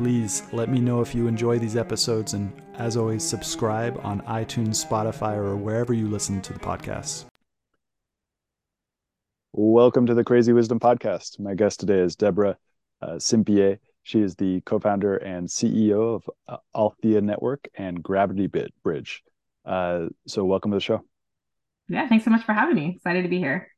Please 0.00 0.44
let 0.54 0.70
me 0.70 0.80
know 0.80 1.02
if 1.02 1.14
you 1.14 1.26
enjoy 1.26 1.58
these 1.58 1.76
episodes, 1.76 2.32
and 2.32 2.50
as 2.78 2.96
always, 2.96 3.22
subscribe 3.22 4.00
on 4.02 4.22
iTunes, 4.22 4.82
Spotify, 4.82 5.36
or 5.36 5.58
wherever 5.58 5.92
you 5.92 6.08
listen 6.08 6.40
to 6.40 6.54
the 6.54 6.58
podcast. 6.58 7.26
Welcome 9.52 10.06
to 10.06 10.14
the 10.14 10.24
Crazy 10.24 10.54
Wisdom 10.54 10.80
Podcast. 10.80 11.38
My 11.38 11.52
guest 11.52 11.80
today 11.80 11.98
is 11.98 12.16
Deborah 12.16 12.56
uh, 13.02 13.16
Simpier. 13.16 13.78
She 14.02 14.20
is 14.20 14.34
the 14.36 14.62
co 14.62 14.78
founder 14.78 15.18
and 15.18 15.46
CEO 15.46 16.14
of 16.14 16.30
uh, 16.48 16.56
Althea 16.74 17.20
Network 17.20 17.68
and 17.74 18.02
Gravity 18.02 18.46
Bit 18.46 18.72
Bridge. 18.82 19.22
Uh, 19.66 20.06
so, 20.26 20.46
welcome 20.46 20.70
to 20.70 20.78
the 20.78 20.80
show. 20.80 21.04
Yeah, 21.90 22.08
thanks 22.08 22.24
so 22.24 22.30
much 22.30 22.46
for 22.46 22.54
having 22.54 22.74
me. 22.74 22.94
Excited 22.96 23.24
to 23.24 23.28
be 23.28 23.38
here. 23.38 23.68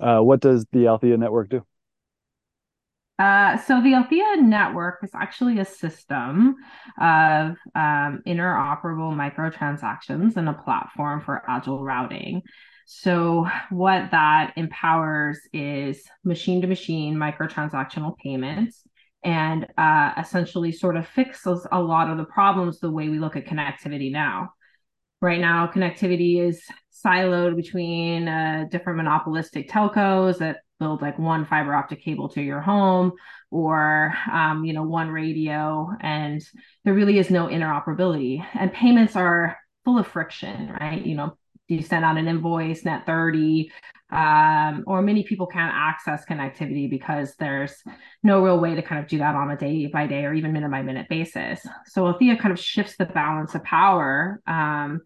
Uh, 0.00 0.18
what 0.22 0.40
does 0.40 0.66
the 0.72 0.88
Althea 0.88 1.16
Network 1.18 1.50
do? 1.50 1.64
Uh, 3.18 3.56
so 3.58 3.80
the 3.82 3.94
Althea 3.94 4.36
network 4.38 4.98
is 5.04 5.10
actually 5.14 5.58
a 5.60 5.64
system 5.64 6.56
of 7.00 7.56
um, 7.74 8.22
interoperable 8.26 9.14
microtransactions 9.14 10.36
and 10.36 10.48
a 10.48 10.54
platform 10.54 11.20
for 11.20 11.42
agile 11.48 11.84
routing. 11.84 12.42
So 12.86 13.46
what 13.70 14.10
that 14.10 14.54
empowers 14.56 15.38
is 15.52 16.02
machine-to-machine 16.24 17.14
microtransactional 17.14 18.16
payments 18.18 18.82
and 19.22 19.66
uh, 19.78 20.12
essentially 20.18 20.72
sort 20.72 20.96
of 20.96 21.06
fixes 21.06 21.66
a 21.70 21.80
lot 21.80 22.10
of 22.10 22.18
the 22.18 22.24
problems 22.24 22.80
the 22.80 22.90
way 22.90 23.08
we 23.08 23.18
look 23.18 23.36
at 23.36 23.46
connectivity 23.46 24.10
now. 24.10 24.52
Right 25.20 25.40
now, 25.40 25.68
connectivity 25.68 26.40
is 26.44 26.60
siloed 27.04 27.54
between 27.54 28.26
uh, 28.26 28.64
different 28.70 28.96
monopolistic 28.96 29.70
telcos 29.70 30.38
that 30.38 30.58
build 30.82 31.02
like 31.02 31.18
one 31.18 31.44
fiber 31.44 31.74
optic 31.74 32.02
cable 32.02 32.28
to 32.30 32.42
your 32.42 32.60
home 32.60 33.12
or 33.50 34.12
um, 34.30 34.64
you 34.64 34.72
know 34.72 34.82
one 34.82 35.08
radio 35.08 35.88
and 36.00 36.42
there 36.84 36.94
really 36.94 37.18
is 37.18 37.30
no 37.30 37.46
interoperability. 37.46 38.44
And 38.54 38.72
payments 38.72 39.16
are 39.16 39.56
full 39.84 39.98
of 39.98 40.06
friction 40.06 40.76
right? 40.80 41.04
You 41.04 41.14
know 41.14 41.36
you 41.68 41.82
send 41.82 42.04
out 42.04 42.18
an 42.18 42.28
invoice 42.28 42.84
net 42.84 43.06
30 43.06 43.70
um, 44.12 44.84
or 44.86 45.00
many 45.00 45.22
people 45.22 45.46
can't 45.46 45.72
access 45.74 46.24
connectivity 46.26 46.88
because 46.88 47.34
there's 47.38 47.74
no 48.22 48.44
real 48.44 48.60
way 48.60 48.74
to 48.74 48.82
kind 48.82 49.02
of 49.02 49.08
do 49.08 49.18
that 49.18 49.34
on 49.34 49.50
a 49.50 49.56
day 49.56 49.86
by 49.86 50.06
day 50.06 50.26
or 50.26 50.34
even 50.34 50.52
minute 50.52 50.70
by 50.70 50.82
minute 50.82 51.08
basis. 51.08 51.66
So 51.86 52.06
Althea 52.06 52.36
kind 52.36 52.52
of 52.52 52.60
shifts 52.60 52.96
the 52.98 53.06
balance 53.06 53.54
of 53.54 53.64
power 53.64 54.42
um, 54.46 55.00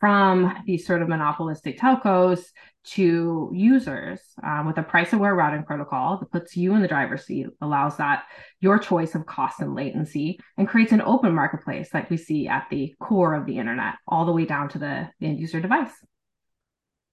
from 0.00 0.54
these 0.66 0.86
sort 0.86 1.02
of 1.02 1.08
monopolistic 1.08 1.78
telcos 1.78 2.46
to 2.82 3.50
users 3.52 4.18
um, 4.42 4.66
with 4.66 4.78
a 4.78 4.82
price 4.82 5.12
aware 5.12 5.34
routing 5.34 5.62
protocol 5.62 6.18
that 6.18 6.32
puts 6.32 6.56
you 6.56 6.74
in 6.74 6.80
the 6.80 6.88
driver's 6.88 7.26
seat, 7.26 7.46
allows 7.60 7.98
that 7.98 8.24
your 8.60 8.78
choice 8.78 9.14
of 9.14 9.26
cost 9.26 9.60
and 9.60 9.74
latency, 9.74 10.40
and 10.56 10.66
creates 10.66 10.92
an 10.92 11.02
open 11.02 11.34
marketplace 11.34 11.90
like 11.92 12.08
we 12.08 12.16
see 12.16 12.48
at 12.48 12.66
the 12.70 12.94
core 12.98 13.34
of 13.34 13.44
the 13.44 13.58
internet, 13.58 13.94
all 14.08 14.24
the 14.24 14.32
way 14.32 14.46
down 14.46 14.70
to 14.70 14.78
the 14.78 15.08
end 15.20 15.38
user 15.38 15.60
device. 15.60 15.92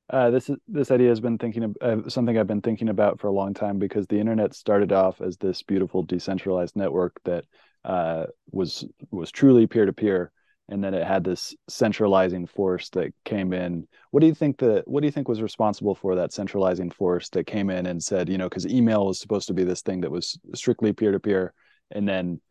Uh, 0.09 0.29
this 0.29 0.49
is 0.49 0.55
this 0.69 0.89
idea 0.89 1.09
has 1.09 1.19
been 1.19 1.37
thinking 1.37 1.63
of 1.63 1.77
uh, 1.81 2.09
something 2.09 2.37
I've 2.37 2.47
been 2.47 2.61
thinking 2.61 2.87
about 2.87 3.19
for 3.19 3.27
a 3.27 3.33
long 3.33 3.53
time 3.53 3.77
because 3.77 4.07
the 4.07 4.19
internet 4.19 4.55
started 4.55 4.93
off 4.93 5.19
as 5.19 5.35
this 5.35 5.61
beautiful 5.63 6.01
decentralized 6.01 6.77
network 6.77 7.19
that 7.25 7.43
uh, 7.83 8.27
was 8.49 8.85
was 9.11 9.31
truly 9.31 9.67
peer 9.67 9.85
to 9.85 9.91
peer, 9.91 10.31
and 10.69 10.83
then 10.83 10.93
it 10.93 11.05
had 11.05 11.23
this 11.23 11.55
centralizing 11.69 12.45
force 12.45 12.89
that 12.89 13.13
came 13.23 13.53
in. 13.53 13.87
What 14.11 14.19
do 14.19 14.27
you 14.27 14.33
think 14.33 14.57
that 14.59 14.87
what 14.87 15.01
do 15.01 15.07
you 15.07 15.11
think 15.11 15.27
was 15.27 15.41
responsible 15.41 15.95
for 15.95 16.15
that 16.15 16.33
centralizing 16.33 16.91
force 16.91 17.29
that 17.29 17.45
came 17.45 17.69
in 17.69 17.85
and 17.85 18.03
said 18.03 18.29
you 18.29 18.37
know 18.37 18.49
because 18.49 18.67
email 18.67 19.05
was 19.05 19.19
supposed 19.19 19.47
to 19.47 19.53
be 19.53 19.63
this 19.63 19.81
thing 19.81 20.01
that 20.01 20.11
was 20.11 20.37
strictly 20.53 20.93
peer 20.93 21.11
to 21.11 21.19
peer 21.19 21.53
and 21.91 22.07
then 22.07 22.41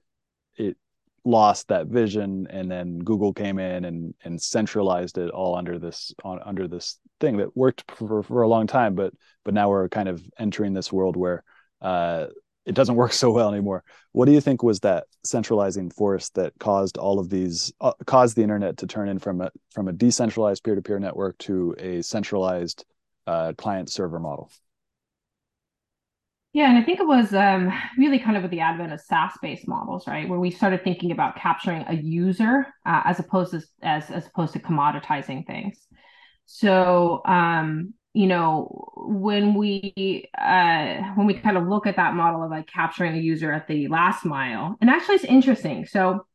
it 0.57 0.77
lost 1.25 1.69
that 1.69 1.89
vision 1.89 2.47
and 2.51 2.71
then 2.71 2.99
google 3.01 3.33
came 3.33 3.59
in 3.59 3.85
and 3.85 4.15
and 4.25 4.41
centralized 4.41 5.19
it 5.19 5.29
all 5.31 5.57
under 5.57 5.77
this 5.77 6.15
on 6.23 6.39
under 6.45 6.69
this 6.69 6.99
thing 7.19 7.37
that 7.37 7.57
worked 7.57 7.91
for, 7.91 8.23
for 8.23 8.43
a 8.43 8.49
long 8.49 8.67
time 8.67 8.95
but 8.95 9.13
but 9.45 9.53
now 9.53 9.69
we're 9.69 9.89
kind 9.89 10.09
of 10.09 10.25
entering 10.39 10.73
this 10.73 10.93
world 10.93 11.17
where 11.17 11.43
uh 11.83 12.27
it 12.67 12.75
doesn't 12.75 12.97
work 12.97 13.13
so 13.15 13.31
well 13.31 13.51
anymore. 13.51 13.85
What 14.13 14.27
do 14.27 14.33
you 14.33 14.41
think 14.41 14.63
was 14.63 14.81
that 14.81 15.07
centralizing 15.25 15.91
force 15.91 16.29
that 16.31 16.53
caused 16.59 16.99
all 16.99 17.19
of 17.19 17.31
these 17.31 17.73
uh, 17.81 17.93
caused 18.07 18.37
the 18.37 18.43
internet 18.43 18.79
to 18.79 18.87
turn 18.87 19.09
in 19.09 19.19
from 19.19 19.41
a 19.41 19.51
from 19.73 19.89
a 19.89 19.93
decentralized 19.93 20.65
peer 20.65 20.75
to 20.75 20.83
peer 20.83 20.99
network 20.99 21.39
to 21.39 21.75
a 21.79 22.03
centralized 22.03 22.85
uh, 23.27 23.53
client 23.57 23.91
server 23.91 24.19
model? 24.19 24.51
Yeah, 26.53 26.71
and 26.71 26.79
I 26.79 26.83
think 26.83 27.01
it 27.01 27.07
was 27.07 27.35
um, 27.35 27.71
really 27.99 28.19
kind 28.19 28.35
of 28.35 28.43
with 28.43 28.51
the 28.51 28.61
advent 28.61 28.91
of 28.91 28.99
SaaS-based 29.03 29.69
models, 29.69 30.07
right, 30.07 30.27
where 30.27 30.39
we 30.39 30.51
started 30.51 30.83
thinking 30.83 31.13
about 31.13 31.37
capturing 31.37 31.85
a 31.87 31.95
user 31.95 32.67
uh, 32.87 33.03
as 33.05 33.19
opposed 33.19 33.51
to 33.51 33.61
as 33.83 34.11
as 34.11 34.27
opposed 34.27 34.55
to 34.55 34.59
commoditizing 34.59 35.47
things. 35.47 35.87
So 36.47 37.21
um, 37.27 37.93
you 38.17 38.27
know 38.27 38.91
when 38.97 39.55
we 39.55 40.29
uh 40.39 40.95
when 41.15 41.27
we 41.27 41.35
kind 41.35 41.59
of 41.59 41.69
look 41.69 41.87
at 41.87 41.97
that 41.97 42.15
model 42.15 42.43
of 42.43 42.51
like 42.51 42.67
capturing 42.67 43.13
the 43.13 43.21
user 43.21 43.53
at 43.53 43.69
the 43.69 43.87
last 43.89 44.25
mile 44.25 44.77
and 44.81 44.89
actually 44.89 45.17
it's 45.17 45.25
interesting. 45.25 45.85
So 45.85 46.27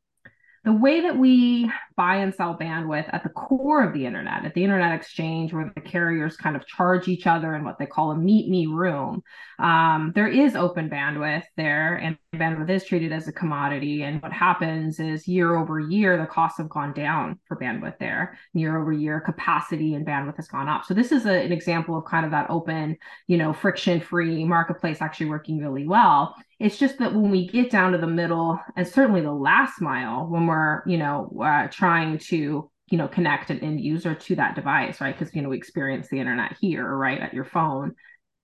the 0.64 0.72
way 0.72 1.02
that 1.02 1.18
we 1.18 1.72
buy 1.96 2.18
and 2.18 2.34
sell 2.34 2.56
bandwidth 2.56 3.12
at 3.12 3.24
the 3.24 3.30
core 3.30 3.84
of 3.84 3.94
the 3.94 4.06
internet, 4.06 4.46
at 4.46 4.54
the 4.54 4.64
internet 4.64 4.94
exchange, 4.94 5.54
where 5.54 5.72
the 5.74 5.82
carriers 5.82 6.38
kind 6.38 6.56
of 6.56 6.68
charge 6.68 7.08
each 7.08 7.26
other 7.26 7.56
in 7.56 7.64
what 7.64 7.80
they 7.80 7.86
call 7.88 8.12
a 8.12 8.16
meet 8.16 8.48
me 8.48 8.68
room, 8.68 9.24
um, 9.58 10.12
there 10.14 10.28
is 10.28 10.56
open 10.56 10.90
bandwidth 10.90 11.44
there, 11.58 11.96
and 11.96 12.16
bandwidth 12.36 12.70
is 12.70 12.84
treated 12.84 13.12
as 13.12 13.28
a 13.28 13.32
commodity. 13.32 14.04
And 14.04 14.22
what 14.22 14.32
happens 14.32 15.00
is 15.00 15.28
year 15.28 15.56
over 15.56 15.80
year, 15.80 16.18
the 16.18 16.26
costs 16.26 16.60
have 16.60 16.70
gone 16.70 16.94
down 16.94 17.40
for 17.48 17.58
bandwidth 17.58 17.98
there. 18.00 18.38
Year 18.54 18.80
over 18.80 18.92
year, 18.92 19.20
capacity 19.20 19.96
and 19.96 20.06
bandwidth 20.06 20.38
has 20.38 20.48
gone 20.48 20.70
up. 20.70 20.86
So 20.86 20.94
this 20.94 21.12
is 21.12 21.26
a, 21.26 21.44
an 21.44 21.52
example 21.52 21.98
of 21.98 22.06
kind 22.06 22.26
of 22.26 22.32
that 22.32 22.50
open, 22.50 22.98
you 23.28 23.38
know, 23.38 23.52
friction-free 23.52 24.46
marketplace 24.46 25.02
actually 25.02 25.28
working 25.28 25.58
really 25.60 25.88
well. 25.88 26.36
It's 26.62 26.78
just 26.78 27.00
that 27.00 27.14
when 27.14 27.32
we 27.32 27.48
get 27.48 27.72
down 27.72 27.92
to 27.94 27.98
the 27.98 28.06
middle 28.06 28.60
and 28.76 28.88
certainly 28.88 29.22
the 29.22 29.32
last 29.32 29.82
mile, 29.82 30.28
when 30.28 30.46
we're, 30.46 30.84
you 30.86 30.98
know, 30.98 31.32
uh, 31.44 31.68
trying 31.70 32.20
to, 32.30 32.70
you 32.92 32.98
know, 33.00 33.08
connect 33.08 33.50
an 33.50 33.60
end 33.62 33.82
user 33.82 34.14
to 34.14 34.36
that 34.36 34.54
device, 34.54 35.02
right? 35.02 35.18
Because, 35.18 35.34
you 35.34 35.42
know, 35.42 35.50
we 35.50 35.58
experience 35.58 36.08
the 36.10 36.20
internet 36.20 36.56
here, 36.62 36.88
right, 36.88 37.20
at 37.20 37.34
your 37.34 37.46
phone. 37.46 37.96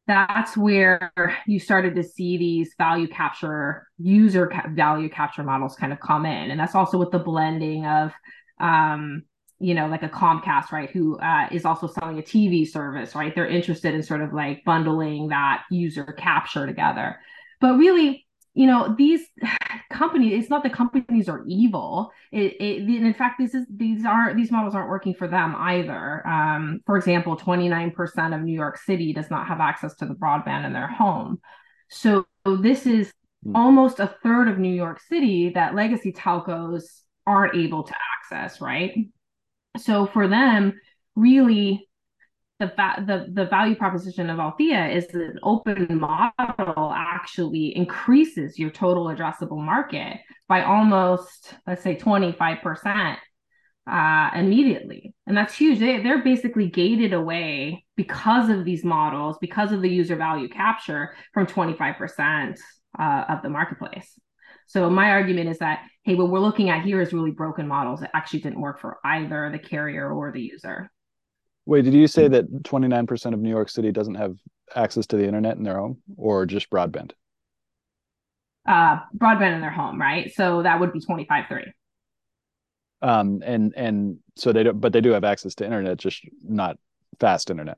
That's 0.07 0.57
where 0.57 1.11
you 1.45 1.59
started 1.59 1.93
to 1.95 2.03
see 2.03 2.37
these 2.37 2.73
value 2.79 3.07
capture, 3.07 3.87
user 3.99 4.47
ca- 4.47 4.69
value 4.71 5.09
capture 5.09 5.43
models 5.43 5.75
kind 5.75 5.93
of 5.93 5.99
come 5.99 6.25
in. 6.25 6.49
And 6.49 6.59
that's 6.59 6.73
also 6.73 6.97
with 6.97 7.11
the 7.11 7.19
blending 7.19 7.85
of, 7.85 8.13
um, 8.59 9.25
you 9.59 9.75
know, 9.75 9.87
like 9.87 10.01
a 10.01 10.09
Comcast, 10.09 10.71
right, 10.71 10.89
who 10.89 11.19
uh, 11.19 11.49
is 11.51 11.65
also 11.65 11.85
selling 11.85 12.17
a 12.17 12.23
TV 12.23 12.67
service, 12.67 13.13
right? 13.13 13.35
They're 13.35 13.47
interested 13.47 13.93
in 13.93 14.01
sort 14.01 14.21
of 14.21 14.33
like 14.33 14.63
bundling 14.65 15.27
that 15.27 15.65
user 15.69 16.05
capture 16.17 16.65
together. 16.65 17.17
But 17.59 17.77
really, 17.77 18.25
you 18.53 18.65
know, 18.67 18.95
these 18.97 19.21
companies, 19.91 20.39
it's 20.39 20.49
not 20.49 20.63
the 20.63 20.69
companies 20.69 21.29
are 21.29 21.43
evil. 21.47 22.11
It, 22.31 22.53
it, 22.59 22.89
in 22.89 23.13
fact, 23.13 23.39
this 23.39 23.53
is 23.53 23.65
these 23.69 24.05
are 24.05 24.33
these 24.33 24.51
models 24.51 24.75
aren't 24.75 24.89
working 24.89 25.13
for 25.13 25.27
them 25.27 25.55
either. 25.57 26.25
Um, 26.27 26.81
for 26.85 26.97
example, 26.97 27.37
29% 27.37 28.35
of 28.35 28.41
New 28.41 28.53
York 28.53 28.77
City 28.77 29.13
does 29.13 29.29
not 29.29 29.47
have 29.47 29.59
access 29.59 29.95
to 29.95 30.05
the 30.05 30.15
broadband 30.15 30.65
in 30.65 30.73
their 30.73 30.87
home. 30.87 31.39
So 31.89 32.25
this 32.45 32.85
is 32.85 33.13
hmm. 33.43 33.55
almost 33.55 33.99
a 33.99 34.15
third 34.23 34.47
of 34.47 34.57
New 34.59 34.73
York 34.73 34.99
City 35.01 35.49
that 35.49 35.75
legacy 35.75 36.11
telcos 36.11 36.83
aren't 37.25 37.55
able 37.55 37.83
to 37.83 37.93
access, 38.17 38.61
right? 38.61 38.93
So 39.77 40.07
for 40.07 40.27
them, 40.27 40.79
really 41.15 41.86
the, 42.59 42.71
the 43.05 43.27
the 43.33 43.45
value 43.45 43.75
proposition 43.75 44.29
of 44.29 44.39
Althea 44.39 44.87
is 44.87 45.07
that 45.07 45.21
an 45.21 45.39
open 45.43 45.99
model 45.99 46.91
actually 46.91 47.75
increases 47.75 48.57
your 48.57 48.71
total 48.71 49.05
addressable 49.05 49.63
market 49.63 50.19
by 50.47 50.63
almost 50.63 51.53
let's 51.67 51.83
say 51.83 51.95
25% 51.95 53.17
uh, 53.89 54.29
immediately. 54.35 55.13
And 55.27 55.37
that's 55.37 55.55
huge. 55.55 55.79
They, 55.79 56.01
they're 56.01 56.23
basically 56.23 56.67
gated 56.69 57.13
away 57.13 57.85
because 57.95 58.49
of 58.49 58.65
these 58.65 58.83
models 58.83 59.37
because 59.39 59.71
of 59.71 59.81
the 59.81 59.89
user 59.89 60.15
value 60.15 60.49
capture 60.49 61.15
from 61.33 61.45
25% 61.45 62.57
uh, 62.99 63.23
of 63.29 63.41
the 63.43 63.49
marketplace. 63.49 64.19
So 64.67 64.89
my 64.89 65.11
argument 65.11 65.49
is 65.49 65.59
that 65.59 65.83
hey, 66.03 66.15
what 66.15 66.29
we're 66.29 66.39
looking 66.39 66.69
at 66.69 66.83
here 66.83 67.01
is 67.01 67.13
really 67.13 67.31
broken 67.31 67.67
models 67.67 67.99
that 67.99 68.11
actually 68.13 68.39
didn't 68.39 68.61
work 68.61 68.79
for 68.79 68.97
either 69.03 69.49
the 69.51 69.59
carrier 69.59 70.09
or 70.11 70.31
the 70.31 70.41
user. 70.41 70.89
Wait, 71.67 71.83
did 71.83 71.93
you 71.93 72.07
say 72.07 72.29
that 72.29 72.63
29% 72.63 73.33
of 73.33 73.41
New 73.41 73.49
York 73.49 73.67
City 73.67 73.91
doesn't 73.91 74.15
have 74.15 74.37
access 74.73 75.05
to 75.05 75.17
the 75.17 75.25
internet 75.25 75.57
in 75.57 75.63
their 75.63 75.77
home 75.77 75.97
or 76.15 76.45
just 76.45 76.69
broadband? 76.69 77.11
Uh, 78.65 78.99
broadband 79.17 79.55
in 79.55 79.59
their 79.59 79.69
home, 79.69 79.99
right? 79.99 80.33
So 80.33 80.63
that 80.63 80.79
would 80.79 80.93
be 80.93 81.01
25.3. 81.01 81.65
Um, 83.01 83.43
and 83.45 83.73
and 83.75 84.17
so 84.37 84.53
they 84.53 84.63
don't, 84.63 84.79
but 84.79 84.93
they 84.93 85.01
do 85.01 85.11
have 85.11 85.25
access 85.25 85.55
to 85.55 85.65
internet, 85.65 85.97
just 85.97 86.21
not 86.41 86.77
fast 87.19 87.49
internet. 87.49 87.77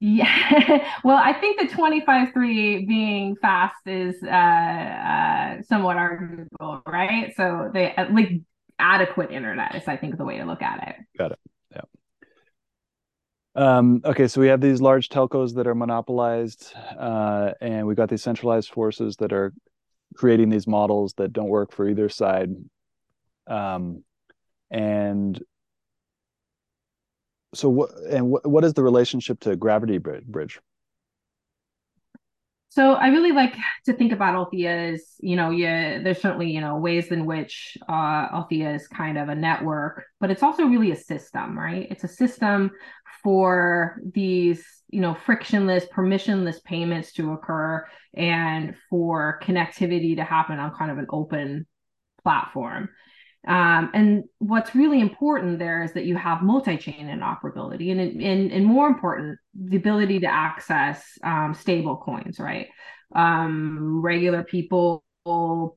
Yeah, 0.00 0.84
well, 1.04 1.16
I 1.16 1.32
think 1.32 1.60
the 1.60 1.68
25.3 1.74 2.88
being 2.88 3.36
fast 3.36 3.86
is 3.86 4.16
uh, 4.20 4.26
uh, 4.26 5.62
somewhat 5.68 5.96
arguable, 5.96 6.82
right? 6.86 7.32
So 7.36 7.70
they 7.72 7.94
like 8.10 8.32
adequate 8.80 9.30
internet 9.30 9.76
is, 9.76 9.86
I 9.86 9.96
think, 9.96 10.18
the 10.18 10.24
way 10.24 10.38
to 10.38 10.44
look 10.44 10.60
at 10.60 10.88
it. 10.88 10.96
Got 11.16 11.32
it. 11.32 11.38
Um, 13.54 14.00
okay, 14.04 14.28
so 14.28 14.40
we 14.40 14.48
have 14.48 14.60
these 14.60 14.80
large 14.80 15.08
telcos 15.08 15.54
that 15.54 15.66
are 15.66 15.74
monopolized, 15.74 16.72
uh, 16.98 17.52
and 17.60 17.86
we've 17.86 17.96
got 17.96 18.08
these 18.08 18.22
centralized 18.22 18.70
forces 18.70 19.16
that 19.16 19.32
are 19.32 19.52
creating 20.14 20.48
these 20.48 20.66
models 20.66 21.14
that 21.14 21.32
don't 21.32 21.48
work 21.48 21.72
for 21.72 21.88
either 21.88 22.08
side. 22.08 22.50
Um, 23.46 24.04
and 24.70 25.42
so 27.54 27.68
what 27.68 27.90
and 28.10 28.30
what, 28.30 28.46
what 28.46 28.64
is 28.64 28.74
the 28.74 28.82
relationship 28.82 29.38
to 29.40 29.54
gravity 29.56 29.98
bridge 29.98 30.60
so 32.70 32.94
i 32.94 33.08
really 33.08 33.32
like 33.32 33.54
to 33.84 33.92
think 33.92 34.12
about 34.12 34.34
althea 34.34 34.92
as 34.92 35.14
you 35.20 35.36
know 35.36 35.50
yeah 35.50 36.02
there's 36.02 36.20
certainly 36.20 36.50
you 36.50 36.60
know 36.60 36.78
ways 36.78 37.08
in 37.08 37.26
which 37.26 37.76
uh, 37.88 38.28
althea 38.32 38.74
is 38.74 38.88
kind 38.88 39.18
of 39.18 39.28
a 39.28 39.34
network 39.34 40.04
but 40.20 40.30
it's 40.30 40.42
also 40.42 40.64
really 40.64 40.92
a 40.92 40.96
system 40.96 41.58
right 41.58 41.86
it's 41.90 42.04
a 42.04 42.08
system 42.08 42.70
for 43.22 44.00
these 44.14 44.64
you 44.88 45.00
know 45.00 45.14
frictionless 45.14 45.86
permissionless 45.86 46.62
payments 46.64 47.12
to 47.12 47.32
occur 47.32 47.86
and 48.14 48.74
for 48.90 49.40
connectivity 49.42 50.16
to 50.16 50.24
happen 50.24 50.58
on 50.58 50.74
kind 50.74 50.90
of 50.90 50.98
an 50.98 51.06
open 51.10 51.66
platform 52.22 52.88
um, 53.46 53.90
and 53.92 54.24
what's 54.38 54.74
really 54.74 55.00
important 55.00 55.58
there 55.58 55.82
is 55.82 55.92
that 55.94 56.04
you 56.04 56.16
have 56.16 56.42
multi-chain 56.42 57.06
interoperability 57.06 57.90
and, 57.90 58.00
and, 58.00 58.52
and 58.52 58.64
more 58.64 58.86
important, 58.86 59.38
the 59.54 59.76
ability 59.76 60.20
to 60.20 60.28
access 60.28 61.04
um, 61.24 61.52
stable 61.54 61.96
coins, 61.96 62.38
right? 62.38 62.68
Um, 63.14 64.00
regular 64.00 64.44
people 64.44 65.02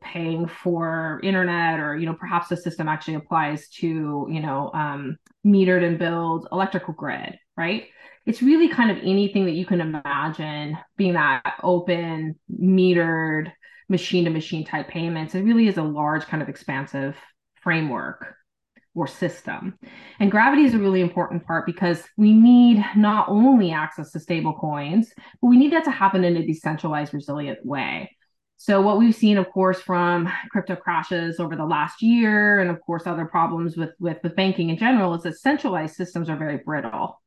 paying 0.01 0.47
for 0.47 1.19
internet 1.23 1.79
or, 1.79 1.95
you 1.95 2.05
know, 2.05 2.13
perhaps 2.13 2.47
the 2.47 2.57
system 2.57 2.87
actually 2.87 3.15
applies 3.15 3.69
to, 3.69 4.27
you 4.29 4.39
know, 4.39 4.71
um, 4.73 5.17
metered 5.45 5.83
and 5.83 5.99
billed 5.99 6.47
electrical 6.51 6.93
grid, 6.93 7.37
right? 7.55 7.85
It's 8.25 8.41
really 8.41 8.67
kind 8.67 8.89
of 8.89 8.97
anything 8.97 9.45
that 9.45 9.51
you 9.51 9.65
can 9.65 9.81
imagine 9.81 10.77
being 10.97 11.13
that 11.13 11.55
open, 11.61 12.39
metered, 12.51 13.51
machine 13.87 14.25
to 14.25 14.31
machine 14.31 14.65
type 14.65 14.87
payments. 14.87 15.35
It 15.35 15.43
really 15.43 15.67
is 15.67 15.77
a 15.77 15.83
large 15.83 16.25
kind 16.25 16.41
of 16.41 16.49
expansive 16.49 17.15
framework 17.61 18.25
or 18.95 19.05
system. 19.05 19.77
And 20.19 20.31
gravity 20.31 20.63
is 20.63 20.73
a 20.73 20.79
really 20.79 21.01
important 21.01 21.45
part 21.45 21.65
because 21.67 22.01
we 22.17 22.33
need 22.33 22.83
not 22.95 23.29
only 23.29 23.71
access 23.71 24.11
to 24.11 24.19
stable 24.19 24.53
coins, 24.53 25.13
but 25.41 25.49
we 25.49 25.57
need 25.57 25.73
that 25.73 25.83
to 25.83 25.91
happen 25.91 26.23
in 26.23 26.37
a 26.37 26.45
decentralized, 26.45 27.13
resilient 27.13 27.63
way. 27.63 28.09
So 28.57 28.81
what 28.81 28.97
we've 28.97 29.15
seen, 29.15 29.37
of 29.37 29.49
course, 29.51 29.81
from 29.81 30.31
crypto 30.49 30.75
crashes 30.75 31.39
over 31.39 31.55
the 31.55 31.65
last 31.65 32.01
year, 32.01 32.59
and 32.59 32.69
of 32.69 32.79
course 32.81 33.05
other 33.05 33.25
problems 33.25 33.75
with 33.75 33.91
with, 33.99 34.17
with 34.23 34.35
banking 34.35 34.69
in 34.69 34.77
general, 34.77 35.13
is 35.13 35.23
that 35.23 35.37
centralized 35.37 35.95
systems 35.95 36.29
are 36.29 36.37
very 36.37 36.57
brittle 36.57 37.19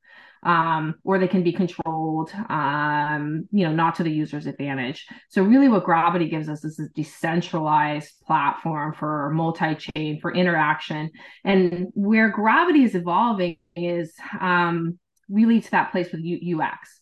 um, 0.43 0.95
or 1.05 1.19
they 1.19 1.29
can 1.29 1.43
be 1.43 1.53
controlled, 1.53 2.31
um, 2.49 3.49
you 3.51 3.65
know, 3.65 3.73
not 3.73 3.97
to 3.97 4.03
the 4.03 4.11
user's 4.11 4.47
advantage. 4.47 5.07
So 5.29 5.43
really 5.43 5.69
what 5.69 5.85
Gravity 5.85 6.29
gives 6.29 6.49
us 6.49 6.65
is 6.65 6.79
a 6.79 6.89
decentralized 6.95 8.13
platform 8.27 8.95
for 8.95 9.31
multi-chain, 9.31 10.21
for 10.21 10.33
interaction. 10.33 11.11
And 11.45 11.89
where 11.95 12.31
Gravity 12.31 12.85
is 12.85 12.95
evolving 12.95 13.57
is 13.75 14.13
um, 14.41 14.99
really 15.29 15.61
to 15.61 15.71
that 15.73 15.93
place 15.93 16.13
with 16.13 16.23
U- 16.23 16.61
UX 16.61 17.01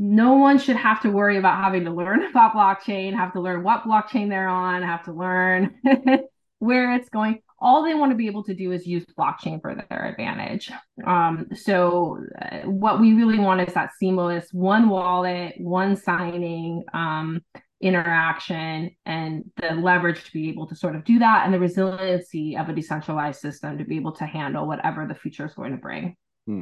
no 0.00 0.34
one 0.34 0.58
should 0.58 0.76
have 0.76 1.02
to 1.02 1.10
worry 1.10 1.36
about 1.36 1.62
having 1.62 1.84
to 1.84 1.90
learn 1.90 2.24
about 2.30 2.54
blockchain, 2.54 3.14
have 3.14 3.32
to 3.34 3.40
learn 3.40 3.62
what 3.62 3.84
blockchain 3.84 4.28
they're 4.28 4.48
on, 4.48 4.82
have 4.82 5.04
to 5.04 5.12
learn 5.12 5.74
where 6.58 6.94
it's 6.94 7.08
going 7.08 7.40
all 7.60 7.84
they 7.84 7.94
want 7.94 8.10
to 8.10 8.16
be 8.16 8.26
able 8.26 8.42
to 8.44 8.54
do 8.54 8.72
is 8.72 8.86
use 8.86 9.04
blockchain 9.18 9.60
for 9.60 9.74
their 9.74 10.06
advantage. 10.06 10.70
Um, 11.06 11.48
so, 11.54 12.18
uh, 12.40 12.60
what 12.60 13.00
we 13.00 13.12
really 13.12 13.38
want 13.38 13.60
is 13.60 13.74
that 13.74 13.90
seamless 13.98 14.48
one 14.52 14.88
wallet, 14.88 15.54
one 15.58 15.94
signing 15.94 16.84
um, 16.94 17.42
interaction, 17.80 18.96
and 19.04 19.44
the 19.60 19.74
leverage 19.74 20.24
to 20.24 20.32
be 20.32 20.48
able 20.48 20.66
to 20.68 20.74
sort 20.74 20.96
of 20.96 21.04
do 21.04 21.18
that, 21.18 21.44
and 21.44 21.52
the 21.52 21.60
resiliency 21.60 22.56
of 22.56 22.68
a 22.68 22.72
decentralized 22.72 23.40
system 23.40 23.76
to 23.76 23.84
be 23.84 23.96
able 23.96 24.12
to 24.12 24.24
handle 24.24 24.66
whatever 24.66 25.06
the 25.06 25.14
future 25.14 25.44
is 25.44 25.54
going 25.54 25.72
to 25.72 25.78
bring. 25.78 26.16
Hmm. 26.46 26.60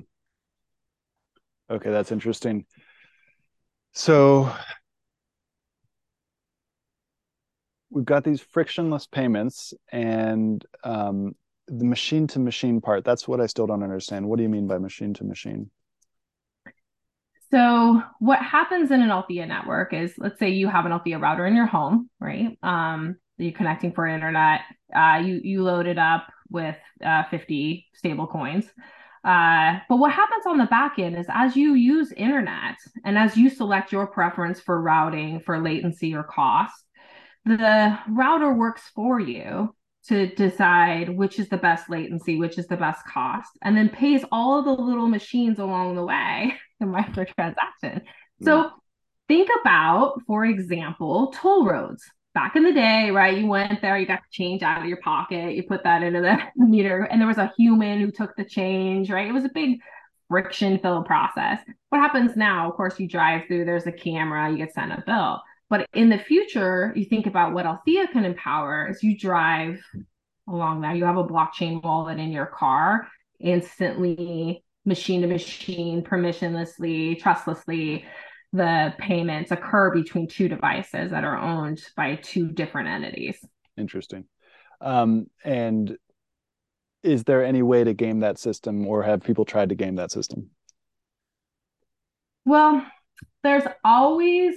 Okay, 1.70 1.90
that's 1.90 2.10
interesting. 2.10 2.66
So, 3.98 4.54
we've 7.90 8.04
got 8.04 8.22
these 8.22 8.40
frictionless 8.40 9.08
payments 9.08 9.74
and 9.90 10.64
um, 10.84 11.34
the 11.66 11.84
machine 11.84 12.28
to 12.28 12.38
machine 12.38 12.80
part 12.80 13.04
that's 13.04 13.26
what 13.26 13.40
i 13.40 13.46
still 13.46 13.66
don't 13.66 13.82
understand. 13.82 14.28
What 14.28 14.36
do 14.36 14.44
you 14.44 14.48
mean 14.48 14.68
by 14.68 14.78
machine 14.78 15.14
to 15.14 15.24
machine? 15.24 15.72
So 17.50 18.00
what 18.20 18.38
happens 18.38 18.92
in 18.92 19.02
an 19.02 19.10
althea 19.10 19.46
network 19.46 19.92
is 19.92 20.14
let's 20.16 20.38
say 20.38 20.50
you 20.50 20.68
have 20.68 20.86
an 20.86 20.92
althea 20.92 21.18
router 21.18 21.44
in 21.44 21.56
your 21.56 21.66
home 21.66 22.08
right? 22.20 22.56
Um, 22.62 23.16
you're 23.36 23.50
connecting 23.50 23.90
for 23.90 24.06
internet 24.06 24.60
uh, 24.94 25.20
you 25.24 25.40
you 25.42 25.64
load 25.64 25.88
it 25.88 25.98
up 25.98 26.28
with 26.50 26.76
uh, 27.04 27.24
50 27.32 27.84
stable 27.94 28.28
coins 28.28 28.66
uh, 29.24 29.78
but 29.88 29.96
what 29.96 30.12
happens 30.12 30.46
on 30.46 30.58
the 30.58 30.66
back 30.66 30.98
end 30.98 31.16
is 31.16 31.26
as 31.28 31.56
you 31.56 31.74
use 31.74 32.12
internet 32.12 32.76
and 33.04 33.18
as 33.18 33.36
you 33.36 33.50
select 33.50 33.92
your 33.92 34.06
preference 34.06 34.60
for 34.60 34.80
routing 34.80 35.40
for 35.40 35.62
latency 35.62 36.14
or 36.14 36.22
cost 36.22 36.84
the 37.44 37.98
router 38.08 38.52
works 38.52 38.82
for 38.94 39.18
you 39.18 39.74
to 40.08 40.26
decide 40.34 41.08
which 41.10 41.38
is 41.38 41.48
the 41.48 41.56
best 41.56 41.90
latency, 41.90 42.36
which 42.36 42.58
is 42.58 42.66
the 42.66 42.76
best 42.76 43.04
cost, 43.06 43.50
and 43.62 43.76
then 43.76 43.88
pays 43.88 44.24
all 44.32 44.58
of 44.58 44.64
the 44.64 44.82
little 44.82 45.06
machines 45.06 45.58
along 45.58 45.94
the 45.94 46.04
way 46.04 46.54
the 46.80 46.86
micro 46.86 47.24
transaction. 47.24 48.02
Mm. 48.42 48.44
So 48.44 48.70
think 49.28 49.50
about, 49.60 50.22
for 50.26 50.44
example, 50.44 51.32
toll 51.32 51.66
roads. 51.66 52.04
Back 52.34 52.56
in 52.56 52.62
the 52.62 52.72
day, 52.72 53.10
right? 53.10 53.36
You 53.36 53.46
went 53.46 53.80
there, 53.80 53.98
you 53.98 54.06
got 54.06 54.20
the 54.20 54.30
change 54.30 54.62
out 54.62 54.82
of 54.82 54.88
your 54.88 55.00
pocket, 55.00 55.54
you 55.54 55.62
put 55.62 55.82
that 55.84 56.02
into 56.02 56.20
the 56.20 56.38
meter, 56.56 57.02
and 57.04 57.20
there 57.20 57.26
was 57.26 57.38
a 57.38 57.52
human 57.56 58.00
who 58.00 58.10
took 58.10 58.36
the 58.36 58.44
change, 58.44 59.10
right? 59.10 59.26
It 59.26 59.32
was 59.32 59.44
a 59.44 59.50
big 59.52 59.80
friction 60.28 60.78
filled 60.78 61.06
process. 61.06 61.60
What 61.88 62.00
happens 62.00 62.36
now? 62.36 62.68
Of 62.68 62.76
course, 62.76 63.00
you 63.00 63.08
drive 63.08 63.46
through, 63.46 63.64
there's 63.64 63.86
a 63.86 63.92
camera, 63.92 64.50
you 64.50 64.58
get 64.58 64.74
sent 64.74 64.92
a 64.92 65.02
bill. 65.06 65.42
But 65.70 65.86
in 65.92 66.08
the 66.08 66.18
future, 66.18 66.92
you 66.96 67.04
think 67.04 67.26
about 67.26 67.52
what 67.52 67.66
Althea 67.66 68.08
can 68.08 68.24
empower 68.24 68.88
as 68.88 69.02
you 69.02 69.18
drive 69.18 69.80
along 70.48 70.80
there. 70.80 70.94
You 70.94 71.04
have 71.04 71.18
a 71.18 71.24
blockchain 71.24 71.82
wallet 71.82 72.18
in 72.18 72.32
your 72.32 72.46
car, 72.46 73.08
instantly, 73.40 74.64
machine 74.84 75.20
to 75.20 75.26
machine, 75.26 76.02
permissionlessly, 76.02 77.20
trustlessly, 77.20 78.06
the 78.52 78.94
payments 78.98 79.50
occur 79.50 79.90
between 79.90 80.28
two 80.28 80.48
devices 80.48 81.10
that 81.10 81.24
are 81.24 81.36
owned 81.36 81.82
by 81.96 82.16
two 82.16 82.48
different 82.48 82.88
entities. 82.88 83.38
Interesting. 83.76 84.24
Um, 84.80 85.26
and 85.44 85.96
is 87.02 87.24
there 87.24 87.44
any 87.44 87.62
way 87.62 87.84
to 87.84 87.94
game 87.94 88.20
that 88.20 88.38
system, 88.38 88.86
or 88.86 89.02
have 89.02 89.22
people 89.22 89.44
tried 89.44 89.68
to 89.68 89.74
game 89.74 89.96
that 89.96 90.10
system? 90.10 90.50
Well, 92.44 92.84
there's 93.42 93.64
always 93.84 94.54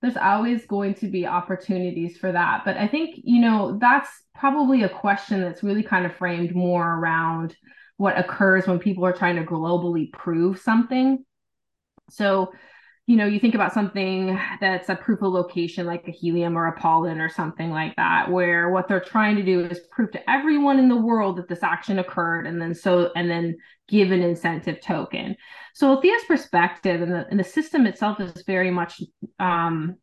there's 0.00 0.16
always 0.16 0.64
going 0.66 0.94
to 0.94 1.08
be 1.08 1.26
opportunities 1.26 2.16
for 2.18 2.30
that. 2.30 2.62
But 2.64 2.76
I 2.76 2.86
think, 2.86 3.16
you 3.24 3.40
know, 3.40 3.78
that's 3.80 4.08
probably 4.34 4.84
a 4.84 4.88
question 4.88 5.40
that's 5.40 5.64
really 5.64 5.82
kind 5.82 6.06
of 6.06 6.14
framed 6.14 6.54
more 6.54 6.86
around 6.86 7.56
what 7.96 8.16
occurs 8.16 8.66
when 8.66 8.78
people 8.78 9.04
are 9.04 9.12
trying 9.12 9.36
to 9.36 9.42
globally 9.42 10.12
prove 10.12 10.60
something. 10.60 11.24
So, 12.10 12.52
you 13.06 13.16
know, 13.16 13.24
you 13.24 13.40
think 13.40 13.54
about 13.54 13.72
something 13.72 14.38
that's 14.60 14.90
a 14.90 14.94
proof 14.94 15.22
of 15.22 15.32
location 15.32 15.86
like 15.86 16.06
a 16.06 16.10
helium 16.10 16.58
or 16.58 16.66
a 16.66 16.78
pollen 16.78 17.20
or 17.20 17.30
something 17.30 17.70
like 17.70 17.96
that, 17.96 18.30
where 18.30 18.68
what 18.68 18.86
they're 18.86 19.00
trying 19.00 19.36
to 19.36 19.42
do 19.42 19.64
is 19.64 19.80
prove 19.90 20.10
to 20.12 20.30
everyone 20.30 20.78
in 20.78 20.88
the 20.88 20.96
world 20.96 21.36
that 21.36 21.48
this 21.48 21.62
action 21.62 21.98
occurred 21.98 22.46
and 22.46 22.60
then 22.60 22.74
so 22.74 23.10
and 23.16 23.30
then 23.30 23.56
give 23.88 24.10
an 24.10 24.22
incentive 24.22 24.80
token. 24.82 25.34
So 25.72 25.88
Althea's 25.88 26.24
perspective 26.26 27.00
and 27.00 27.12
the, 27.12 27.26
and 27.30 27.40
the 27.40 27.44
system 27.44 27.86
itself 27.86 28.20
is 28.20 28.42
very 28.46 28.70
much 28.70 29.00
um, 29.38 29.96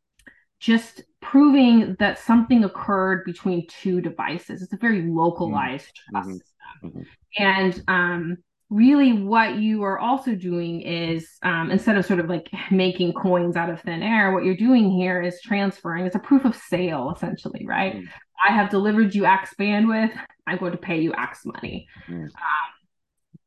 just 0.60 1.04
proving 1.22 1.96
that 2.00 2.18
something 2.18 2.64
occurred 2.64 3.24
between 3.26 3.68
two 3.68 4.02
devices. 4.02 4.64
It's 4.64 4.74
a 4.74 4.78
very 4.78 5.04
localized 5.04 6.00
mm-hmm. 6.12 6.28
trust 6.28 6.30
system. 6.30 7.06
Mm-hmm. 7.38 7.44
And 7.44 7.84
um, 7.88 8.38
really, 8.70 9.14
what 9.14 9.56
you 9.56 9.84
are 9.84 10.00
also 10.00 10.36
doing 10.36 10.82
is 10.82 11.28
um, 11.44 11.72
instead 11.72 11.98
of 11.98 12.06
sort 12.06 12.20
of 12.20 12.28
like 12.28 12.50
making 12.72 13.14
coins 13.14 13.56
out 13.56 13.70
of 13.70 13.82
thin 13.82 14.04
air, 14.04 14.32
what 14.32 14.44
you're 14.44 14.56
doing 14.56 14.92
here 14.92 15.22
is 15.22 15.40
transferring. 15.42 16.06
It's 16.06 16.16
a 16.16 16.20
proof 16.20 16.46
of 16.46 16.56
sale, 16.56 17.14
essentially, 17.16 17.66
right? 17.66 17.96
Mm-hmm. 17.96 18.06
I 18.48 18.52
have 18.54 18.70
delivered 18.70 19.16
you 19.16 19.26
X 19.26 19.54
bandwidth. 19.60 20.12
I'm 20.48 20.58
going 20.58 20.74
to 20.74 20.78
pay 20.78 21.00
you 21.00 21.14
X 21.14 21.46
money. 21.46 21.88
Mm. 22.08 22.24
Um, 22.24 22.30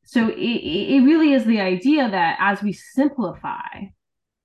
so 0.05 0.29
it, 0.29 0.35
it 0.35 1.05
really 1.05 1.35
is 1.35 1.45
the 1.45 1.61
idea 1.61 2.11
that 2.11 2.39
as 2.41 2.63
we 2.63 2.73
simplify, 2.73 3.67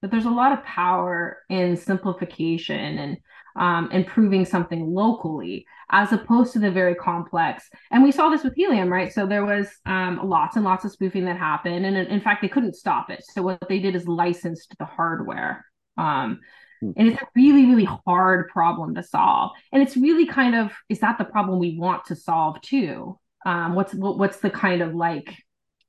that 0.01 0.11
there's 0.11 0.25
a 0.25 0.29
lot 0.29 0.51
of 0.51 0.65
power 0.65 1.37
in 1.49 1.77
simplification 1.77 2.97
and 2.97 3.17
um, 3.55 3.89
improving 3.91 4.45
something 4.45 4.87
locally 4.87 5.65
as 5.91 6.11
opposed 6.11 6.53
to 6.53 6.59
the 6.59 6.71
very 6.71 6.95
complex. 6.95 7.69
And 7.91 8.03
we 8.03 8.11
saw 8.11 8.29
this 8.29 8.43
with 8.43 8.55
helium, 8.55 8.91
right? 8.91 9.13
So 9.13 9.27
there 9.27 9.45
was 9.45 9.67
um, 9.85 10.19
lots 10.23 10.55
and 10.55 10.65
lots 10.65 10.85
of 10.85 10.91
spoofing 10.91 11.25
that 11.25 11.37
happened. 11.37 11.85
And 11.85 11.95
in 11.95 12.21
fact, 12.21 12.41
they 12.41 12.47
couldn't 12.47 12.75
stop 12.75 13.09
it. 13.09 13.23
So 13.23 13.43
what 13.43 13.59
they 13.69 13.79
did 13.79 13.95
is 13.95 14.07
licensed 14.07 14.75
the 14.79 14.85
hardware. 14.85 15.65
Um, 15.97 16.39
hmm. 16.81 16.91
and 16.97 17.07
it's 17.09 17.21
a 17.21 17.27
really, 17.35 17.65
really 17.65 17.87
hard 18.05 18.49
problem 18.49 18.95
to 18.95 19.03
solve. 19.03 19.51
And 19.71 19.83
it's 19.83 19.95
really 19.95 20.25
kind 20.25 20.55
of, 20.55 20.71
is 20.89 20.99
that 20.99 21.17
the 21.17 21.25
problem 21.25 21.59
we 21.59 21.77
want 21.77 22.05
to 22.05 22.15
solve 22.15 22.59
too? 22.61 23.19
Um, 23.45 23.75
what's 23.75 23.93
what, 23.93 24.17
what's 24.17 24.39
the 24.39 24.49
kind 24.49 24.81
of 24.81 24.95
like 24.95 25.35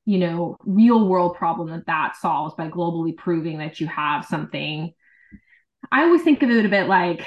you 0.06 0.18
know 0.18 0.56
real 0.64 1.09
world 1.09 1.37
problem 1.37 1.71
that 1.71 1.87
that 1.87 2.16
solves 2.16 2.54
by 2.54 2.68
globally 2.68 3.16
proving 3.16 3.59
that 3.59 3.80
you 3.80 3.87
have 3.87 4.25
something 4.25 4.92
i 5.90 6.02
always 6.02 6.23
think 6.23 6.42
of 6.42 6.50
it 6.50 6.66
a 6.66 6.68
bit 6.68 6.88
like 6.88 7.25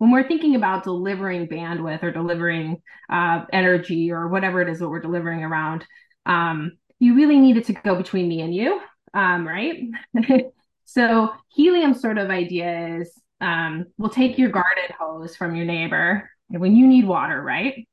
when 0.00 0.10
we're 0.10 0.26
thinking 0.26 0.54
about 0.54 0.82
delivering 0.82 1.46
bandwidth 1.46 2.02
or 2.02 2.10
delivering 2.10 2.80
uh, 3.12 3.44
energy 3.52 4.10
or 4.10 4.28
whatever 4.28 4.62
it 4.62 4.68
is 4.68 4.78
that 4.78 4.88
we're 4.88 5.00
delivering 5.00 5.44
around 5.44 5.84
um, 6.26 6.72
you 6.98 7.14
really 7.14 7.38
need 7.38 7.56
it 7.56 7.66
to 7.66 7.72
go 7.72 7.94
between 7.94 8.28
me 8.28 8.40
and 8.40 8.54
you 8.54 8.80
um, 9.14 9.46
right 9.46 9.82
so 10.84 11.32
helium 11.48 11.94
sort 11.94 12.18
of 12.18 12.30
idea 12.30 12.98
is 12.98 13.12
um, 13.40 13.86
we'll 13.98 14.10
take 14.10 14.38
your 14.38 14.50
garden 14.50 14.84
hose 14.98 15.36
from 15.36 15.54
your 15.54 15.66
neighbor 15.66 16.30
when 16.48 16.74
you 16.74 16.86
need 16.86 17.06
water 17.06 17.40
right 17.42 17.86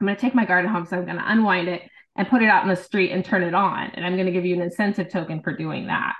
i'm 0.00 0.06
going 0.06 0.16
to 0.16 0.20
take 0.20 0.34
my 0.34 0.44
garden 0.44 0.70
hose 0.70 0.92
i'm 0.92 1.04
going 1.04 1.16
to 1.16 1.32
unwind 1.32 1.68
it 1.68 1.82
and 2.16 2.28
put 2.28 2.42
it 2.42 2.48
out 2.48 2.62
in 2.62 2.68
the 2.68 2.76
street 2.76 3.12
and 3.12 3.24
turn 3.24 3.42
it 3.42 3.54
on. 3.54 3.90
And 3.94 4.04
I'm 4.04 4.14
going 4.14 4.26
to 4.26 4.32
give 4.32 4.44
you 4.44 4.54
an 4.54 4.62
incentive 4.62 5.08
token 5.10 5.42
for 5.42 5.56
doing 5.56 5.86
that. 5.86 6.14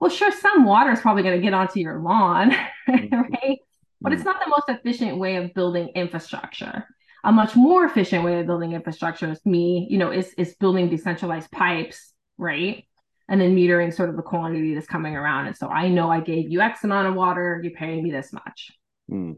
Well, 0.00 0.10
sure, 0.10 0.32
some 0.32 0.64
water 0.64 0.90
is 0.90 1.00
probably 1.00 1.22
going 1.22 1.36
to 1.36 1.42
get 1.42 1.54
onto 1.54 1.80
your 1.80 2.00
lawn, 2.00 2.50
mm-hmm. 2.88 3.14
right? 3.14 3.58
But 4.02 4.12
it's 4.12 4.24
not 4.24 4.40
the 4.44 4.50
most 4.50 4.68
efficient 4.68 5.18
way 5.18 5.36
of 5.36 5.54
building 5.54 5.88
infrastructure. 5.94 6.86
A 7.24 7.30
much 7.30 7.54
more 7.54 7.84
efficient 7.84 8.24
way 8.24 8.40
of 8.40 8.46
building 8.46 8.72
infrastructure 8.72 9.30
is 9.30 9.44
me, 9.46 9.86
you 9.88 9.98
know, 9.98 10.10
is 10.10 10.34
is 10.34 10.54
building 10.56 10.88
decentralized 10.88 11.50
pipes, 11.52 12.12
right? 12.36 12.84
And 13.28 13.40
then 13.40 13.54
metering 13.56 13.94
sort 13.94 14.10
of 14.10 14.16
the 14.16 14.22
quantity 14.22 14.74
that's 14.74 14.88
coming 14.88 15.14
around. 15.16 15.46
And 15.46 15.56
so 15.56 15.68
I 15.68 15.88
know 15.88 16.10
I 16.10 16.20
gave 16.20 16.50
you 16.50 16.60
X 16.60 16.82
amount 16.84 17.08
of 17.08 17.14
water, 17.14 17.60
you're 17.62 17.72
paying 17.72 18.02
me 18.02 18.10
this 18.10 18.32
much. 18.32 18.72
Mm. 19.10 19.36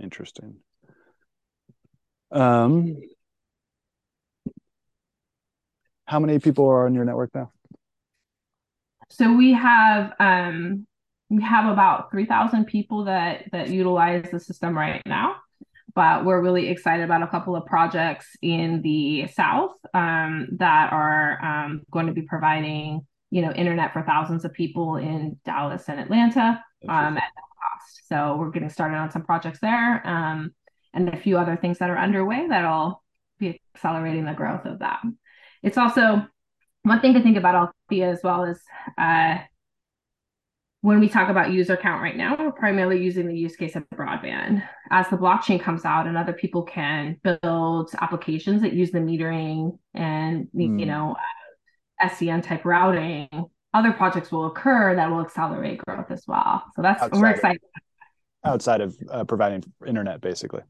Interesting. 0.00 0.56
Um, 2.32 2.96
how 6.06 6.18
many 6.18 6.38
people 6.38 6.66
are 6.66 6.86
on 6.86 6.94
your 6.94 7.04
network 7.04 7.34
now? 7.34 7.52
So 9.10 9.34
we 9.34 9.52
have 9.52 10.12
um, 10.20 10.86
we 11.30 11.42
have 11.42 11.72
about 11.72 12.10
three 12.10 12.26
thousand 12.26 12.66
people 12.66 13.04
that 13.04 13.44
that 13.52 13.68
utilize 13.68 14.28
the 14.30 14.40
system 14.40 14.76
right 14.76 15.00
now, 15.06 15.36
but 15.94 16.24
we're 16.24 16.42
really 16.42 16.68
excited 16.68 17.04
about 17.04 17.22
a 17.22 17.28
couple 17.28 17.54
of 17.56 17.64
projects 17.66 18.26
in 18.42 18.82
the 18.82 19.28
south 19.28 19.72
um, 19.94 20.48
that 20.58 20.92
are 20.92 21.42
um, 21.42 21.82
going 21.90 22.06
to 22.06 22.12
be 22.12 22.22
providing 22.22 23.06
you 23.30 23.42
know 23.42 23.52
internet 23.52 23.92
for 23.92 24.02
thousands 24.02 24.44
of 24.44 24.52
people 24.52 24.96
in 24.96 25.38
Dallas 25.44 25.84
and 25.88 26.00
Atlanta 26.00 26.62
um, 26.88 27.16
at 27.16 27.30
no 27.36 27.42
cost. 27.62 28.08
So 28.08 28.36
we're 28.36 28.50
getting 28.50 28.68
started 28.68 28.96
on 28.96 29.12
some 29.12 29.22
projects 29.22 29.60
there 29.60 30.06
um, 30.06 30.52
and 30.92 31.08
a 31.08 31.16
few 31.16 31.38
other 31.38 31.56
things 31.56 31.78
that 31.78 31.90
are 31.90 31.98
underway 31.98 32.46
that'll 32.48 33.04
be 33.38 33.60
accelerating 33.74 34.24
the 34.24 34.32
growth 34.32 34.66
of 34.66 34.80
that. 34.80 35.00
It's 35.62 35.78
also 35.78 36.26
one 36.82 37.00
thing 37.00 37.14
to 37.14 37.22
think 37.22 37.36
about 37.36 37.72
Althea 37.88 38.10
as 38.10 38.20
well 38.24 38.44
is 38.44 38.60
uh, 38.98 39.38
when 40.82 40.98
we 40.98 41.08
talk 41.08 41.28
about 41.28 41.52
user 41.52 41.76
count 41.76 42.02
right 42.02 42.16
now, 42.16 42.36
we're 42.38 42.52
primarily 42.52 43.02
using 43.02 43.28
the 43.28 43.36
use 43.36 43.54
case 43.54 43.76
of 43.76 43.84
broadband. 43.90 44.66
As 44.90 45.08
the 45.08 45.16
blockchain 45.16 45.60
comes 45.60 45.84
out 45.84 46.06
and 46.06 46.16
other 46.16 46.32
people 46.32 46.62
can 46.62 47.20
build 47.22 47.90
applications 48.00 48.62
that 48.62 48.72
use 48.72 48.90
the 48.90 48.98
metering 48.98 49.78
and 49.94 50.48
mm. 50.54 50.80
you 50.80 50.86
know 50.86 51.16
uh, 52.00 52.08
SDN 52.08 52.42
type 52.42 52.64
routing, 52.64 53.28
other 53.74 53.92
projects 53.92 54.32
will 54.32 54.46
occur 54.46 54.96
that 54.96 55.10
will 55.10 55.20
accelerate 55.20 55.78
growth 55.78 56.10
as 56.10 56.24
well. 56.26 56.64
So 56.74 56.82
that's 56.82 57.02
outside 57.02 57.20
we're 57.20 57.30
excited. 57.30 57.60
Of, 58.44 58.52
outside 58.52 58.80
of 58.80 58.96
uh, 59.10 59.24
providing 59.24 59.64
internet, 59.86 60.22
basically. 60.22 60.62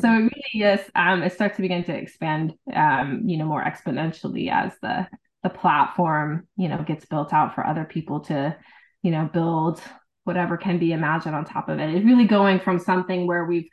So 0.00 0.12
it 0.12 0.32
really 0.54 0.72
is. 0.74 0.80
Um, 0.94 1.22
it 1.22 1.32
starts 1.32 1.56
to 1.56 1.62
begin 1.62 1.82
to 1.84 1.96
expand, 1.96 2.54
um, 2.74 3.22
you 3.24 3.38
know, 3.38 3.46
more 3.46 3.64
exponentially 3.64 4.50
as 4.52 4.72
the 4.82 5.08
the 5.42 5.58
platform, 5.58 6.46
you 6.56 6.68
know, 6.68 6.82
gets 6.82 7.04
built 7.04 7.32
out 7.32 7.54
for 7.54 7.64
other 7.64 7.84
people 7.84 8.20
to, 8.20 8.56
you 9.06 9.12
know, 9.12 9.30
build 9.32 9.80
whatever 10.24 10.56
can 10.56 10.80
be 10.80 10.90
imagined 10.90 11.32
on 11.32 11.44
top 11.44 11.68
of 11.68 11.78
it. 11.78 11.94
It's 11.94 12.04
really 12.04 12.24
going 12.24 12.58
from 12.58 12.80
something 12.80 13.24
where 13.24 13.44
we've 13.44 13.68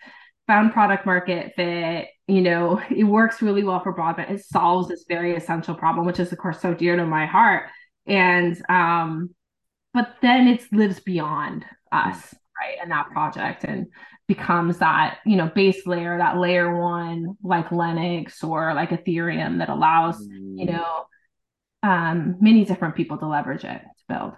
found 0.45 0.73
product 0.73 1.07
market 1.07 1.53
fit, 1.55 2.09
you 2.27 2.41
know, 2.41 2.79
it 2.95 3.05
works 3.05 3.41
really 3.41 3.63
well 3.63 3.81
for 3.81 3.95
broadband. 3.95 4.29
It 4.29 4.45
solves 4.45 4.89
this 4.89 5.05
very 5.09 5.35
essential 5.35 5.73
problem, 5.73 6.05
which 6.05 6.19
is 6.19 6.31
of 6.31 6.37
course 6.37 6.61
so 6.61 6.75
dear 6.75 6.95
to 6.95 7.05
my 7.07 7.25
heart. 7.25 7.65
And 8.05 8.55
um, 8.69 9.31
but 9.91 10.13
then 10.21 10.47
it 10.47 10.71
lives 10.71 10.99
beyond 10.99 11.65
us, 11.91 12.35
right? 12.61 12.77
And 12.79 12.91
that 12.91 13.09
project. 13.09 13.63
And 13.63 13.87
becomes 14.25 14.77
that 14.77 15.17
you 15.25 15.35
know 15.35 15.51
base 15.53 15.85
layer 15.85 16.17
that 16.17 16.37
layer 16.37 16.81
one 16.81 17.35
like 17.43 17.67
linux 17.69 18.41
or 18.41 18.73
like 18.73 18.89
ethereum 18.91 19.57
that 19.57 19.67
allows 19.67 20.17
mm. 20.25 20.57
you 20.57 20.65
know 20.65 21.05
um, 21.83 22.37
many 22.39 22.63
different 22.63 22.95
people 22.95 23.17
to 23.17 23.27
leverage 23.27 23.65
it 23.65 23.81
to 23.81 24.03
build 24.07 24.33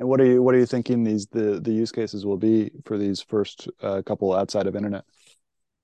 and 0.00 0.08
what 0.08 0.20
are 0.20 0.26
you 0.26 0.42
what 0.42 0.54
are 0.54 0.58
you 0.58 0.66
thinking 0.66 1.04
these 1.04 1.26
the 1.26 1.60
the 1.60 1.70
use 1.70 1.92
cases 1.92 2.26
will 2.26 2.36
be 2.36 2.70
for 2.84 2.98
these 2.98 3.20
first 3.20 3.68
uh, 3.82 4.02
couple 4.04 4.34
outside 4.34 4.66
of 4.66 4.74
internet 4.74 5.04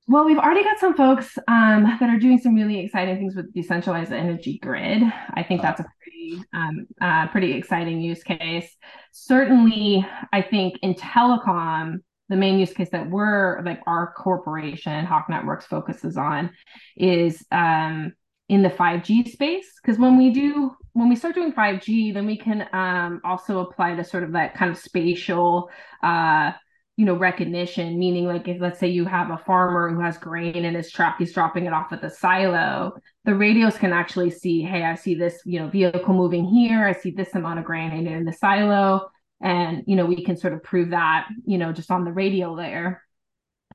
well, 0.09 0.25
we've 0.25 0.39
already 0.39 0.63
got 0.63 0.79
some 0.79 0.95
folks 0.95 1.37
um, 1.49 1.83
that 1.99 2.09
are 2.09 2.19
doing 2.19 2.39
some 2.39 2.55
really 2.55 2.79
exciting 2.79 3.17
things 3.17 3.35
with 3.35 3.53
decentralized 3.53 4.13
energy 4.13 4.59
grid. 4.63 5.03
I 5.35 5.43
think 5.43 5.63
that's 5.63 5.81
a 5.81 5.87
pretty, 6.01 6.45
um, 6.55 6.87
uh, 7.01 7.27
pretty 7.27 7.55
exciting 7.55 8.01
use 8.01 8.23
case. 8.23 8.77
Certainly, 9.11 10.07
I 10.33 10.43
think 10.43 10.79
in 10.83 10.95
telecom, 10.95 11.97
the 12.29 12.37
main 12.37 12.61
use 12.61 12.73
case 12.73 12.91
that 12.91 13.11
we're 13.11 13.61
like 13.63 13.81
our 13.89 14.13
corporation 14.13 15.05
hawk 15.05 15.27
networks 15.29 15.67
focuses 15.67 16.17
on 16.17 16.51
is 16.97 17.45
um, 17.51 18.13
in 18.49 18.63
the 18.63 18.71
5g 18.71 19.29
space 19.29 19.67
because 19.83 19.99
when 19.99 20.17
we 20.17 20.31
do 20.31 20.75
when 20.93 21.09
we 21.09 21.17
start 21.17 21.35
doing 21.35 21.53
5g 21.53 22.15
then 22.15 22.27
we 22.27 22.37
can 22.37 22.69
um, 22.73 23.21
also 23.25 23.59
apply 23.59 23.95
to 23.95 24.05
sort 24.05 24.23
of 24.23 24.33
that 24.33 24.55
kind 24.55 24.71
of 24.71 24.79
spatial 24.79 25.69
uh, 26.03 26.53
you 26.97 27.05
know 27.05 27.17
recognition 27.17 27.99
meaning 27.99 28.27
like 28.27 28.47
if 28.47 28.61
let's 28.61 28.79
say 28.79 28.87
you 28.87 29.05
have 29.05 29.31
a 29.31 29.39
farmer 29.39 29.93
who 29.93 30.01
has 30.01 30.17
grain 30.17 30.65
in 30.65 30.75
his 30.75 30.91
truck 30.91 31.17
he's 31.19 31.33
dropping 31.33 31.67
it 31.67 31.73
off 31.73 31.93
at 31.93 32.01
the 32.01 32.09
silo 32.09 32.93
the 33.25 33.35
radios 33.35 33.77
can 33.77 33.93
actually 33.93 34.31
see 34.31 34.63
hey 34.63 34.85
i 34.85 34.95
see 34.95 35.15
this 35.15 35.41
you 35.45 35.59
know 35.59 35.69
vehicle 35.69 36.15
moving 36.15 36.45
here. 36.45 36.87
I 36.87 36.93
see 36.93 37.11
this 37.11 37.35
amount 37.35 37.59
of 37.59 37.65
grain 37.65 38.07
in 38.07 38.25
the 38.25 38.33
silo. 38.33 39.11
And 39.43 39.83
you 39.87 39.97
know 39.97 40.07
we 40.07 40.25
can 40.25 40.37
sort 40.37 40.55
of 40.55 40.63
prove 40.63 40.91
that 40.91 41.27
you 41.45 41.59
know 41.59 41.73
just 41.73 41.91
on 41.91 42.05
the 42.05 42.13
radio 42.13 42.53
layer. 42.53 43.03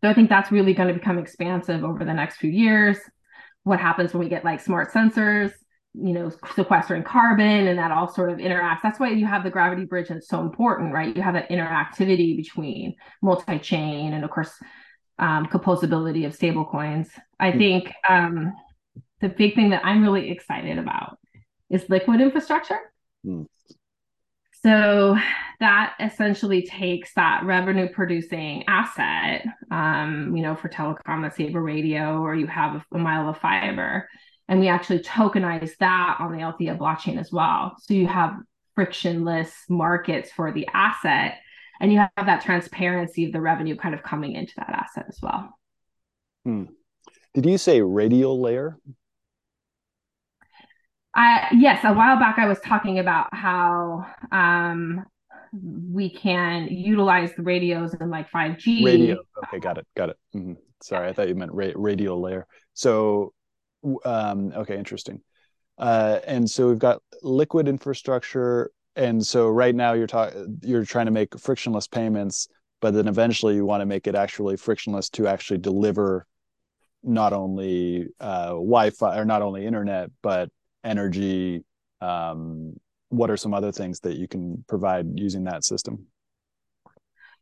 So 0.01 0.09
i 0.09 0.13
think 0.13 0.29
that's 0.29 0.51
really 0.51 0.73
going 0.73 0.87
to 0.87 0.93
become 0.93 1.19
expansive 1.19 1.83
over 1.83 2.03
the 2.05 2.13
next 2.13 2.37
few 2.37 2.49
years 2.49 2.97
what 3.63 3.79
happens 3.79 4.13
when 4.13 4.23
we 4.23 4.29
get 4.29 4.45
like 4.45 4.59
smart 4.59 4.91
sensors 4.91 5.51
you 5.93 6.13
know 6.13 6.31
sequestering 6.55 7.03
carbon 7.03 7.67
and 7.67 7.77
that 7.77 7.91
all 7.91 8.07
sort 8.07 8.29
of 8.29 8.37
interacts 8.37 8.79
that's 8.81 8.99
why 8.99 9.09
you 9.09 9.25
have 9.25 9.43
the 9.43 9.49
gravity 9.49 9.85
bridge 9.85 10.09
and 10.09 10.17
it's 10.17 10.27
so 10.27 10.39
important 10.39 10.93
right 10.93 11.15
you 11.15 11.21
have 11.21 11.33
that 11.33 11.49
interactivity 11.49 12.35
between 12.37 12.95
multi-chain 13.21 14.13
and 14.13 14.23
of 14.23 14.29
course 14.29 14.53
um, 15.19 15.45
composability 15.47 16.25
of 16.25 16.37
stablecoins 16.37 17.09
i 17.39 17.51
hmm. 17.51 17.57
think 17.57 17.93
um, 18.07 18.53
the 19.19 19.29
big 19.29 19.53
thing 19.53 19.69
that 19.71 19.85
i'm 19.85 20.01
really 20.01 20.31
excited 20.31 20.77
about 20.77 21.17
is 21.69 21.89
liquid 21.89 22.21
infrastructure 22.21 22.79
mm. 23.25 23.45
So 24.63 25.17
that 25.59 25.95
essentially 25.99 26.63
takes 26.63 27.13
that 27.15 27.43
revenue 27.43 27.89
producing 27.89 28.63
asset, 28.67 29.45
um, 29.71 30.35
you 30.35 30.43
know, 30.43 30.55
for 30.55 30.69
telecom, 30.69 31.23
let's 31.23 31.37
say 31.37 31.51
a 31.51 31.59
radio, 31.59 32.19
or 32.19 32.35
you 32.35 32.45
have 32.47 32.83
a, 32.93 32.97
mile 32.97 33.27
of 33.27 33.39
fiber, 33.39 34.07
and 34.47 34.59
we 34.59 34.67
actually 34.67 34.99
tokenize 34.99 35.71
that 35.79 36.17
on 36.19 36.31
the 36.31 36.43
Althea 36.43 36.75
blockchain 36.75 37.19
as 37.19 37.31
well. 37.31 37.75
So 37.79 37.95
you 37.95 38.05
have 38.07 38.35
frictionless 38.75 39.51
markets 39.67 40.31
for 40.31 40.51
the 40.51 40.67
asset. 40.73 41.39
and 41.79 41.91
you 41.91 41.97
have 41.97 42.11
that 42.17 42.43
transparency 42.43 43.25
of 43.25 43.33
the 43.33 43.41
revenue 43.41 43.75
kind 43.75 43.95
of 43.95 44.03
coming 44.03 44.33
into 44.33 44.53
that 44.57 44.69
asset 44.69 45.05
as 45.09 45.17
well. 45.21 45.57
Hmm. 46.45 46.65
Did 47.33 47.47
you 47.47 47.57
say 47.57 47.81
radial 47.81 48.39
layer? 48.39 48.77
I 51.13 51.47
yes, 51.57 51.83
a 51.83 51.93
while 51.93 52.17
back 52.17 52.37
I 52.37 52.47
was 52.47 52.59
talking 52.59 52.99
about 52.99 53.33
how 53.33 54.05
um, 54.31 55.05
we 55.53 56.09
can 56.09 56.67
utilize 56.69 57.33
the 57.35 57.43
radios 57.43 57.93
in 57.93 58.09
like 58.09 58.29
5G. 58.31 58.85
Radio. 58.85 59.17
Okay, 59.45 59.59
got 59.59 59.77
it. 59.77 59.87
Got 59.95 60.09
it. 60.09 60.17
Mm-hmm. 60.35 60.53
Sorry, 60.81 61.09
I 61.09 61.13
thought 61.13 61.27
you 61.27 61.35
meant 61.35 61.51
ra- 61.53 61.73
radial 61.75 62.21
layer. 62.21 62.47
So, 62.73 63.33
um, 64.05 64.53
okay, 64.53 64.77
interesting. 64.77 65.21
Uh, 65.77 66.19
and 66.25 66.49
so 66.49 66.69
we've 66.69 66.79
got 66.79 67.01
liquid 67.21 67.67
infrastructure, 67.67 68.71
and 68.95 69.25
so 69.25 69.49
right 69.49 69.75
now 69.75 69.93
you're 69.93 70.07
talking, 70.07 70.59
you're 70.63 70.85
trying 70.85 71.07
to 71.07 71.11
make 71.11 71.37
frictionless 71.37 71.87
payments, 71.87 72.47
but 72.79 72.93
then 72.93 73.07
eventually 73.07 73.55
you 73.55 73.65
want 73.65 73.81
to 73.81 73.85
make 73.85 74.07
it 74.07 74.15
actually 74.15 74.57
frictionless 74.57 75.09
to 75.09 75.27
actually 75.27 75.57
deliver 75.57 76.25
not 77.03 77.33
only 77.33 78.07
uh, 78.19 78.49
Wi-Fi 78.49 79.17
or 79.17 79.25
not 79.25 79.41
only 79.41 79.65
internet, 79.65 80.11
but 80.21 80.49
energy. 80.83 81.63
Um, 82.01 82.79
what 83.09 83.29
are 83.29 83.37
some 83.37 83.53
other 83.53 83.71
things 83.71 83.99
that 84.01 84.15
you 84.15 84.27
can 84.27 84.63
provide 84.67 85.19
using 85.19 85.43
that 85.45 85.63
system? 85.63 86.07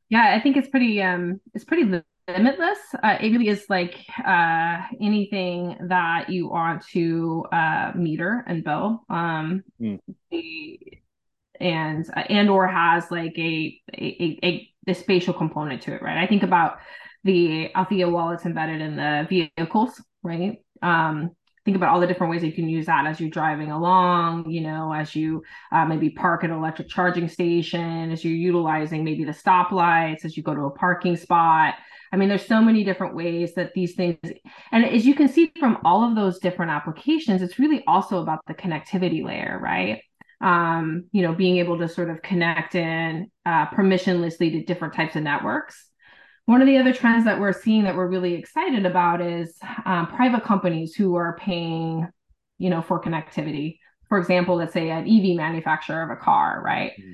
Yeah, 0.10 0.34
I 0.36 0.42
think 0.42 0.58
it's 0.58 0.70
pretty 0.70 1.02
um, 1.02 1.40
it's 1.54 1.64
pretty 1.64 2.02
limitless. 2.28 2.80
Uh, 3.02 3.18
it 3.22 3.30
really 3.30 3.48
is 3.48 3.66
like 3.70 3.96
uh, 4.26 4.82
anything 5.00 5.78
that 5.88 6.30
you 6.30 6.50
want 6.50 6.86
to 6.94 7.46
uh, 7.52 7.92
meter 7.96 8.44
and 8.48 8.64
bill. 8.64 9.04
Um, 9.10 9.64
mm. 9.80 10.00
and 11.60 12.06
and 12.16 12.50
or 12.50 12.68
has 12.68 13.12
like 13.12 13.38
a, 13.38 13.80
a 13.94 14.40
a, 14.44 14.70
a 14.88 14.94
spatial 14.96 15.34
component 15.34 15.84
to 15.84 15.94
it, 15.94 16.02
right? 16.02 16.18
I 16.18 16.26
think 16.26 16.42
about 16.42 16.80
the 17.24 17.74
Althea 17.76 18.10
wallets 18.10 18.46
embedded 18.46 18.82
in 18.82 18.96
the 18.96 19.28
vehicles, 19.30 20.02
right? 20.24 20.58
Um, 20.82 21.32
think 21.70 21.78
about 21.78 21.94
all 21.94 22.00
the 22.00 22.08
different 22.08 22.32
ways 22.32 22.44
you 22.44 22.52
can 22.52 22.68
use 22.68 22.88
that 22.88 23.06
as 23.06 23.20
you're 23.20 23.30
driving 23.30 23.70
along, 23.70 24.50
you 24.50 24.60
know, 24.60 24.92
as 24.92 25.16
you 25.16 25.44
uh, 25.72 25.86
maybe 25.86 26.10
park 26.10 26.44
at 26.44 26.50
an 26.50 26.56
electric 26.56 26.90
charging 26.90 27.30
station, 27.30 28.12
as 28.12 28.26
you're 28.26 28.34
utilizing 28.34 29.04
maybe 29.04 29.24
the 29.24 29.32
stoplights, 29.32 30.26
as 30.26 30.36
you 30.36 30.42
go 30.42 30.56
to 30.56 30.62
a 30.62 30.72
parking 30.72 31.16
spot. 31.16 31.76
I 32.12 32.18
mean, 32.18 32.28
there's 32.28 32.48
so 32.48 32.60
many 32.60 32.84
different 32.84 33.14
ways 33.14 33.54
that 33.54 33.76
these 33.76 33.94
things, 33.94 34.18
and 34.72 34.84
as 34.84 35.06
you 35.06 35.14
can 35.14 35.28
see 35.28 35.52
from 35.60 35.78
all 35.86 36.04
of 36.04 36.16
those 36.16 36.40
different 36.40 36.72
applications, 36.72 37.44
it's 37.44 37.60
really 37.60 37.84
also 37.86 38.20
about 38.20 38.40
the 38.48 38.56
connectivity 38.56 39.24
layer, 39.24 39.60
right? 39.62 40.02
Um, 40.42 41.04
you 41.12 41.22
know, 41.22 41.36
being 41.36 41.58
able 41.58 41.78
to 41.78 41.88
sort 41.88 42.10
of 42.10 42.24
connect 42.24 42.74
in 42.74 43.30
uh, 43.46 43.68
permissionlessly 43.68 44.54
to 44.54 44.64
different 44.64 44.96
types 44.96 45.16
of 45.16 45.22
networks. 45.22 45.89
One 46.50 46.62
of 46.62 46.68
the 46.68 46.78
other 46.78 46.94
trends 46.94 47.26
that 47.26 47.40
we're 47.40 47.54
seeing 47.54 47.84
that 47.84 47.96
we're 47.96 48.08
really 48.08 48.34
excited 48.34 48.88
about 48.88 49.22
is 49.22 49.56
um, 49.86 50.08
private 50.08 50.44
companies 50.44 50.96
who 50.96 51.14
are 51.14 51.38
paying, 51.38 52.08
you 52.58 52.72
know, 52.72 52.82
for 52.82 53.00
connectivity. 53.00 53.78
For 54.08 54.18
example, 54.18 54.56
let's 54.56 54.74
say 54.74 54.90
an 54.90 55.08
EV 55.08 55.38
manufacturer 55.38 56.02
of 56.02 56.10
a 56.10 56.16
car, 56.16 56.60
right? 56.66 56.94
Mm-hmm 57.00 57.12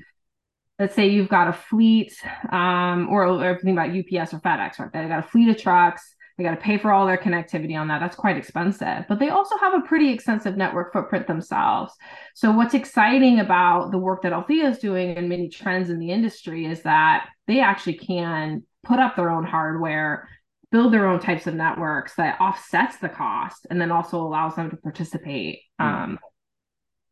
let's 0.78 0.94
say 0.94 1.08
you've 1.08 1.28
got 1.28 1.48
a 1.48 1.52
fleet 1.52 2.12
um, 2.52 3.08
or, 3.10 3.26
or 3.26 3.58
think 3.58 3.78
about 3.78 3.88
UPS 3.88 4.34
or 4.34 4.40
FedEx, 4.40 4.78
right? 4.78 4.92
They 4.92 5.08
got 5.08 5.24
a 5.24 5.28
fleet 5.28 5.48
of 5.48 5.56
trucks. 5.56 6.14
They 6.36 6.44
got 6.44 6.50
to 6.50 6.60
pay 6.60 6.76
for 6.76 6.92
all 6.92 7.06
their 7.06 7.16
connectivity 7.16 7.78
on 7.78 7.88
that. 7.88 8.00
That's 8.00 8.14
quite 8.14 8.36
expensive, 8.36 9.06
but 9.08 9.18
they 9.18 9.30
also 9.30 9.56
have 9.56 9.72
a 9.72 9.80
pretty 9.80 10.12
extensive 10.12 10.54
network 10.54 10.92
footprint 10.92 11.26
themselves. 11.26 11.94
So, 12.34 12.50
what's 12.50 12.74
exciting 12.74 13.40
about 13.40 13.90
the 13.90 13.96
work 13.96 14.20
that 14.22 14.34
Althea 14.34 14.68
is 14.68 14.78
doing 14.78 15.16
and 15.16 15.30
many 15.30 15.48
trends 15.48 15.88
in 15.88 15.98
the 15.98 16.10
industry 16.10 16.66
is 16.66 16.82
that 16.82 17.28
they 17.46 17.60
actually 17.60 17.94
can 17.94 18.64
put 18.86 18.98
up 18.98 19.16
their 19.16 19.30
own 19.30 19.44
hardware, 19.44 20.28
build 20.70 20.92
their 20.92 21.06
own 21.06 21.20
types 21.20 21.46
of 21.46 21.54
networks 21.54 22.14
that 22.16 22.40
offsets 22.40 22.98
the 22.98 23.08
cost, 23.08 23.66
and 23.70 23.80
then 23.80 23.90
also 23.90 24.18
allows 24.20 24.56
them 24.56 24.70
to 24.70 24.76
participate 24.76 25.60
mm. 25.80 25.84
um, 25.84 26.18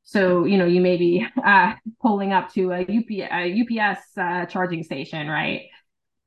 so, 0.05 0.45
you 0.45 0.59
know, 0.59 0.67
you 0.67 0.81
may 0.81 0.97
be 0.97 1.27
uh, 1.45 1.73
pulling 2.01 2.33
up 2.33 2.53
to 2.53 2.73
a, 2.73 2.83
UP, 2.83 3.11
a 3.11 3.63
UPS 3.63 4.03
uh, 4.17 4.47
charging 4.47 4.85
station, 4.85 5.27
right? 5.29 5.63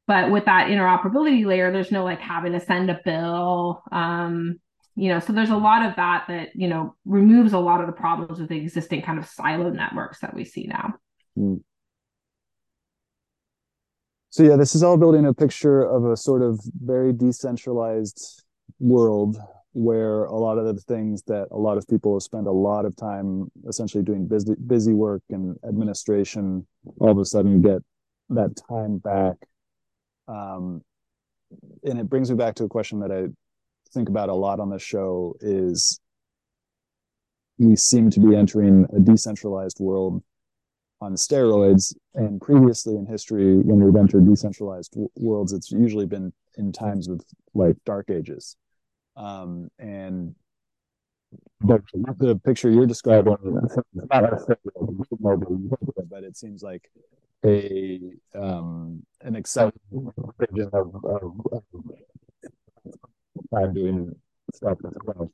But 0.07 0.31
with 0.31 0.45
that 0.45 0.67
interoperability 0.67 1.45
layer, 1.45 1.71
there's 1.71 1.91
no 1.91 2.03
like 2.03 2.19
having 2.19 2.53
to 2.53 2.59
send 2.59 2.89
a 2.89 2.99
bill. 3.03 3.83
Um, 3.91 4.59
you 4.95 5.09
know, 5.09 5.19
so 5.19 5.31
there's 5.31 5.51
a 5.51 5.57
lot 5.57 5.85
of 5.85 5.95
that 5.97 6.25
that, 6.27 6.49
you 6.55 6.67
know, 6.67 6.95
removes 7.05 7.53
a 7.53 7.59
lot 7.59 7.81
of 7.81 7.87
the 7.87 7.93
problems 7.93 8.39
with 8.39 8.49
the 8.49 8.57
existing 8.57 9.03
kind 9.03 9.19
of 9.19 9.29
siloed 9.29 9.75
networks 9.75 10.19
that 10.21 10.33
we 10.33 10.43
see 10.43 10.65
now. 10.65 10.93
Mm. 11.37 11.61
So, 14.29 14.43
yeah, 14.43 14.55
this 14.55 14.75
is 14.75 14.83
all 14.83 14.97
building 14.97 15.25
a 15.25 15.33
picture 15.33 15.81
of 15.81 16.05
a 16.05 16.17
sort 16.17 16.41
of 16.41 16.59
very 16.83 17.13
decentralized 17.13 18.43
world 18.79 19.37
where 19.73 20.25
a 20.25 20.35
lot 20.35 20.57
of 20.57 20.65
the 20.65 20.81
things 20.81 21.23
that 21.23 21.47
a 21.51 21.57
lot 21.57 21.77
of 21.77 21.87
people 21.87 22.19
spend 22.19 22.47
a 22.47 22.51
lot 22.51 22.85
of 22.85 22.95
time 22.95 23.49
essentially 23.67 24.03
doing 24.03 24.27
busy 24.27 24.55
busy 24.65 24.93
work 24.93 25.21
and 25.29 25.55
administration 25.67 26.65
all 26.99 27.11
of 27.11 27.17
a 27.19 27.25
sudden 27.25 27.61
get 27.61 27.81
that 28.29 28.49
time 28.67 28.97
back. 28.97 29.35
Um, 30.27 30.81
and 31.83 31.99
it 31.99 32.09
brings 32.09 32.29
me 32.29 32.35
back 32.35 32.55
to 32.55 32.63
a 32.63 32.67
question 32.67 32.99
that 32.99 33.11
i 33.11 33.27
think 33.93 34.09
about 34.09 34.29
a 34.29 34.33
lot 34.33 34.59
on 34.59 34.69
the 34.69 34.79
show 34.79 35.35
is 35.39 35.99
we 37.57 37.75
seem 37.75 38.09
to 38.11 38.19
be 38.19 38.35
entering 38.35 38.85
a 38.95 38.99
decentralized 38.99 39.79
world 39.79 40.21
on 40.99 41.13
steroids 41.13 41.95
and 42.15 42.41
previously 42.41 42.95
in 42.95 43.05
history 43.05 43.57
when 43.57 43.79
we've 43.79 43.95
entered 43.95 44.25
decentralized 44.27 44.91
w- 44.93 45.09
worlds 45.15 45.53
it's 45.53 45.71
usually 45.71 46.05
been 46.05 46.33
in 46.57 46.71
times 46.71 47.07
of 47.07 47.21
like 47.53 47.75
dark 47.85 48.09
ages 48.09 48.55
um, 49.15 49.69
and 49.79 50.35
but 51.61 51.81
the 52.17 52.35
picture 52.43 52.69
you're 52.69 52.87
describing 52.87 53.35
but 56.09 56.23
it 56.23 56.37
seems 56.37 56.63
like 56.63 56.89
a 57.45 57.99
um, 58.35 59.03
an 59.21 59.35
exciting 59.35 59.79
vision 60.39 60.69
of, 60.73 60.95
of, 61.05 61.33
of 61.51 61.63
time 63.53 63.73
doing 63.73 64.15
stuff 64.53 64.77
as 64.85 64.93
well. 65.03 65.31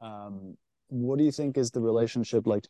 Um, 0.00 0.56
what 0.88 1.18
do 1.18 1.24
you 1.24 1.32
think 1.32 1.56
is 1.56 1.70
the 1.70 1.80
relationship 1.80 2.46
like? 2.46 2.64